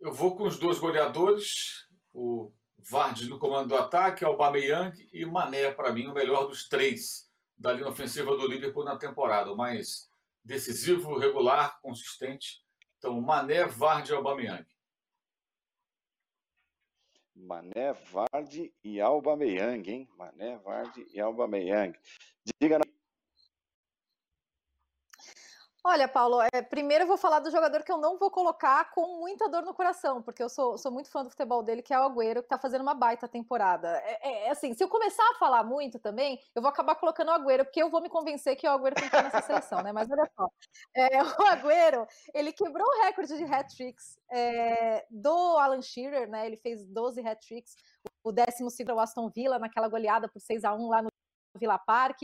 Eu 0.00 0.12
vou 0.12 0.36
com 0.36 0.44
os 0.44 0.58
dois 0.58 0.78
goleadores, 0.78 1.88
o 2.12 2.52
Vardy 2.78 3.28
no 3.28 3.38
comando 3.38 3.68
do 3.68 3.76
ataque, 3.76 4.24
Aubameyang 4.24 5.08
e 5.12 5.24
Mané, 5.24 5.70
para 5.72 5.92
mim, 5.92 6.06
o 6.06 6.14
melhor 6.14 6.46
dos 6.46 6.68
três 6.68 7.30
da 7.56 7.72
linha 7.72 7.88
ofensiva 7.88 8.36
do 8.36 8.46
Liverpool 8.46 8.84
na 8.84 8.96
temporada. 8.96 9.52
O 9.52 9.56
mais 9.56 10.10
decisivo, 10.44 11.18
regular, 11.18 11.80
consistente. 11.80 12.62
Então, 12.98 13.20
Mané, 13.20 13.64
Vardy 13.64 14.12
e 14.12 14.14
Aubameyang. 14.14 14.66
Mané, 17.34 17.92
Vardy 17.92 18.72
e 18.82 19.00
Aubameyang, 19.00 19.90
hein? 19.90 20.08
Mané, 20.16 20.56
Vardy 20.58 21.06
e 21.12 21.20
Aubameyang. 21.20 21.94
Diga 22.60 22.78
Olha, 25.88 26.08
Paulo, 26.08 26.42
é, 26.52 26.62
primeiro 26.62 27.04
eu 27.04 27.06
vou 27.06 27.16
falar 27.16 27.38
do 27.38 27.48
jogador 27.48 27.84
que 27.84 27.92
eu 27.92 27.96
não 27.96 28.18
vou 28.18 28.28
colocar 28.28 28.90
com 28.90 29.20
muita 29.20 29.48
dor 29.48 29.62
no 29.62 29.72
coração, 29.72 30.20
porque 30.20 30.42
eu 30.42 30.48
sou, 30.48 30.76
sou 30.76 30.90
muito 30.90 31.08
fã 31.08 31.22
do 31.22 31.30
futebol 31.30 31.62
dele, 31.62 31.80
que 31.80 31.94
é 31.94 32.00
o 32.00 32.02
Agüero, 32.02 32.42
que 32.42 32.48
tá 32.48 32.58
fazendo 32.58 32.80
uma 32.80 32.92
baita 32.92 33.28
temporada. 33.28 33.96
É, 33.98 34.28
é, 34.28 34.46
é 34.48 34.50
assim, 34.50 34.74
se 34.74 34.82
eu 34.82 34.88
começar 34.88 35.22
a 35.22 35.38
falar 35.38 35.62
muito 35.62 36.00
também, 36.00 36.40
eu 36.56 36.60
vou 36.60 36.68
acabar 36.68 36.96
colocando 36.96 37.28
o 37.28 37.34
Agüero, 37.34 37.64
porque 37.64 37.80
eu 37.80 37.88
vou 37.88 38.00
me 38.00 38.08
convencer 38.08 38.56
que 38.56 38.66
o 38.66 38.70
Agüero 38.72 38.96
tem 38.96 39.08
que 39.08 39.16
estar 39.16 39.22
nessa 39.22 39.40
seleção, 39.40 39.80
né? 39.80 39.92
Mas 39.92 40.10
olha 40.10 40.28
só, 40.36 40.48
é, 40.96 41.22
o 41.22 41.46
Agüero, 41.46 42.04
ele 42.34 42.52
quebrou 42.52 42.84
o 42.84 43.04
recorde 43.04 43.36
de 43.36 43.44
hat-tricks 43.44 44.18
é, 44.32 45.06
do 45.08 45.56
Alan 45.56 45.82
Shearer, 45.82 46.28
né? 46.28 46.46
Ele 46.46 46.56
fez 46.56 46.84
12 46.84 47.20
hat-tricks, 47.20 47.76
o 48.24 48.32
décimo 48.32 48.70
segundo 48.70 48.96
o 48.96 49.00
Aston 49.00 49.30
Villa, 49.30 49.56
naquela 49.56 49.88
goleada 49.88 50.28
por 50.28 50.40
6 50.40 50.64
a 50.64 50.74
1 50.74 50.88
lá 50.88 51.02
no 51.02 51.10
Villa 51.56 51.78
Park 51.78 52.22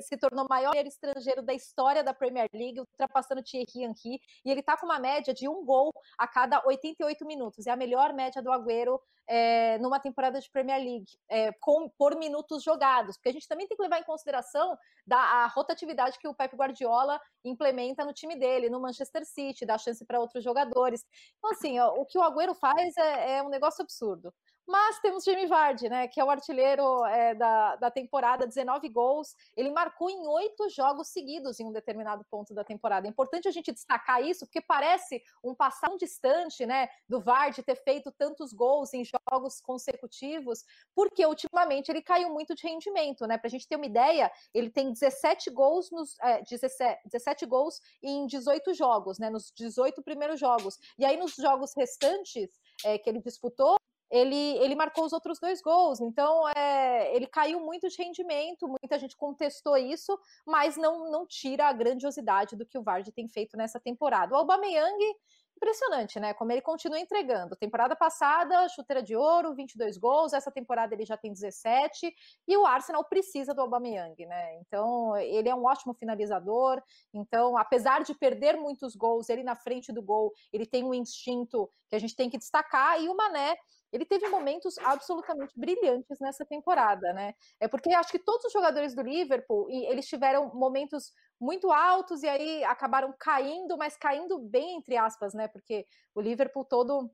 se 0.00 0.16
tornou 0.16 0.44
o 0.44 0.48
maior 0.48 0.74
estrangeiro 0.86 1.42
da 1.42 1.52
história 1.52 2.02
da 2.02 2.14
Premier 2.14 2.48
League, 2.52 2.80
ultrapassando 2.80 3.42
Thierry 3.42 3.66
Henry, 3.76 4.20
e 4.44 4.50
ele 4.50 4.60
está 4.60 4.76
com 4.76 4.86
uma 4.86 4.98
média 4.98 5.34
de 5.34 5.48
um 5.48 5.64
gol 5.64 5.92
a 6.18 6.26
cada 6.26 6.62
88 6.66 7.24
minutos. 7.24 7.66
É 7.66 7.70
a 7.70 7.76
melhor 7.76 8.12
média 8.12 8.42
do 8.42 8.50
Agüero 8.50 9.00
é, 9.26 9.78
numa 9.78 9.98
temporada 9.98 10.40
de 10.40 10.50
Premier 10.50 10.78
League, 10.78 11.18
é, 11.28 11.52
com, 11.52 11.88
por 11.88 12.16
minutos 12.16 12.62
jogados, 12.62 13.16
porque 13.16 13.30
a 13.30 13.32
gente 13.32 13.48
também 13.48 13.66
tem 13.66 13.76
que 13.76 13.82
levar 13.82 13.98
em 13.98 14.04
consideração 14.04 14.76
da, 15.06 15.18
a 15.18 15.46
rotatividade 15.46 16.18
que 16.18 16.28
o 16.28 16.34
Pep 16.34 16.54
Guardiola 16.54 17.20
implementa 17.44 18.04
no 18.04 18.12
time 18.12 18.36
dele, 18.36 18.68
no 18.68 18.80
Manchester 18.80 19.24
City, 19.24 19.64
dá 19.64 19.78
chance 19.78 20.04
para 20.04 20.20
outros 20.20 20.44
jogadores. 20.44 21.04
Então, 21.38 21.50
assim, 21.50 21.80
o 21.80 22.04
que 22.04 22.18
o 22.18 22.22
Agüero 22.22 22.54
faz 22.54 22.96
é, 22.96 23.36
é 23.36 23.42
um 23.42 23.48
negócio 23.48 23.82
absurdo. 23.82 24.32
Mas 24.66 24.98
temos 25.00 25.24
Jamie 25.24 25.46
Vardy, 25.46 25.88
né, 25.88 26.08
que 26.08 26.18
é 26.18 26.24
o 26.24 26.30
artilheiro 26.30 27.04
é, 27.04 27.34
da, 27.34 27.76
da 27.76 27.90
temporada, 27.90 28.46
19 28.46 28.88
gols. 28.88 29.36
Ele 29.56 29.70
marcou 29.70 30.08
em 30.08 30.26
oito 30.26 30.68
jogos 30.70 31.08
seguidos 31.08 31.60
em 31.60 31.66
um 31.66 31.72
determinado 31.72 32.24
ponto 32.30 32.54
da 32.54 32.64
temporada. 32.64 33.06
É 33.06 33.10
importante 33.10 33.46
a 33.46 33.50
gente 33.50 33.72
destacar 33.72 34.22
isso, 34.22 34.46
porque 34.46 34.62
parece 34.62 35.22
um 35.42 35.54
passado 35.54 35.98
distante, 35.98 36.64
né, 36.64 36.88
do 37.06 37.20
Vardy 37.20 37.62
ter 37.62 37.76
feito 37.76 38.10
tantos 38.10 38.52
gols 38.52 38.94
em 38.94 39.04
jogos 39.04 39.60
consecutivos, 39.60 40.64
porque 40.94 41.26
ultimamente 41.26 41.90
ele 41.90 42.00
caiu 42.00 42.30
muito 42.30 42.54
de 42.54 42.66
rendimento, 42.66 43.26
né? 43.26 43.36
Para 43.36 43.48
a 43.48 43.50
gente 43.50 43.68
ter 43.68 43.76
uma 43.76 43.86
ideia, 43.86 44.32
ele 44.52 44.70
tem 44.70 44.92
17 44.92 45.50
gols 45.50 45.90
nos 45.90 46.18
é, 46.20 46.42
17, 46.42 47.02
17 47.04 47.46
gols 47.46 47.80
em 48.02 48.26
18 48.26 48.72
jogos, 48.74 49.18
né? 49.18 49.28
Nos 49.28 49.52
18 49.52 50.02
primeiros 50.02 50.40
jogos. 50.40 50.78
E 50.98 51.04
aí 51.04 51.16
nos 51.16 51.34
jogos 51.34 51.72
restantes 51.76 52.50
é, 52.84 52.98
que 52.98 53.08
ele 53.08 53.20
disputou, 53.20 53.76
ele, 54.10 54.56
ele 54.58 54.74
marcou 54.74 55.04
os 55.04 55.12
outros 55.12 55.38
dois 55.38 55.60
gols. 55.60 56.00
Então, 56.00 56.48
é, 56.50 57.14
ele 57.14 57.26
caiu 57.26 57.60
muito 57.60 57.88
de 57.88 57.96
rendimento, 57.96 58.68
muita 58.68 58.98
gente 58.98 59.16
contestou 59.16 59.76
isso, 59.76 60.18
mas 60.46 60.76
não, 60.76 61.10
não 61.10 61.26
tira 61.26 61.66
a 61.66 61.72
grandiosidade 61.72 62.56
do 62.56 62.66
que 62.66 62.78
o 62.78 62.82
Vardy 62.82 63.12
tem 63.12 63.28
feito 63.28 63.56
nessa 63.56 63.80
temporada. 63.80 64.34
O 64.34 64.36
Aubameyang, 64.36 65.16
impressionante, 65.56 66.20
né? 66.20 66.34
Como 66.34 66.52
ele 66.52 66.60
continua 66.60 66.98
entregando. 66.98 67.56
Temporada 67.56 67.96
passada, 67.96 68.68
chuteira 68.68 69.02
de 69.02 69.16
ouro, 69.16 69.54
22 69.54 69.96
gols. 69.96 70.32
Essa 70.32 70.50
temporada 70.50 70.94
ele 70.94 71.04
já 71.04 71.16
tem 71.16 71.32
17. 71.32 72.14
E 72.46 72.56
o 72.56 72.66
Arsenal 72.66 73.04
precisa 73.04 73.54
do 73.54 73.62
Aubameyang, 73.62 74.26
né? 74.26 74.58
Então, 74.60 75.16
ele 75.16 75.48
é 75.48 75.54
um 75.54 75.64
ótimo 75.64 75.94
finalizador. 75.94 76.82
Então, 77.12 77.56
apesar 77.56 78.02
de 78.02 78.14
perder 78.14 78.56
muitos 78.56 78.94
gols, 78.94 79.28
ele 79.28 79.42
na 79.42 79.56
frente 79.56 79.92
do 79.92 80.02
gol, 80.02 80.32
ele 80.52 80.66
tem 80.66 80.84
um 80.84 80.94
instinto 80.94 81.70
que 81.88 81.96
a 81.96 81.98
gente 81.98 82.14
tem 82.14 82.28
que 82.28 82.38
destacar. 82.38 83.00
E 83.00 83.08
o 83.08 83.16
Mané 83.16 83.56
ele 83.94 84.04
teve 84.04 84.28
momentos 84.28 84.76
absolutamente 84.78 85.52
brilhantes 85.56 86.18
nessa 86.20 86.44
temporada, 86.44 87.12
né? 87.12 87.32
É 87.60 87.68
porque 87.68 87.90
acho 87.90 88.10
que 88.10 88.18
todos 88.18 88.44
os 88.44 88.52
jogadores 88.52 88.92
do 88.92 89.02
Liverpool, 89.02 89.70
e 89.70 89.86
eles 89.86 90.06
tiveram 90.06 90.52
momentos 90.52 91.12
muito 91.40 91.70
altos 91.70 92.24
e 92.24 92.28
aí 92.28 92.64
acabaram 92.64 93.14
caindo, 93.18 93.78
mas 93.78 93.96
caindo 93.96 94.36
bem 94.40 94.76
entre 94.78 94.96
aspas, 94.96 95.32
né? 95.32 95.46
Porque 95.46 95.86
o 96.12 96.20
Liverpool 96.20 96.64
todo 96.64 97.08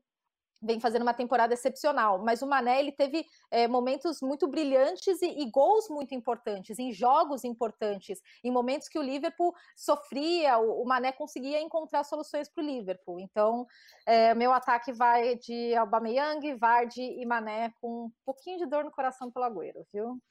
vem 0.61 0.79
fazendo 0.79 1.01
uma 1.01 1.13
temporada 1.13 1.53
excepcional, 1.53 2.19
mas 2.19 2.41
o 2.41 2.47
Mané 2.47 2.79
ele 2.79 2.91
teve 2.91 3.25
é, 3.49 3.67
momentos 3.67 4.21
muito 4.21 4.47
brilhantes 4.47 5.21
e, 5.21 5.41
e, 5.41 5.49
gols 5.49 5.89
muito 5.89 6.13
importantes, 6.13 6.77
em 6.77 6.91
jogos 6.91 7.43
importantes, 7.43 8.21
em 8.43 8.51
momentos 8.51 8.87
que 8.87 8.99
o 8.99 9.01
Liverpool 9.01 9.55
sofria, 9.75 10.59
o, 10.59 10.83
o 10.83 10.85
Mané 10.85 11.11
conseguia 11.11 11.59
encontrar 11.59 12.03
soluções 12.03 12.47
para 12.47 12.63
o 12.63 12.67
Liverpool. 12.67 13.19
Então, 13.19 13.65
é, 14.05 14.35
meu 14.35 14.53
ataque 14.53 14.91
vai 14.91 15.35
de 15.35 15.73
Aubameyang, 15.75 16.53
Vardy 16.55 17.01
e 17.01 17.25
Mané 17.25 17.73
com 17.81 18.05
um 18.05 18.11
pouquinho 18.23 18.59
de 18.59 18.65
dor 18.65 18.83
no 18.83 18.91
coração 18.91 19.31
pelo 19.31 19.45
Agüero, 19.45 19.85
viu? 19.91 20.21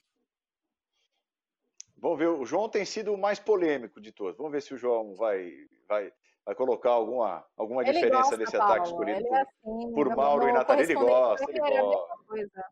Vamos 1.97 2.19
ver, 2.19 2.29
o 2.29 2.47
João 2.47 2.69
tem 2.69 2.85
sido 2.85 3.13
o 3.13 3.19
mais 3.19 3.39
polêmico 3.39 4.01
de 4.01 4.11
todos. 4.11 4.37
Vamos 4.39 4.53
ver 4.53 4.63
se 4.63 4.73
o 4.73 4.79
João 4.79 5.15
vai, 5.15 5.53
vai 5.87 6.11
vai 6.45 6.55
colocar 6.55 6.91
alguma, 6.91 7.45
alguma 7.57 7.85
diferença 7.85 8.17
gosta, 8.17 8.37
nesse 8.37 8.57
Paulo. 8.57 8.73
ataque 8.73 8.89
escolhido 8.89 9.23
por, 9.23 9.37
é 9.37 9.41
assim, 9.41 9.93
por 9.95 10.17
Mauro 10.17 10.49
e 10.49 10.53
Natália? 10.53 10.83
Ele 10.83 10.95
gosta, 10.95 11.51
ele 11.51 11.61
gosta. 11.61 12.65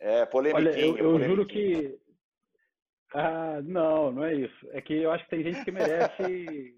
É, 0.00 0.26
polêmico. 0.26 0.58
Olha, 0.58 0.78
eu, 0.78 0.96
eu 0.98 1.20
juro 1.24 1.46
que. 1.46 1.98
Ah, 3.14 3.60
não, 3.62 4.10
não 4.10 4.24
é 4.24 4.34
isso. 4.34 4.68
É 4.72 4.80
que 4.80 4.94
eu 4.94 5.12
acho 5.12 5.24
que 5.24 5.30
tem 5.30 5.44
gente 5.44 5.64
que 5.64 5.70
merece. 5.70 6.74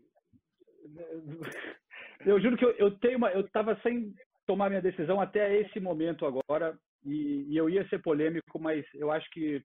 eu 2.26 2.40
juro 2.40 2.56
que 2.56 2.64
eu, 2.64 2.72
eu 2.72 2.98
tenho 2.98 3.16
uma. 3.16 3.30
Eu 3.30 3.40
estava 3.40 3.78
sem 3.82 4.14
tomar 4.46 4.68
minha 4.68 4.82
decisão 4.82 5.20
até 5.20 5.58
esse 5.58 5.80
momento 5.80 6.26
agora, 6.26 6.78
e, 7.04 7.46
e 7.48 7.56
eu 7.56 7.70
ia 7.70 7.88
ser 7.88 8.02
polêmico, 8.02 8.58
mas 8.58 8.84
eu 8.94 9.10
acho 9.10 9.28
que 9.30 9.62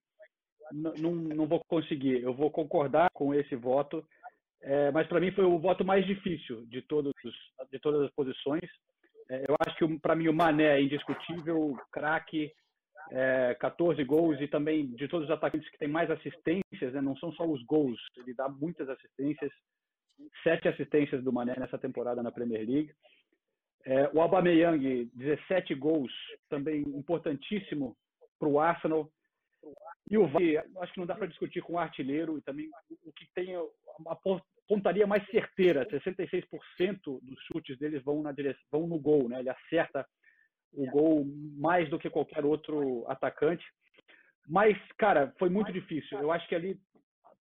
não, 0.71 1.11
não 1.13 1.47
vou 1.47 1.61
conseguir. 1.67 2.21
Eu 2.21 2.33
vou 2.33 2.51
concordar 2.51 3.09
com 3.13 3.33
esse 3.33 3.55
voto. 3.55 4.05
É, 4.61 4.91
mas 4.91 5.07
para 5.07 5.19
mim 5.19 5.31
foi 5.31 5.45
o 5.45 5.59
voto 5.59 5.85
mais 5.85 6.05
difícil 6.05 6.65
de 6.65 6.81
todos 6.81 7.13
de 7.71 7.79
todas 7.79 8.01
as 8.01 8.11
posições. 8.11 8.69
É, 9.29 9.45
eu 9.47 9.55
acho 9.59 9.77
que 9.77 9.99
para 9.99 10.15
mim 10.15 10.27
o 10.27 10.33
Mané 10.33 10.77
é 10.77 10.81
indiscutível, 10.81 11.77
craque, 11.91 12.51
é, 13.11 13.55
14 13.55 14.03
gols 14.03 14.39
e 14.41 14.47
também 14.47 14.87
de 14.95 15.07
todos 15.07 15.27
os 15.27 15.31
atacantes 15.31 15.69
que 15.69 15.77
têm 15.77 15.87
mais 15.87 16.09
assistências, 16.11 16.93
né, 16.93 17.01
não 17.01 17.15
são 17.17 17.31
só 17.33 17.45
os 17.45 17.63
gols, 17.63 17.99
ele 18.17 18.33
dá 18.33 18.49
muitas 18.49 18.89
assistências, 18.89 19.51
sete 20.43 20.67
assistências 20.67 21.23
do 21.23 21.31
Mané 21.31 21.55
nessa 21.57 21.77
temporada 21.77 22.21
na 22.21 22.31
Premier 22.31 22.67
League. 22.67 22.91
É, 23.85 24.09
o 24.13 24.21
Aubameyang, 24.21 25.09
17 25.15 25.73
gols, 25.75 26.11
também 26.49 26.81
importantíssimo 26.81 27.95
para 28.37 28.49
o 28.49 28.59
Arsenal. 28.59 29.09
E 30.09 30.17
o 30.17 30.27
Vardy, 30.27 30.57
acho 30.57 30.93
que 30.93 30.99
não 30.99 31.05
dá 31.05 31.15
para 31.15 31.27
discutir 31.27 31.61
com 31.61 31.73
o 31.73 31.79
artilheiro 31.79 32.37
e 32.37 32.41
também 32.41 32.69
o 33.03 33.11
que 33.13 33.27
tem 33.33 33.55
a 33.55 34.15
pontaria 34.67 35.05
mais 35.05 35.25
certeira, 35.29 35.85
66% 35.87 37.19
dos 37.21 37.39
chutes 37.45 37.77
deles 37.77 38.03
vão 38.03 38.21
na 38.21 38.31
direção, 38.31 38.61
vão 38.71 38.87
no 38.87 38.99
gol, 38.99 39.29
né? 39.29 39.39
Ele 39.39 39.49
acerta 39.49 40.05
o 40.71 40.85
gol 40.89 41.25
mais 41.57 41.89
do 41.89 41.99
que 41.99 42.09
qualquer 42.09 42.45
outro 42.45 43.05
atacante. 43.07 43.65
Mas, 44.47 44.77
cara, 44.97 45.33
foi 45.37 45.49
muito 45.49 45.71
difícil. 45.71 46.19
Eu 46.19 46.31
acho 46.31 46.47
que 46.47 46.55
ali, 46.55 46.79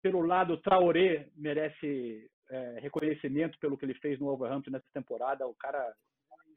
pelo 0.03 0.23
lado, 0.23 0.57
Traoré 0.59 1.29
merece 1.37 2.29
é, 2.51 2.79
reconhecimento 2.81 3.59
pelo 3.59 3.77
que 3.77 3.85
ele 3.85 3.95
fez 3.95 4.19
no 4.19 4.27
Wolverhampton 4.27 4.71
nessa 4.71 4.89
temporada. 4.93 5.47
O 5.47 5.55
cara 5.55 5.95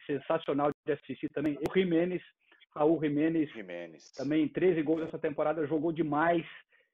sensacional 0.06 0.72
de 0.86 0.94
assistir 0.94 1.30
também. 1.30 1.58
O 1.68 1.74
Jimenez 1.74 2.22
Raul 2.76 3.00
Jimenez, 3.02 3.50
Jimenez. 3.52 4.12
também 4.12 4.48
13 4.48 4.82
gols 4.84 5.02
nessa 5.02 5.20
temporada, 5.20 5.66
jogou 5.66 5.92
demais. 5.92 6.46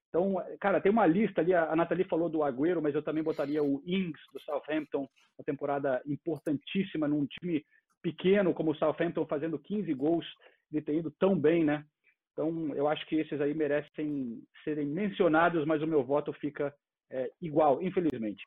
Então, 0.10 0.36
cara, 0.62 0.80
tem 0.80 0.92
uma 0.92 1.06
lista 1.06 1.42
ali, 1.42 1.54
a 1.54 1.76
Nathalie 1.76 2.06
falou 2.06 2.30
do 2.30 2.42
Agüero, 2.44 2.82
mas 2.82 2.96
eu 2.96 3.04
também 3.04 3.22
botaria 3.22 3.62
o 3.62 3.82
Ings 3.86 4.20
do 4.32 4.40
Southampton, 4.42 5.10
uma 5.38 5.44
temporada 5.46 6.02
importantíssima 6.06 7.08
num 7.08 7.26
time 7.26 7.66
pequeno 8.02 8.54
como 8.54 8.72
o 8.72 8.76
Southampton, 8.76 9.26
fazendo 9.26 9.60
15 9.60 9.94
gols, 9.94 10.26
ele 10.72 10.82
tem 10.82 11.00
ido 11.00 11.12
tão 11.20 11.38
bem, 11.38 11.66
né? 11.66 11.86
Então, 12.32 12.74
eu 12.76 12.88
acho 12.88 13.06
que 13.08 13.16
esses 13.16 13.40
aí 13.42 13.54
merecem 13.54 14.42
serem 14.64 14.86
mencionados, 14.86 15.66
mas 15.66 15.82
o 15.82 15.88
meu 15.88 16.04
voto 16.04 16.32
fica 16.34 16.74
é, 17.10 17.32
igual, 17.42 17.82
infelizmente. 17.82 18.44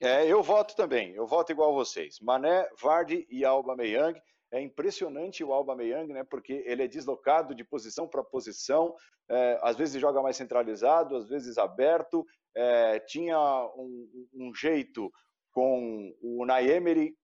É, 0.00 0.30
eu 0.30 0.42
voto 0.42 0.76
também, 0.76 1.14
eu 1.14 1.26
voto 1.26 1.52
igual 1.52 1.72
vocês. 1.72 2.20
Mané, 2.20 2.68
Vardy 2.80 3.26
e 3.30 3.44
Alba 3.44 3.74
Meyang. 3.74 4.20
É 4.52 4.60
impressionante 4.60 5.42
o 5.42 5.52
Alba 5.52 5.74
Meyang, 5.74 6.12
né? 6.12 6.24
Porque 6.24 6.62
ele 6.66 6.82
é 6.82 6.88
deslocado 6.88 7.54
de 7.54 7.64
posição 7.64 8.06
para 8.06 8.22
posição, 8.22 8.94
é, 9.28 9.58
às 9.62 9.76
vezes 9.76 10.00
joga 10.00 10.22
mais 10.22 10.36
centralizado, 10.36 11.16
às 11.16 11.28
vezes 11.28 11.58
aberto. 11.58 12.24
É, 12.54 13.00
tinha 13.00 13.38
um, 13.76 14.28
um, 14.34 14.54
jeito 14.54 15.10
com 15.52 16.14
o 16.22 16.44
Naemery 16.46 17.14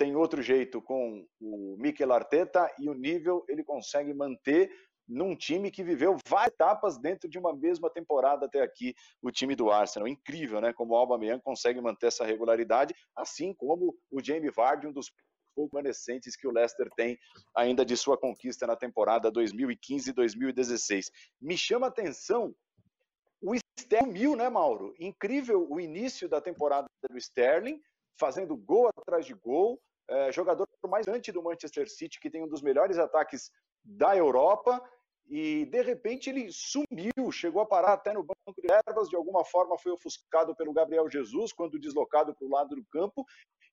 tem 0.00 0.16
outro 0.16 0.40
jeito 0.40 0.80
com 0.80 1.26
o 1.38 1.76
Mikel 1.78 2.10
Arteta 2.10 2.74
e 2.78 2.88
o 2.88 2.94
nível 2.94 3.44
ele 3.46 3.62
consegue 3.62 4.14
manter 4.14 4.70
num 5.06 5.36
time 5.36 5.70
que 5.70 5.82
viveu 5.82 6.16
várias 6.26 6.54
etapas 6.54 6.96
dentro 6.96 7.28
de 7.28 7.38
uma 7.38 7.54
mesma 7.54 7.90
temporada 7.90 8.46
até 8.46 8.62
aqui, 8.62 8.94
o 9.20 9.30
time 9.30 9.54
do 9.54 9.70
Arsenal. 9.70 10.08
Incrível, 10.08 10.60
né? 10.60 10.72
Como 10.72 10.94
o 10.94 10.96
Aubameyang 10.96 11.42
consegue 11.42 11.80
manter 11.82 12.06
essa 12.06 12.24
regularidade, 12.24 12.94
assim 13.14 13.52
como 13.52 13.94
o 14.10 14.24
Jamie 14.24 14.50
Vardy, 14.50 14.86
um 14.86 14.92
dos 14.92 15.10
poucos 15.60 15.70
remanescentes 15.72 16.36
que 16.36 16.46
o 16.46 16.50
Leicester 16.50 16.88
tem 16.96 17.18
ainda 17.54 17.84
de 17.84 17.96
sua 17.96 18.16
conquista 18.16 18.66
na 18.66 18.76
temporada 18.76 19.30
2015-2016. 19.30 21.10
Me 21.40 21.56
chama 21.56 21.86
a 21.86 21.90
atenção 21.90 22.54
o 23.42 23.54
Sterling 23.54 24.12
mil, 24.12 24.36
né, 24.36 24.48
Mauro? 24.48 24.94
Incrível 24.98 25.66
o 25.70 25.80
início 25.80 26.28
da 26.28 26.40
temporada 26.40 26.86
do 27.08 27.18
Sterling, 27.18 27.80
fazendo 28.18 28.56
gol 28.56 28.88
atrás 28.88 29.24
de 29.26 29.34
gol, 29.34 29.80
é, 30.08 30.32
jogador 30.32 30.66
mais 30.88 31.08
antes 31.08 31.32
do 31.32 31.42
Manchester 31.42 31.88
City, 31.88 32.20
que 32.20 32.30
tem 32.30 32.42
um 32.42 32.48
dos 32.48 32.62
melhores 32.62 32.98
ataques 32.98 33.50
da 33.84 34.16
Europa, 34.16 34.82
e 35.30 35.64
de 35.66 35.80
repente 35.80 36.28
ele 36.28 36.50
sumiu, 36.50 37.30
chegou 37.30 37.62
a 37.62 37.66
parar 37.66 37.92
até 37.92 38.12
no 38.12 38.24
banco 38.24 38.60
de 38.60 38.66
ervas, 38.68 39.08
de 39.08 39.14
alguma 39.14 39.44
forma 39.44 39.78
foi 39.78 39.92
ofuscado 39.92 40.56
pelo 40.56 40.72
Gabriel 40.72 41.08
Jesus 41.08 41.52
quando 41.52 41.78
deslocado 41.78 42.34
para 42.34 42.44
o 42.44 42.50
lado 42.50 42.74
do 42.74 42.84
campo, 42.86 43.24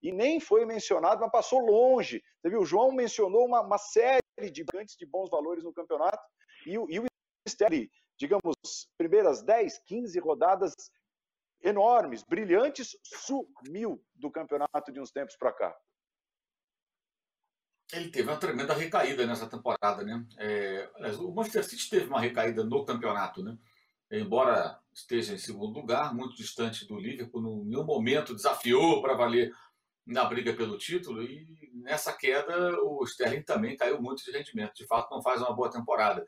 e 0.03 0.11
nem 0.11 0.39
foi 0.39 0.65
mencionado, 0.65 1.19
mas 1.19 1.31
passou 1.31 1.59
longe. 1.59 2.21
Você 2.39 2.49
viu, 2.51 2.61
o 2.61 2.65
João 2.65 2.91
mencionou 2.91 3.43
uma, 3.43 3.61
uma 3.61 3.79
série 3.79 4.21
de 4.39 4.57
gigantes 4.57 4.95
de 4.95 5.05
bons 5.07 5.31
valores 5.31 5.63
no 5.63 5.73
campeonato, 5.73 6.23
e, 6.67 6.77
o, 6.77 6.85
e 6.91 6.99
o 6.99 7.05
Sterling, 7.47 7.89
digamos, 8.19 8.53
primeiras 8.95 9.41
10, 9.41 9.79
15 9.87 10.19
rodadas 10.19 10.73
enormes, 11.63 12.23
brilhantes, 12.23 12.95
sumiu 13.03 13.99
do 14.13 14.29
campeonato 14.29 14.91
de 14.91 14.99
uns 14.99 15.09
tempos 15.11 15.35
para 15.35 15.51
cá 15.51 15.75
ele 17.93 18.09
teve 18.09 18.29
uma 18.29 18.37
tremenda 18.37 18.73
recaída 18.73 19.25
nessa 19.25 19.47
temporada, 19.47 20.03
né? 20.03 20.25
É, 20.37 20.89
o 21.19 21.33
Manchester 21.33 21.63
City 21.63 21.89
teve 21.89 22.07
uma 22.07 22.19
recaída 22.19 22.63
no 22.63 22.83
campeonato, 22.83 23.41
né? 23.41 23.57
Embora 24.11 24.79
esteja 24.93 25.33
em 25.33 25.37
segundo 25.37 25.79
lugar, 25.79 26.13
muito 26.13 26.35
distante 26.35 26.85
do 26.87 26.97
Liverpool, 26.97 27.63
em 27.63 27.69
nenhum 27.69 27.85
momento 27.85 28.35
desafiou 28.35 29.01
para 29.01 29.15
valer 29.15 29.51
na 30.05 30.23
briga 30.25 30.53
pelo 30.53 30.77
título 30.77 31.21
e 31.21 31.45
nessa 31.73 32.13
queda 32.13 32.77
o 32.81 33.03
Sterling 33.03 33.43
também 33.43 33.75
caiu 33.75 34.01
muito 34.01 34.23
de 34.23 34.31
rendimento. 34.31 34.73
De 34.75 34.85
fato, 34.85 35.13
não 35.13 35.21
faz 35.21 35.41
uma 35.41 35.53
boa 35.53 35.69
temporada. 35.69 36.25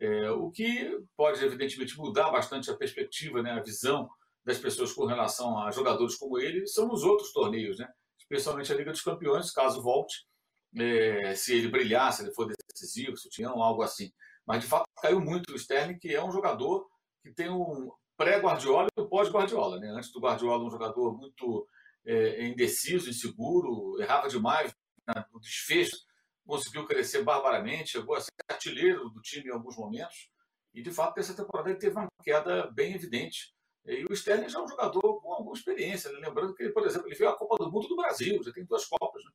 É, 0.00 0.30
o 0.30 0.50
que 0.50 0.90
pode, 1.16 1.44
evidentemente, 1.44 1.96
mudar 1.98 2.30
bastante 2.30 2.70
a 2.70 2.76
perspectiva, 2.76 3.42
né, 3.42 3.52
a 3.52 3.62
visão 3.62 4.08
das 4.44 4.58
pessoas 4.58 4.92
com 4.92 5.04
relação 5.04 5.58
a 5.58 5.70
jogadores 5.70 6.16
como 6.16 6.38
ele 6.38 6.66
são 6.66 6.90
os 6.90 7.02
outros 7.02 7.32
torneios, 7.32 7.78
né? 7.78 7.88
especialmente 8.18 8.72
a 8.72 8.76
Liga 8.76 8.90
dos 8.90 9.02
Campeões, 9.02 9.50
caso 9.50 9.82
volte 9.82 10.27
é, 10.76 11.34
se 11.34 11.54
ele 11.54 11.68
brilhar, 11.68 12.12
se 12.12 12.22
ele 12.22 12.34
for 12.34 12.48
decisivo, 12.70 13.16
se 13.16 13.28
tinha 13.28 13.48
algo 13.48 13.82
assim. 13.82 14.12
Mas 14.46 14.62
de 14.62 14.66
fato 14.66 14.84
caiu 15.02 15.20
muito 15.20 15.52
o 15.52 15.56
Sterling, 15.56 15.98
que 15.98 16.14
é 16.14 16.22
um 16.22 16.32
jogador 16.32 16.86
que 17.22 17.32
tem 17.32 17.50
um 17.50 17.90
pré-Guardiola 18.16 18.88
e 18.96 19.00
um 19.00 19.08
pós-Guardiola. 19.08 19.78
Né? 19.78 19.88
Antes 19.90 20.10
do 20.10 20.20
Guardiola, 20.20 20.64
um 20.64 20.70
jogador 20.70 21.16
muito 21.16 21.66
é, 22.04 22.46
indeciso, 22.46 23.10
inseguro, 23.10 24.00
errava 24.00 24.28
demais 24.28 24.72
né, 25.06 25.24
no 25.32 25.40
desfecho, 25.40 25.96
conseguiu 26.46 26.86
crescer 26.86 27.22
barbaramente, 27.22 27.90
chegou 27.90 28.16
a 28.16 28.20
ser 28.20 28.30
artilheiro 28.50 29.10
do 29.10 29.20
time 29.20 29.48
em 29.48 29.52
alguns 29.52 29.76
momentos. 29.76 30.30
E 30.74 30.82
de 30.82 30.90
fato, 30.90 31.16
nessa 31.16 31.34
temporada 31.34 31.70
ele 31.70 31.78
teve 31.78 31.96
uma 31.96 32.08
queda 32.22 32.70
bem 32.70 32.94
evidente. 32.94 33.54
E 33.84 34.04
o 34.04 34.12
Sterling 34.12 34.48
já 34.48 34.58
é 34.58 34.62
um 34.62 34.68
jogador 34.68 35.20
com 35.20 35.32
alguma 35.32 35.54
experiência. 35.54 36.10
Né? 36.12 36.18
Lembrando 36.26 36.54
que 36.54 36.68
por 36.70 36.86
exemplo, 36.86 37.08
ele 37.08 37.16
veio 37.16 37.30
à 37.30 37.36
Copa 37.36 37.56
do 37.62 37.70
Mundo 37.70 37.88
do 37.88 37.96
Brasil, 37.96 38.42
já 38.42 38.52
tem 38.52 38.64
duas 38.64 38.86
Copas. 38.86 39.22
Né? 39.24 39.30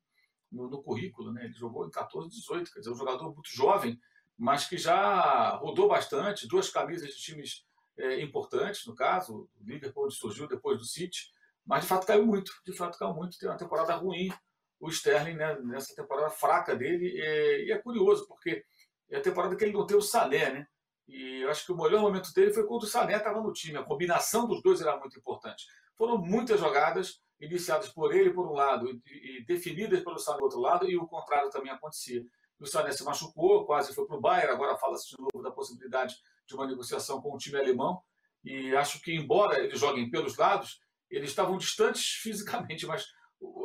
No, 0.53 0.69
no, 0.69 0.81
currículo, 0.81 1.31
né? 1.31 1.45
Ele 1.45 1.53
jogou 1.53 1.85
em 1.85 1.91
14, 1.91 2.29
18, 2.29 2.71
quer 2.71 2.79
dizer, 2.79 2.91
um 2.91 2.95
jogador 2.95 3.33
muito 3.33 3.49
jovem, 3.49 3.99
mas 4.37 4.67
que 4.67 4.77
já 4.77 5.55
rodou 5.57 5.87
bastante, 5.87 6.47
duas 6.47 6.69
camisas 6.69 7.09
de 7.09 7.17
times 7.17 7.65
é, 7.97 8.21
importantes, 8.21 8.85
no 8.85 8.95
caso, 8.95 9.49
o 9.59 9.63
Liverpool 9.63 10.09
surgiu 10.11 10.47
depois 10.47 10.77
do 10.79 10.85
City, 10.85 11.31
mas 11.65 11.83
de 11.83 11.87
fato 11.87 12.07
caiu 12.07 12.25
muito, 12.25 12.51
de 12.65 12.73
fato 12.73 12.97
caiu 12.97 13.13
muito, 13.13 13.37
tem 13.37 13.49
uma 13.49 13.57
temporada 13.57 13.95
ruim 13.95 14.31
o 14.79 14.89
Sterling 14.89 15.35
né, 15.35 15.57
nessa 15.61 15.95
temporada 15.95 16.29
fraca 16.29 16.75
dele, 16.75 17.07
e, 17.07 17.67
e 17.67 17.71
é 17.71 17.77
curioso, 17.77 18.27
porque 18.27 18.65
é 19.09 19.17
a 19.17 19.21
temporada 19.21 19.55
que 19.55 19.63
ele 19.63 19.73
não 19.73 19.85
tem 19.85 19.95
o 19.95 20.01
Sané, 20.01 20.51
né? 20.51 20.67
E 21.07 21.41
eu 21.41 21.49
acho 21.49 21.65
que 21.65 21.71
o 21.71 21.77
melhor 21.77 22.01
momento 22.01 22.33
dele 22.33 22.53
foi 22.53 22.65
quando 22.65 22.83
o 22.83 22.87
Sané 22.87 23.17
estava 23.17 23.41
no 23.41 23.53
time. 23.53 23.77
A 23.77 23.83
combinação 23.83 24.47
dos 24.47 24.61
dois 24.61 24.81
era 24.81 24.97
muito 24.97 25.17
importante. 25.17 25.65
Foram 25.97 26.17
muitas 26.17 26.59
jogadas 26.59 27.21
iniciadas 27.43 27.89
por 27.89 28.13
ele 28.13 28.33
por 28.33 28.47
um 28.47 28.53
lado 28.53 28.89
e, 29.05 29.43
definidas 29.45 30.03
pelo 30.03 30.17
Sané 30.17 30.37
do 30.37 30.43
outro 30.43 30.59
lado, 30.59 30.89
e 30.89 30.97
o 30.97 31.07
contrário 31.07 31.49
também 31.49 31.71
acontecia. 31.71 32.23
O 32.59 32.65
Sané 32.65 32.91
se 32.91 33.03
machucou, 33.03 33.65
quase 33.65 33.93
foi 33.93 34.05
para 34.05 34.17
o 34.17 34.21
Bayern, 34.21 34.53
agora 34.53 34.77
fala-se 34.77 35.09
de 35.09 35.15
novo 35.19 35.43
da 35.43 35.51
possibilidade 35.51 36.15
de 36.47 36.55
uma 36.55 36.67
negociação 36.67 37.21
com 37.21 37.33
o 37.33 37.37
time 37.37 37.57
alemão, 37.57 38.01
e 38.43 38.75
acho 38.75 39.01
que, 39.01 39.13
embora 39.13 39.59
eles 39.59 39.79
joguem 39.79 40.09
pelos 40.09 40.37
lados, 40.37 40.79
eles 41.09 41.29
estavam 41.29 41.57
distantes 41.57 42.15
fisicamente, 42.21 42.85
mas 42.85 43.05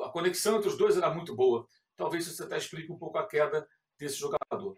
a 0.05 0.09
conexão 0.11 0.57
entre 0.57 0.69
os 0.69 0.77
dois 0.77 0.97
era 0.97 1.13
muito 1.13 1.35
boa. 1.35 1.67
Talvez 1.97 2.27
isso 2.27 2.43
até 2.43 2.57
explique 2.57 2.91
um 2.93 2.99
pouco 2.99 3.19
a 3.19 3.27
queda 3.27 3.67
desse 3.99 4.17
jogador. 4.17 4.77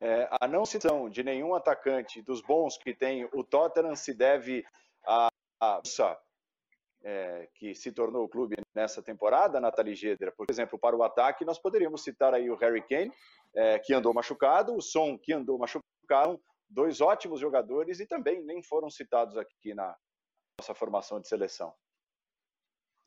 É, 0.00 0.28
a 0.40 0.48
não 0.48 0.64
citação 0.64 1.08
de 1.08 1.22
nenhum 1.22 1.54
atacante 1.54 2.20
dos 2.22 2.42
bons 2.42 2.76
que 2.76 2.92
tem 2.92 3.24
o 3.32 3.44
Tottenham 3.44 3.94
se 3.94 4.12
deve 4.12 4.64
a, 5.06 5.28
a 5.60 5.80
é, 7.04 7.48
que 7.54 7.74
se 7.74 7.92
tornou 7.92 8.24
o 8.24 8.28
clube 8.28 8.56
nessa 8.74 9.02
temporada, 9.02 9.60
Nathalie 9.60 9.94
Gedra. 9.94 10.32
Por 10.32 10.46
exemplo, 10.48 10.78
para 10.78 10.96
o 10.96 11.02
ataque, 11.02 11.44
nós 11.44 11.58
poderíamos 11.58 12.02
citar 12.02 12.34
aí 12.34 12.50
o 12.50 12.56
Harry 12.56 12.82
Kane, 12.82 13.12
é, 13.54 13.78
que 13.78 13.92
andou 13.92 14.14
machucado, 14.14 14.74
o 14.74 14.80
Son, 14.80 15.18
que 15.18 15.32
andou 15.32 15.58
machucado, 15.58 16.40
dois 16.68 17.00
ótimos 17.00 17.40
jogadores 17.40 18.00
e 18.00 18.06
também 18.06 18.42
nem 18.42 18.62
foram 18.62 18.88
citados 18.88 19.36
aqui 19.36 19.74
na 19.74 19.96
nossa 20.60 20.74
formação 20.74 21.20
de 21.20 21.28
seleção. 21.28 21.74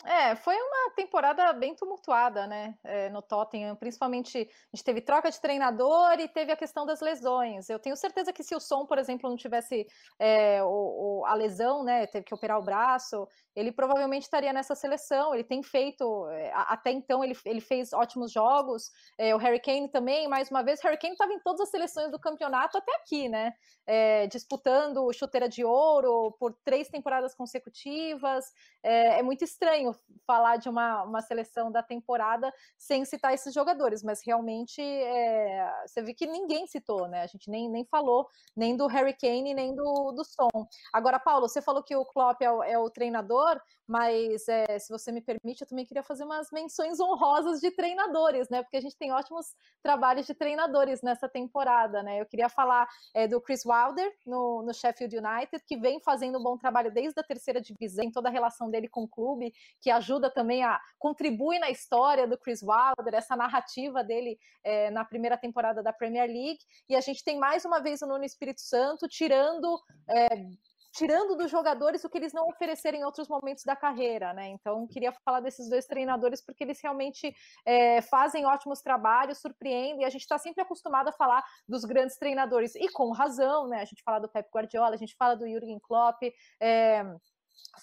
É, 0.03 0.35
foi 0.35 0.55
uma 0.55 0.91
temporada 0.95 1.51
bem 1.53 1.73
tumultuada, 1.73 2.45
né, 2.45 2.75
é, 2.83 3.09
no 3.09 3.21
Tottenham, 3.23 3.75
principalmente 3.75 4.37
a 4.37 4.75
gente 4.75 4.83
teve 4.83 5.01
troca 5.01 5.31
de 5.31 5.39
treinador 5.39 6.19
e 6.19 6.27
teve 6.27 6.51
a 6.51 6.55
questão 6.55 6.85
das 6.85 7.01
lesões. 7.01 7.69
Eu 7.69 7.79
tenho 7.79 7.95
certeza 7.95 8.31
que 8.31 8.43
se 8.43 8.53
o 8.53 8.59
Som, 8.59 8.85
por 8.85 8.99
exemplo, 8.99 9.27
não 9.27 9.37
tivesse 9.37 9.87
é, 10.19 10.61
o, 10.63 11.21
o, 11.21 11.25
a 11.25 11.33
lesão, 11.33 11.83
né, 11.83 12.05
teve 12.05 12.25
que 12.25 12.33
operar 12.33 12.59
o 12.59 12.63
braço, 12.63 13.27
ele 13.55 13.71
provavelmente 13.71 14.23
estaria 14.23 14.51
nessa 14.51 14.75
seleção. 14.75 15.33
Ele 15.33 15.43
tem 15.43 15.63
feito, 15.63 16.27
é, 16.29 16.51
até 16.53 16.91
então 16.91 17.23
ele, 17.23 17.35
ele 17.45 17.61
fez 17.61 17.93
ótimos 17.93 18.31
jogos. 18.31 18.91
É, 19.17 19.33
o 19.33 19.37
Harry 19.37 19.61
Kane 19.61 19.89
também, 19.89 20.27
mais 20.27 20.51
uma 20.51 20.61
vez, 20.61 20.81
Harry 20.81 20.97
Kane 20.97 21.13
estava 21.13 21.31
em 21.33 21.39
todas 21.39 21.61
as 21.61 21.69
seleções 21.69 22.11
do 22.11 22.19
campeonato 22.19 22.77
até 22.77 22.93
aqui, 22.97 23.29
né, 23.29 23.53
disputando 24.29 25.11
chuteira 25.13 25.47
de 25.47 25.63
ouro 25.63 26.35
por 26.39 26.53
três 26.63 26.89
temporadas 26.89 27.33
consecutivas. 27.33 28.45
é 28.83 29.23
muito 29.23 29.43
estranho 29.43 29.84
falar 30.25 30.57
de 30.57 30.69
uma, 30.69 31.03
uma 31.03 31.21
seleção 31.21 31.71
da 31.71 31.83
temporada 31.83 32.53
sem 32.77 33.05
citar 33.05 33.33
esses 33.33 33.53
jogadores, 33.53 34.03
mas 34.03 34.21
realmente 34.25 34.81
é, 34.81 35.83
você 35.85 36.01
vê 36.01 36.13
que 36.13 36.25
ninguém 36.25 36.65
citou, 36.67 37.07
né? 37.07 37.21
A 37.21 37.27
gente 37.27 37.49
nem, 37.49 37.69
nem 37.69 37.85
falou 37.85 38.27
nem 38.55 38.75
do 38.75 38.87
Harry 38.87 39.13
Kane, 39.13 39.53
nem 39.53 39.75
do, 39.75 40.11
do 40.11 40.23
Som. 40.23 40.67
Agora, 40.93 41.19
Paulo, 41.19 41.47
você 41.47 41.61
falou 41.61 41.83
que 41.83 41.95
o 41.95 42.05
Klopp 42.05 42.41
é 42.41 42.51
o, 42.51 42.63
é 42.63 42.77
o 42.79 42.89
treinador, 42.89 43.59
mas 43.87 44.47
é, 44.47 44.79
se 44.79 44.89
você 44.89 45.11
me 45.11 45.21
permite, 45.21 45.61
eu 45.61 45.67
também 45.67 45.85
queria 45.85 46.03
fazer 46.03 46.23
umas 46.23 46.49
menções 46.51 46.99
honrosas 46.99 47.59
de 47.59 47.69
treinadores, 47.71 48.49
né? 48.49 48.63
Porque 48.63 48.77
a 48.77 48.81
gente 48.81 48.97
tem 48.97 49.11
ótimos 49.11 49.53
trabalhos 49.83 50.25
de 50.25 50.33
treinadores 50.33 51.01
nessa 51.01 51.29
temporada, 51.29 52.01
né? 52.01 52.19
Eu 52.19 52.25
queria 52.25 52.49
falar 52.49 52.87
é, 53.13 53.27
do 53.27 53.39
Chris 53.39 53.63
Wilder 53.65 54.11
no, 54.25 54.63
no 54.63 54.73
Sheffield 54.73 55.17
United, 55.17 55.63
que 55.67 55.77
vem 55.77 55.99
fazendo 55.99 56.39
um 56.39 56.43
bom 56.43 56.57
trabalho 56.57 56.91
desde 56.91 57.19
a 57.19 57.23
terceira 57.23 57.61
divisão, 57.61 58.03
em 58.03 58.11
toda 58.11 58.29
a 58.29 58.31
relação 58.31 58.69
dele 58.69 58.87
com 58.87 59.03
o 59.03 59.07
clube, 59.07 59.53
que 59.81 59.89
ajuda 59.89 60.29
também 60.29 60.63
a 60.63 60.79
contribui 60.97 61.59
na 61.59 61.69
história 61.69 62.27
do 62.27 62.37
Chris 62.37 62.61
Wilder, 62.61 63.13
essa 63.13 63.35
narrativa 63.35 64.03
dele 64.03 64.37
é, 64.63 64.89
na 64.91 65.05
primeira 65.05 65.37
temporada 65.37 65.83
da 65.83 65.93
Premier 65.93 66.27
League. 66.27 66.59
E 66.89 66.95
a 66.95 67.01
gente 67.01 67.23
tem 67.23 67.37
mais 67.37 67.65
uma 67.65 67.79
vez 67.79 68.01
o 68.01 68.07
Nuno 68.07 68.23
Espírito 68.23 68.61
Santo 68.61 69.07
tirando 69.07 69.79
é, 70.09 70.27
tirando 70.95 71.35
dos 71.35 71.51
jogadores 71.51 72.03
o 72.03 72.09
que 72.09 72.17
eles 72.17 72.33
não 72.33 72.47
ofereceram 72.47 72.97
em 72.97 73.03
outros 73.03 73.27
momentos 73.27 73.63
da 73.65 73.75
carreira, 73.75 74.33
né? 74.33 74.47
Então, 74.47 74.87
queria 74.87 75.11
falar 75.25 75.41
desses 75.41 75.69
dois 75.69 75.85
treinadores 75.85 76.43
porque 76.43 76.63
eles 76.63 76.79
realmente 76.81 77.35
é, 77.65 78.01
fazem 78.01 78.45
ótimos 78.45 78.81
trabalhos, 78.81 79.39
surpreendem. 79.39 80.03
E 80.03 80.05
a 80.05 80.09
gente 80.09 80.21
está 80.21 80.37
sempre 80.37 80.63
acostumado 80.63 81.09
a 81.09 81.13
falar 81.13 81.43
dos 81.67 81.83
grandes 81.83 82.17
treinadores 82.17 82.75
e 82.75 82.87
com 82.89 83.11
razão, 83.11 83.67
né? 83.67 83.81
A 83.81 83.85
gente 83.85 84.01
fala 84.03 84.19
do 84.19 84.29
Pep 84.29 84.49
Guardiola, 84.49 84.95
a 84.95 84.97
gente 84.97 85.15
fala 85.17 85.35
do 85.35 85.45
Jürgen 85.45 85.79
Klopp. 85.79 86.23
É, 86.61 87.03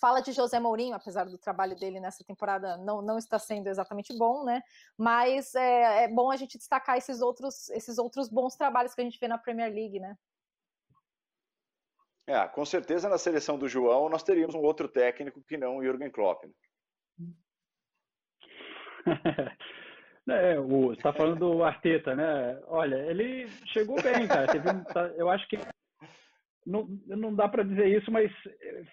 fala 0.00 0.20
de 0.20 0.32
José 0.32 0.58
Mourinho, 0.58 0.94
apesar 0.94 1.24
do 1.24 1.38
trabalho 1.38 1.76
dele 1.76 2.00
nessa 2.00 2.24
temporada 2.24 2.76
não, 2.78 3.02
não 3.02 3.18
está 3.18 3.38
sendo 3.38 3.68
exatamente 3.68 4.16
bom, 4.16 4.44
né? 4.44 4.62
Mas 4.96 5.54
é, 5.54 6.04
é, 6.04 6.08
bom 6.08 6.30
a 6.30 6.36
gente 6.36 6.58
destacar 6.58 6.96
esses 6.96 7.20
outros, 7.20 7.68
esses 7.70 7.98
outros 7.98 8.28
bons 8.28 8.56
trabalhos 8.56 8.94
que 8.94 9.00
a 9.00 9.04
gente 9.04 9.18
vê 9.18 9.28
na 9.28 9.38
Premier 9.38 9.72
League, 9.72 10.00
né? 10.00 10.16
É, 12.26 12.46
com 12.48 12.64
certeza 12.64 13.08
na 13.08 13.18
seleção 13.18 13.58
do 13.58 13.68
João 13.68 14.08
nós 14.08 14.22
teríamos 14.22 14.54
um 14.54 14.60
outro 14.60 14.88
técnico 14.88 15.42
que 15.42 15.56
não 15.56 15.78
o 15.78 15.82
Jürgen 15.82 16.10
Klopp. 16.10 16.44
Né? 16.44 17.32
É, 20.28 20.56
o, 20.56 20.94
você 20.94 21.02
tá 21.02 21.12
falando 21.12 21.40
do 21.40 21.64
Arteta, 21.64 22.14
né? 22.14 22.56
Olha, 22.68 22.94
ele 23.10 23.48
chegou 23.66 24.00
bem, 24.00 24.28
cara. 24.28 24.46
Um, 24.72 24.84
tá, 24.84 25.08
eu 25.16 25.28
acho 25.28 25.48
que 25.48 25.58
não, 26.64 26.86
não 27.06 27.34
dá 27.34 27.48
para 27.48 27.64
dizer 27.64 27.86
isso, 27.88 28.10
mas 28.10 28.30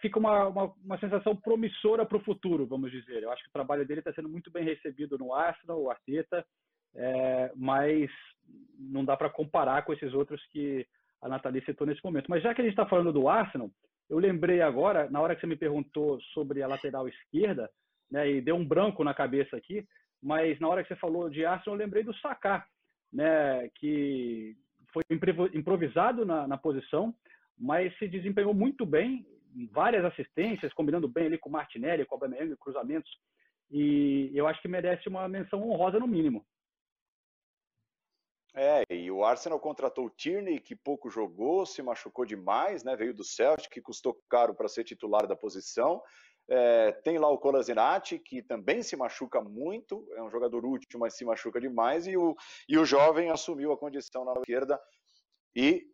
fica 0.01 0.17
uma, 0.17 0.47
uma, 0.47 0.73
uma 0.83 0.99
sensação 0.99 1.35
promissora 1.35 2.05
para 2.05 2.17
o 2.17 2.23
futuro, 2.23 2.65
vamos 2.65 2.91
dizer. 2.91 3.23
Eu 3.23 3.31
acho 3.31 3.43
que 3.43 3.49
o 3.49 3.53
trabalho 3.53 3.85
dele 3.85 3.99
está 3.99 4.11
sendo 4.13 4.29
muito 4.29 4.51
bem 4.51 4.63
recebido 4.63 5.17
no 5.17 5.33
Arsenal, 5.33 5.81
o 5.81 5.89
Arteta, 5.89 6.45
é, 6.95 7.51
mas 7.55 8.09
não 8.79 9.05
dá 9.05 9.15
para 9.15 9.29
comparar 9.29 9.83
com 9.83 9.93
esses 9.93 10.13
outros 10.13 10.43
que 10.47 10.85
a 11.21 11.29
Nathalie 11.29 11.63
citou 11.63 11.85
nesse 11.85 12.03
momento. 12.03 12.27
Mas 12.29 12.41
já 12.41 12.53
que 12.53 12.61
a 12.61 12.63
gente 12.63 12.73
está 12.73 12.85
falando 12.85 13.13
do 13.13 13.27
Arsenal, 13.27 13.69
eu 14.09 14.17
lembrei 14.17 14.61
agora, 14.61 15.09
na 15.09 15.21
hora 15.21 15.35
que 15.35 15.41
você 15.41 15.47
me 15.47 15.55
perguntou 15.55 16.19
sobre 16.33 16.63
a 16.63 16.67
lateral 16.67 17.07
esquerda, 17.07 17.69
né, 18.09 18.29
e 18.29 18.41
deu 18.41 18.55
um 18.55 18.65
branco 18.65 19.03
na 19.03 19.13
cabeça 19.13 19.55
aqui, 19.55 19.85
mas 20.21 20.59
na 20.59 20.67
hora 20.67 20.81
que 20.81 20.89
você 20.89 20.95
falou 20.95 21.29
de 21.29 21.45
Arsenal, 21.45 21.75
eu 21.75 21.85
lembrei 21.85 22.03
do 22.03 22.15
Saká, 22.15 22.65
né, 23.13 23.69
que 23.75 24.57
foi 24.91 25.03
improvisado 25.53 26.25
na, 26.25 26.47
na 26.47 26.57
posição, 26.57 27.13
mas 27.59 27.95
se 27.97 28.07
desempenhou 28.07 28.53
muito 28.53 28.85
bem, 28.85 29.25
várias 29.71 30.05
assistências, 30.05 30.73
combinando 30.73 31.07
bem 31.07 31.25
ali 31.25 31.37
com 31.37 31.49
o 31.49 31.51
Martinelli, 31.51 32.05
com 32.05 32.15
o 32.15 32.17
Aubameyang, 32.17 32.55
cruzamentos, 32.57 33.11
e 33.69 34.31
eu 34.33 34.47
acho 34.47 34.61
que 34.61 34.67
merece 34.67 35.09
uma 35.09 35.27
menção 35.27 35.61
honrosa 35.69 35.99
no 35.99 36.07
mínimo. 36.07 36.45
É, 38.55 38.83
e 38.89 39.11
o 39.11 39.23
Arsenal 39.23 39.59
contratou 39.59 40.05
o 40.05 40.09
Tierney, 40.09 40.59
que 40.59 40.75
pouco 40.75 41.09
jogou, 41.09 41.65
se 41.65 41.83
machucou 41.83 42.25
demais, 42.25 42.83
né? 42.83 42.95
Veio 42.95 43.13
do 43.13 43.23
Celtic, 43.23 43.69
que 43.69 43.81
custou 43.81 44.19
caro 44.27 44.55
para 44.55 44.67
ser 44.67 44.83
titular 44.83 45.27
da 45.27 45.35
posição. 45.35 46.01
É, 46.49 46.91
tem 47.03 47.19
lá 47.19 47.29
o 47.29 47.37
Colasinati, 47.37 48.17
que 48.17 48.41
também 48.41 48.81
se 48.81 48.95
machuca 48.95 49.39
muito, 49.39 50.07
é 50.15 50.23
um 50.23 50.31
jogador 50.31 50.65
útil, 50.65 50.99
mas 50.99 51.15
se 51.15 51.23
machuca 51.23 51.61
demais, 51.61 52.07
e 52.07 52.17
o, 52.17 52.35
e 52.67 52.75
o 52.75 52.85
jovem 52.85 53.29
assumiu 53.29 53.71
a 53.71 53.77
condição 53.77 54.25
na 54.25 54.33
esquerda 54.33 54.81
e 55.55 55.85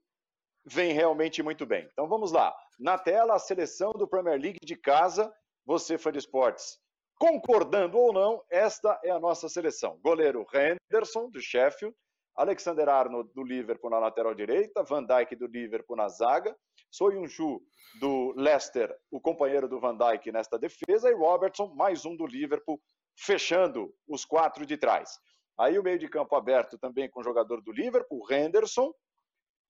vem 0.66 0.93
realmente 0.93 1.43
muito 1.43 1.66
bem. 1.66 1.88
Então 1.91 2.07
vamos 2.07 2.32
lá. 2.32 2.55
Na 2.80 2.97
tela, 2.97 3.36
a 3.36 3.39
seleção 3.39 3.91
do 3.91 4.07
Premier 4.07 4.39
League 4.39 4.59
de 4.63 4.76
casa. 4.76 5.34
Você, 5.66 5.97
fã 5.97 6.11
de 6.11 6.20
esportes, 6.20 6.78
concordando 7.20 7.97
ou 7.97 8.13
não, 8.13 8.43
esta 8.51 8.99
é 9.03 9.09
a 9.09 9.20
nossa 9.20 9.49
seleção. 9.49 9.99
Goleiro 10.03 10.45
Henderson, 10.53 11.30
do 11.30 11.41
Sheffield. 11.41 11.95
Alexander 12.36 12.89
Arnold, 12.89 13.32
do 13.34 13.43
Liverpool, 13.43 13.89
na 13.89 13.97
lateral 13.97 14.36
direita. 14.36 14.84
Van 14.84 15.03
Dijk, 15.03 15.36
do 15.36 15.47
Liverpool, 15.47 15.95
na 15.95 16.09
zaga. 16.09 16.55
Soyuncu, 16.91 17.61
do 17.99 18.34
Leicester, 18.36 18.95
o 19.11 19.20
companheiro 19.20 19.68
do 19.68 19.80
Van 19.80 19.97
Dijk 19.97 20.32
nesta 20.32 20.59
defesa. 20.59 21.09
E 21.09 21.13
Robertson, 21.13 21.74
mais 21.76 22.05
um 22.05 22.16
do 22.16 22.26
Liverpool, 22.26 22.80
fechando 23.18 23.93
os 24.07 24.26
quatro 24.26 24.66
de 24.66 24.78
trás. 24.78 25.18
Aí 25.57 25.80
o 25.80 25.84
meio 25.84 25.97
de 25.97 26.07
campo 26.07 26.36
aberto 26.36 26.78
também 26.78 27.09
com 27.09 27.22
o 27.22 27.24
jogador 27.24 27.61
do 27.61 27.72
Liverpool, 27.72 28.26
Henderson. 28.30 28.93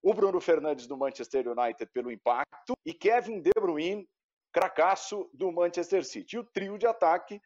O 0.06 0.14
Bruno 0.14 0.39
Fernandes 0.39 0.86
do 0.86 0.95
Manchester 0.95 1.47
United 1.47 1.91
pelo 1.91 2.12
impacto. 2.12 2.78
E 2.86 2.93
Kevin 2.93 3.41
De 3.41 3.49
Bruyne, 3.60 4.08
cracaço 4.53 5.28
do 5.34 5.51
Manchester 5.51 6.06
City. 6.06 6.36
E 6.36 6.39
o 6.39 6.43
trio 6.43 6.78
de 6.78 6.86
ataque, 6.86 7.41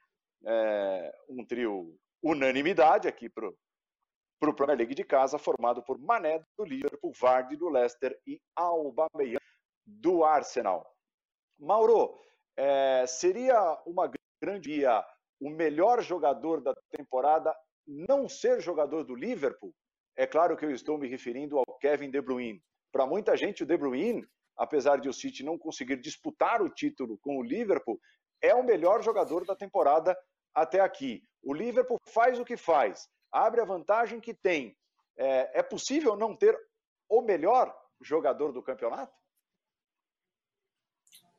é, 0.46 1.10
um 1.30 1.46
trio 1.46 1.98
unanimidade 2.22 3.08
aqui 3.08 3.30
para 3.30 3.48
o 3.48 4.54
Premier 4.54 4.78
League 4.78 4.94
de 4.94 5.06
casa, 5.06 5.38
formado 5.38 5.82
por 5.82 5.98
Mané 5.98 6.44
do 6.58 6.66
Liverpool, 6.66 7.14
Vardy 7.18 7.56
do 7.56 7.70
Leicester 7.70 8.20
e 8.28 8.42
Aubameyang 8.58 9.40
do 9.86 10.26
Arsenal. 10.26 10.86
Mauro, 11.58 12.20
é, 12.58 13.06
seria 13.08 13.82
uma 13.86 14.12
grande 14.44 14.70
dia 14.72 15.02
o 15.40 15.50
melhor 15.50 16.02
jogador 16.02 16.60
da 16.60 16.76
temporada 16.92 17.56
não 17.88 18.28
ser 18.28 18.60
jogador 18.60 19.06
do 19.06 19.16
Liverpool? 19.16 19.74
É 20.20 20.28
claro 20.28 20.58
que 20.58 20.66
eu 20.66 20.72
estou 20.72 20.98
me 20.98 21.08
referindo 21.08 21.58
ao 21.58 21.78
Kevin 21.78 22.12
De 22.12 22.20
Bruyne. 22.20 22.62
Para 22.92 23.08
muita 23.08 23.38
gente, 23.38 23.64
o 23.64 23.66
De 23.66 23.78
Bruyne, 23.78 24.28
apesar 24.58 25.00
de 25.00 25.08
o 25.08 25.14
City 25.14 25.46
não 25.46 25.58
conseguir 25.58 25.96
disputar 25.96 26.62
o 26.62 26.70
título 26.70 27.18
com 27.20 27.38
o 27.38 27.42
Liverpool, 27.42 27.98
é 28.42 28.54
o 28.54 28.62
melhor 28.62 29.02
jogador 29.02 29.46
da 29.46 29.56
temporada 29.56 30.14
até 30.54 30.82
aqui. 30.82 31.24
O 31.42 31.54
Liverpool 31.54 31.98
faz 32.04 32.38
o 32.38 32.44
que 32.44 32.58
faz, 32.58 33.08
abre 33.32 33.62
a 33.62 33.66
vantagem 33.66 34.20
que 34.20 34.34
tem. 34.34 34.76
É, 35.18 35.60
é 35.60 35.64
possível 35.64 36.18
não 36.18 36.36
ter 36.36 36.54
o 37.08 37.22
melhor 37.22 37.74
jogador 38.02 38.52
do 38.52 38.62
campeonato? 38.62 39.18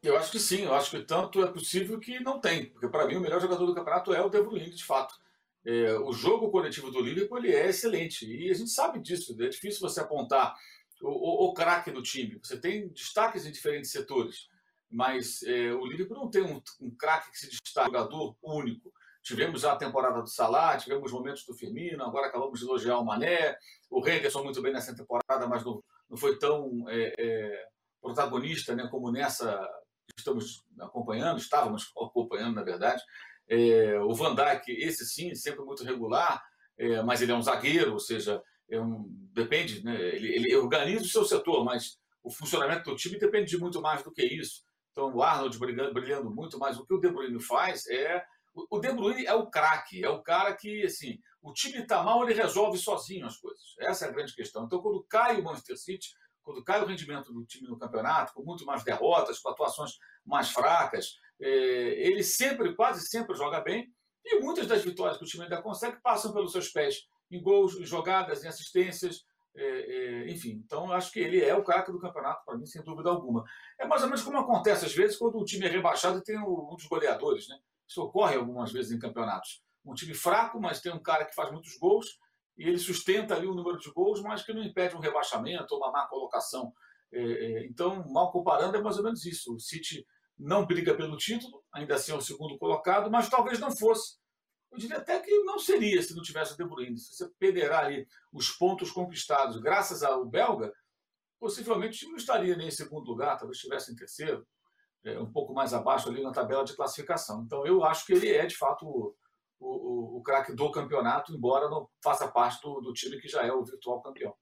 Eu 0.03 0.17
acho 0.17 0.33
que 0.33 0.41
sim, 0.41 0.65
eu 0.65 0.73
acho 0.73 0.91
que 0.93 1.03
tanto 1.03 1.45
é 1.45 1.53
possível 1.53 2.01
que 2.01 2.19
não 2.21 2.41
tem, 2.41 2.71
porque 2.71 2.89
para 2.89 3.07
mim 3.07 3.17
o 3.17 3.21
melhor 3.21 3.43
jogador 3.43 3.67
do 3.67 3.75
campeonato 3.75 4.15
é 4.15 4.23
o 4.23 4.31
De 4.31 4.41
Bruyne, 4.41 4.71
de 4.71 4.85
fato. 4.87 5.21
É, 5.65 5.93
o 5.99 6.13
jogo 6.13 6.51
coletivo 6.51 6.91
do 6.91 7.01
Liverpool 7.01 7.39
ele 7.39 7.55
é 7.55 7.69
excelente 7.69 8.27
e 8.27 8.51
a 8.51 8.55
gente 8.55 8.71
sabe 8.71 9.01
disso. 9.01 9.37
É 9.41 9.49
difícil 9.49 9.81
você 9.81 10.01
apontar 10.01 10.55
o, 11.03 11.09
o, 11.09 11.49
o 11.49 11.55
craque 11.55 11.91
do 11.91 12.03
time. 12.03 12.39
Você 12.43 12.59
tem 12.59 12.89
destaques 12.89 13.47
em 13.47 13.53
diferentes 13.53 13.91
setores, 13.91 14.49
mas 14.91 15.43
é, 15.43 15.73
o 15.73 15.85
Liverpool 15.87 16.17
não 16.17 16.31
tem 16.31 16.43
um, 16.43 16.61
um 16.81 16.91
craque 16.97 17.31
que 17.31 17.39
se 17.39 17.51
destaque, 17.51 17.91
um 17.91 17.93
jogador 17.93 18.37
único. 18.43 18.93
Tivemos 19.23 19.65
a 19.67 19.77
temporada 19.77 20.23
do 20.23 20.29
Salah, 20.29 20.79
tivemos 20.79 21.13
momentos 21.13 21.45
do 21.45 21.55
Firmino, 21.55 22.03
agora 22.03 22.29
acabamos 22.29 22.59
de 22.59 22.65
elogiar 22.65 22.99
o 22.99 23.05
Mané. 23.05 23.57
O 23.91 24.07
Henderson 24.07 24.43
muito 24.43 24.63
bem 24.63 24.73
nessa 24.73 24.97
temporada, 24.97 25.47
mas 25.47 25.63
não, 25.63 25.85
não 26.09 26.17
foi 26.17 26.39
tão 26.39 26.89
é, 26.89 27.13
é, 27.19 27.69
protagonista 28.01 28.75
né, 28.75 28.89
como 28.91 29.13
nessa 29.13 29.61
que 30.09 30.21
estamos 30.21 30.65
acompanhando, 30.81 31.39
estávamos 31.39 31.93
acompanhando, 31.97 32.55
na 32.55 32.65
verdade. 32.65 33.03
É, 33.51 33.99
o 34.01 34.15
Van 34.15 34.35
Dijk, 34.35 34.71
esse 34.71 35.05
sim, 35.05 35.35
sempre 35.35 35.65
muito 35.65 35.85
regular, 35.85 36.43
é, 36.79 37.03
mas 37.03 37.21
ele 37.21 37.33
é 37.33 37.35
um 37.35 37.43
zagueiro, 37.43 37.93
ou 37.93 37.99
seja, 37.99 38.41
é 38.71 38.81
um, 38.81 39.05
depende, 39.33 39.85
né, 39.85 40.01
ele, 40.15 40.29
ele 40.29 40.57
organiza 40.57 41.05
o 41.05 41.09
seu 41.09 41.25
setor, 41.25 41.65
mas 41.65 41.99
o 42.23 42.31
funcionamento 42.31 42.89
do 42.89 42.97
time 42.97 43.19
depende 43.19 43.51
de 43.51 43.59
muito 43.59 43.83
mais 43.83 44.03
do 44.03 44.13
que 44.13 44.23
isso. 44.25 44.63
Então, 44.93 45.15
o 45.15 45.23
Arnold 45.23 45.59
brilhando, 45.59 45.93
brilhando 45.93 46.31
muito 46.31 46.59
mais. 46.59 46.79
O 46.79 46.87
que 46.87 46.95
o 46.95 47.01
De 47.01 47.11
Bruyne 47.11 47.41
faz 47.41 47.87
é 47.89 48.25
o 48.55 48.79
De 48.81 48.93
Bruyne 48.93 49.27
é 49.27 49.35
o 49.35 49.49
craque, 49.49 50.05
é 50.05 50.09
o 50.09 50.23
cara 50.23 50.55
que, 50.55 50.85
assim, 50.85 51.19
o 51.41 51.53
time 51.53 51.79
está 51.79 52.03
mal, 52.03 52.23
ele 52.23 52.35
resolve 52.35 52.79
sozinho 52.79 53.27
as 53.27 53.37
coisas. 53.37 53.63
Essa 53.79 54.07
é 54.07 54.09
a 54.09 54.13
grande 54.13 54.35
questão. 54.35 54.65
Então, 54.65 54.83
quando 54.83 55.05
cai 55.09 55.41
o 55.41 55.45
Manchester 55.45 55.77
City, 55.77 56.09
quando 56.43 56.65
cai 56.65 56.83
o 56.83 56.87
rendimento 56.87 57.33
do 57.33 57.45
time 57.45 57.69
no 57.69 57.79
campeonato, 57.79 58.33
com 58.35 58.43
muito 58.43 58.65
mais 58.65 58.83
derrotas, 58.83 59.39
com 59.39 59.51
atuações 59.51 59.93
mais 60.25 60.51
fracas, 60.51 61.15
ele 61.41 62.23
sempre, 62.23 62.75
quase 62.75 63.07
sempre 63.09 63.35
joga 63.35 63.61
bem. 63.61 63.93
E 64.25 64.41
muitas 64.41 64.67
das 64.67 64.85
vitórias 64.85 65.17
que 65.17 65.25
o 65.25 65.27
time 65.27 65.45
ainda 65.45 65.63
consegue 65.63 66.01
passam 66.03 66.33
pelos 66.33 66.53
seus 66.53 66.69
pés, 66.69 67.09
em 67.31 67.43
gols, 67.43 67.75
em 67.77 67.87
jogadas, 67.87 68.45
em 68.45 68.49
assistências, 68.49 69.25
é, 69.57 69.65
é, 69.65 70.31
enfim. 70.31 70.63
Então, 70.65 70.93
acho 70.93 71.13
que 71.13 71.21
ele 71.21 71.43
é 71.43 71.55
o 71.55 71.65
craque 71.65 71.91
do 71.91 71.99
campeonato, 71.99 72.45
para 72.45 72.57
mim, 72.57 72.67
sem 72.67 72.83
dúvida 72.83 73.11
alguma. 73.11 73.45
É 73.79 73.87
mais 73.87 74.03
ou 74.03 74.09
menos 74.09 74.23
como 74.23 74.39
acontece 74.39 74.87
às 74.87 74.95
vezes 74.95 75.17
quando 75.17 75.39
o 75.39 75.45
time 75.45 75.67
é 75.67 75.69
rebaixado 75.69 76.19
e 76.19 76.23
tem 76.23 76.39
um 76.39 76.75
dos 76.75 76.87
goleadores, 76.87 77.49
né? 77.49 77.59
Isso 77.89 78.03
ocorre 78.03 78.37
algumas 78.37 78.73
vezes 78.73 78.93
em 78.93 78.99
campeonatos. 78.99 79.63
Um 79.85 79.95
time 79.95 80.15
fraco, 80.15 80.61
mas 80.61 80.81
tem 80.81 80.93
um 80.93 81.03
cara 81.03 81.25
que 81.25 81.35
faz 81.35 81.51
muitos 81.51 81.77
gols 81.79 82.19
e 82.57 82.69
ele 82.69 82.79
sustenta 82.79 83.35
ali 83.35 83.47
o 83.47 83.55
número 83.55 83.79
de 83.79 83.91
gols, 83.91 84.23
mas 84.23 84.43
que 84.43 84.53
não 84.53 84.63
impede 84.63 84.95
um 84.95 85.01
rebaixamento 85.01 85.75
ou 85.75 85.81
uma 85.81 85.91
má 85.91 86.07
colocação. 86.07 86.73
É, 87.13 87.21
é, 87.21 87.67
então, 87.67 88.07
mal 88.09 88.31
comparando, 88.31 88.77
é 88.77 88.81
mais 88.81 88.99
ou 88.99 89.03
menos 89.03 89.25
isso. 89.25 89.55
O 89.55 89.59
City 89.59 90.07
não 90.41 90.67
briga 90.67 90.95
pelo 90.95 91.17
título, 91.17 91.63
ainda 91.73 91.95
assim 91.95 92.13
é 92.13 92.15
o 92.15 92.21
segundo 92.21 92.59
colocado, 92.59 93.11
mas 93.11 93.29
talvez 93.29 93.59
não 93.59 93.71
fosse. 93.71 94.19
Eu 94.73 94.79
diria 94.79 94.99
até 94.99 95.19
que 95.21 95.31
não 95.45 95.59
seria 95.59 96.03
se 96.03 96.15
não 96.15 96.23
tivesse 96.23 96.57
De 96.57 96.65
Bruyne. 96.65 96.97
Se 96.97 97.15
você 97.15 97.29
perderá 97.39 97.81
ali 97.81 98.07
os 98.33 98.51
pontos 98.51 98.91
conquistados 98.91 99.61
graças 99.61 100.03
ao 100.03 100.25
belga, 100.25 100.73
possivelmente 101.39 102.07
não 102.07 102.17
estaria 102.17 102.57
nem 102.57 102.69
em 102.69 102.73
segundo 102.73 103.07
lugar, 103.07 103.37
talvez 103.37 103.57
estivesse 103.57 103.93
em 103.93 103.97
terceiro 103.97 104.47
é, 105.05 105.19
um 105.19 105.31
pouco 105.31 105.53
mais 105.53 105.75
abaixo 105.75 106.09
ali 106.09 106.23
na 106.23 106.33
tabela 106.33 106.65
de 106.65 106.77
classificação. 106.77 107.43
Então, 107.43 107.67
eu 107.67 107.85
acho 107.85 108.07
que 108.07 108.13
ele 108.13 108.29
é, 108.31 108.47
de 108.47 108.57
fato, 108.57 108.87
o, 108.87 109.17
o, 109.59 110.19
o 110.19 110.23
craque 110.23 110.55
do 110.55 110.71
campeonato, 110.71 111.35
embora 111.35 111.69
não 111.69 111.89
faça 112.03 112.29
parte 112.29 112.61
do, 112.63 112.81
do 112.81 112.93
time 112.93 113.21
que 113.21 113.29
já 113.29 113.45
é 113.45 113.53
o 113.53 113.65
virtual 113.65 114.01
campeão. 114.03 114.35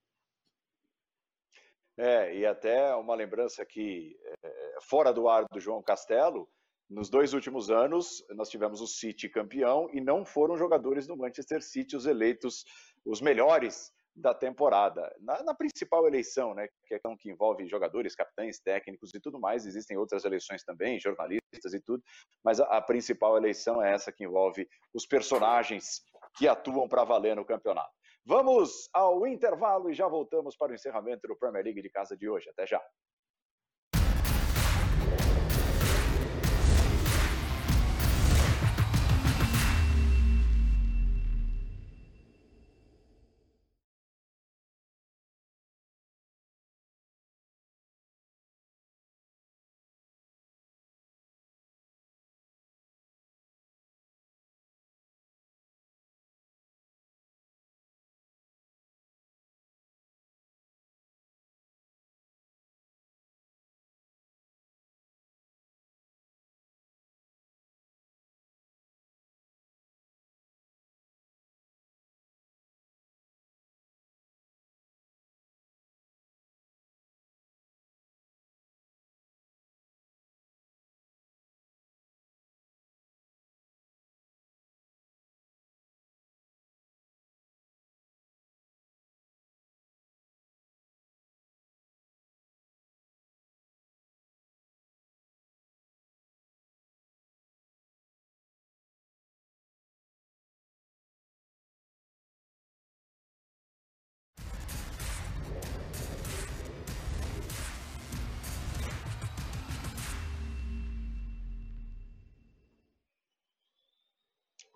É, 1.99 2.33
e 2.37 2.47
até 2.47 2.95
uma 2.95 3.17
lembrança 3.17 3.61
aqui, 3.61 4.17
é, 4.45 4.79
fora 4.83 5.13
do 5.13 5.29
ar 5.29 5.45
do 5.51 5.59
João 5.59 5.83
Castelo, 5.83 6.49
nos 6.89 7.11
dois 7.11 7.35
últimos 7.35 7.71
anos, 7.71 8.25
nós 8.31 8.49
tivemos 8.49 8.81
o 8.81 8.87
City 8.87 9.29
campeão 9.29 9.91
e 9.93 10.01
não 10.01 10.25
foram 10.25 10.57
jogadores 10.57 11.07
do 11.07 11.17
Manchester 11.17 11.61
City 11.61 11.97
os 11.97 12.07
eleitos 12.07 12.65
os 13.05 13.21
melhores 13.21 13.93
da 14.15 14.33
temporada. 14.33 15.15
Na, 15.21 15.43
na, 15.43 15.55
principal 15.55 16.07
eleição, 16.07 16.55
né, 16.55 16.69
que 16.87 16.95
é 16.95 16.99
que 16.99 17.31
envolve 17.31 17.67
jogadores, 17.69 18.15
capitães, 18.15 18.59
técnicos 18.61 19.13
e 19.15 19.21
tudo 19.21 19.39
mais, 19.39 19.67
existem 19.67 19.97
outras 19.97 20.25
eleições 20.25 20.65
também, 20.65 21.01
jornalistas 21.01 21.75
e 21.75 21.81
tudo, 21.81 22.03
mas 22.45 22.61
a, 22.61 22.65
a 22.65 22.81
principal 22.81 23.37
eleição 23.37 23.83
é 23.83 23.93
essa 23.93 24.13
que 24.13 24.25
envolve 24.25 24.69
os 24.95 25.07
personagens 25.07 26.03
que 26.37 26.49
atuam 26.49 26.89
para 26.89 27.05
valer 27.05 27.37
no 27.37 27.45
campeonato. 27.45 27.98
Vamos 28.29 28.91
ao 28.93 29.27
intervalo 29.27 29.89
e 29.89 29.95
já 29.95 30.07
voltamos 30.07 30.55
para 30.55 30.73
o 30.73 30.75
encerramento 30.75 31.27
do 31.27 31.35
Premier 31.35 31.65
League 31.65 31.81
de 31.81 31.89
casa 31.89 32.15
de 32.15 32.29
hoje. 32.29 32.51
Até 32.51 32.67
já. 32.67 32.79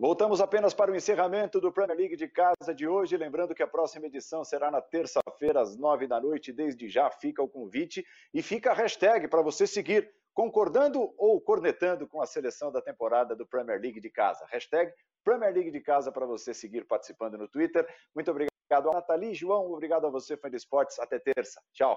Voltamos 0.02 0.40
apenas 0.40 0.74
para 0.74 0.90
o 0.90 0.96
encerramento 0.96 1.60
do 1.60 1.70
Premier 1.70 1.96
League 1.96 2.16
de 2.16 2.26
casa 2.26 2.74
de 2.74 2.88
hoje. 2.88 3.16
Lembrando 3.16 3.54
que 3.54 3.62
a 3.62 3.68
próxima 3.68 4.06
edição 4.06 4.42
será 4.42 4.68
na 4.68 4.80
terça-feira, 4.80 5.60
às 5.60 5.76
nove 5.76 6.08
da 6.08 6.20
noite. 6.20 6.52
Desde 6.52 6.88
já 6.88 7.08
fica 7.08 7.40
o 7.40 7.48
convite 7.48 8.04
e 8.34 8.42
fica 8.42 8.72
a 8.72 8.74
hashtag 8.74 9.28
para 9.28 9.40
você 9.42 9.64
seguir, 9.64 10.12
concordando 10.34 11.14
ou 11.16 11.40
cornetando 11.40 12.08
com 12.08 12.20
a 12.20 12.26
seleção 12.26 12.72
da 12.72 12.82
temporada 12.82 13.36
do 13.36 13.46
Premier 13.46 13.80
League 13.80 14.00
de 14.00 14.10
casa. 14.10 14.44
Hashtag 14.50 14.92
Premier 15.22 15.54
League 15.54 15.70
de 15.70 15.80
casa 15.80 16.10
para 16.10 16.26
você 16.26 16.52
seguir 16.52 16.84
participando 16.84 17.38
no 17.38 17.46
Twitter. 17.46 17.86
Muito 18.12 18.28
obrigado 18.28 18.90
a 18.90 18.94
Nathalie, 18.94 19.34
João. 19.34 19.70
Obrigado 19.70 20.04
a 20.08 20.10
você, 20.10 20.36
fã 20.36 20.50
de 20.50 20.56
esportes. 20.56 20.98
Até 20.98 21.20
terça. 21.20 21.62
Tchau. 21.72 21.94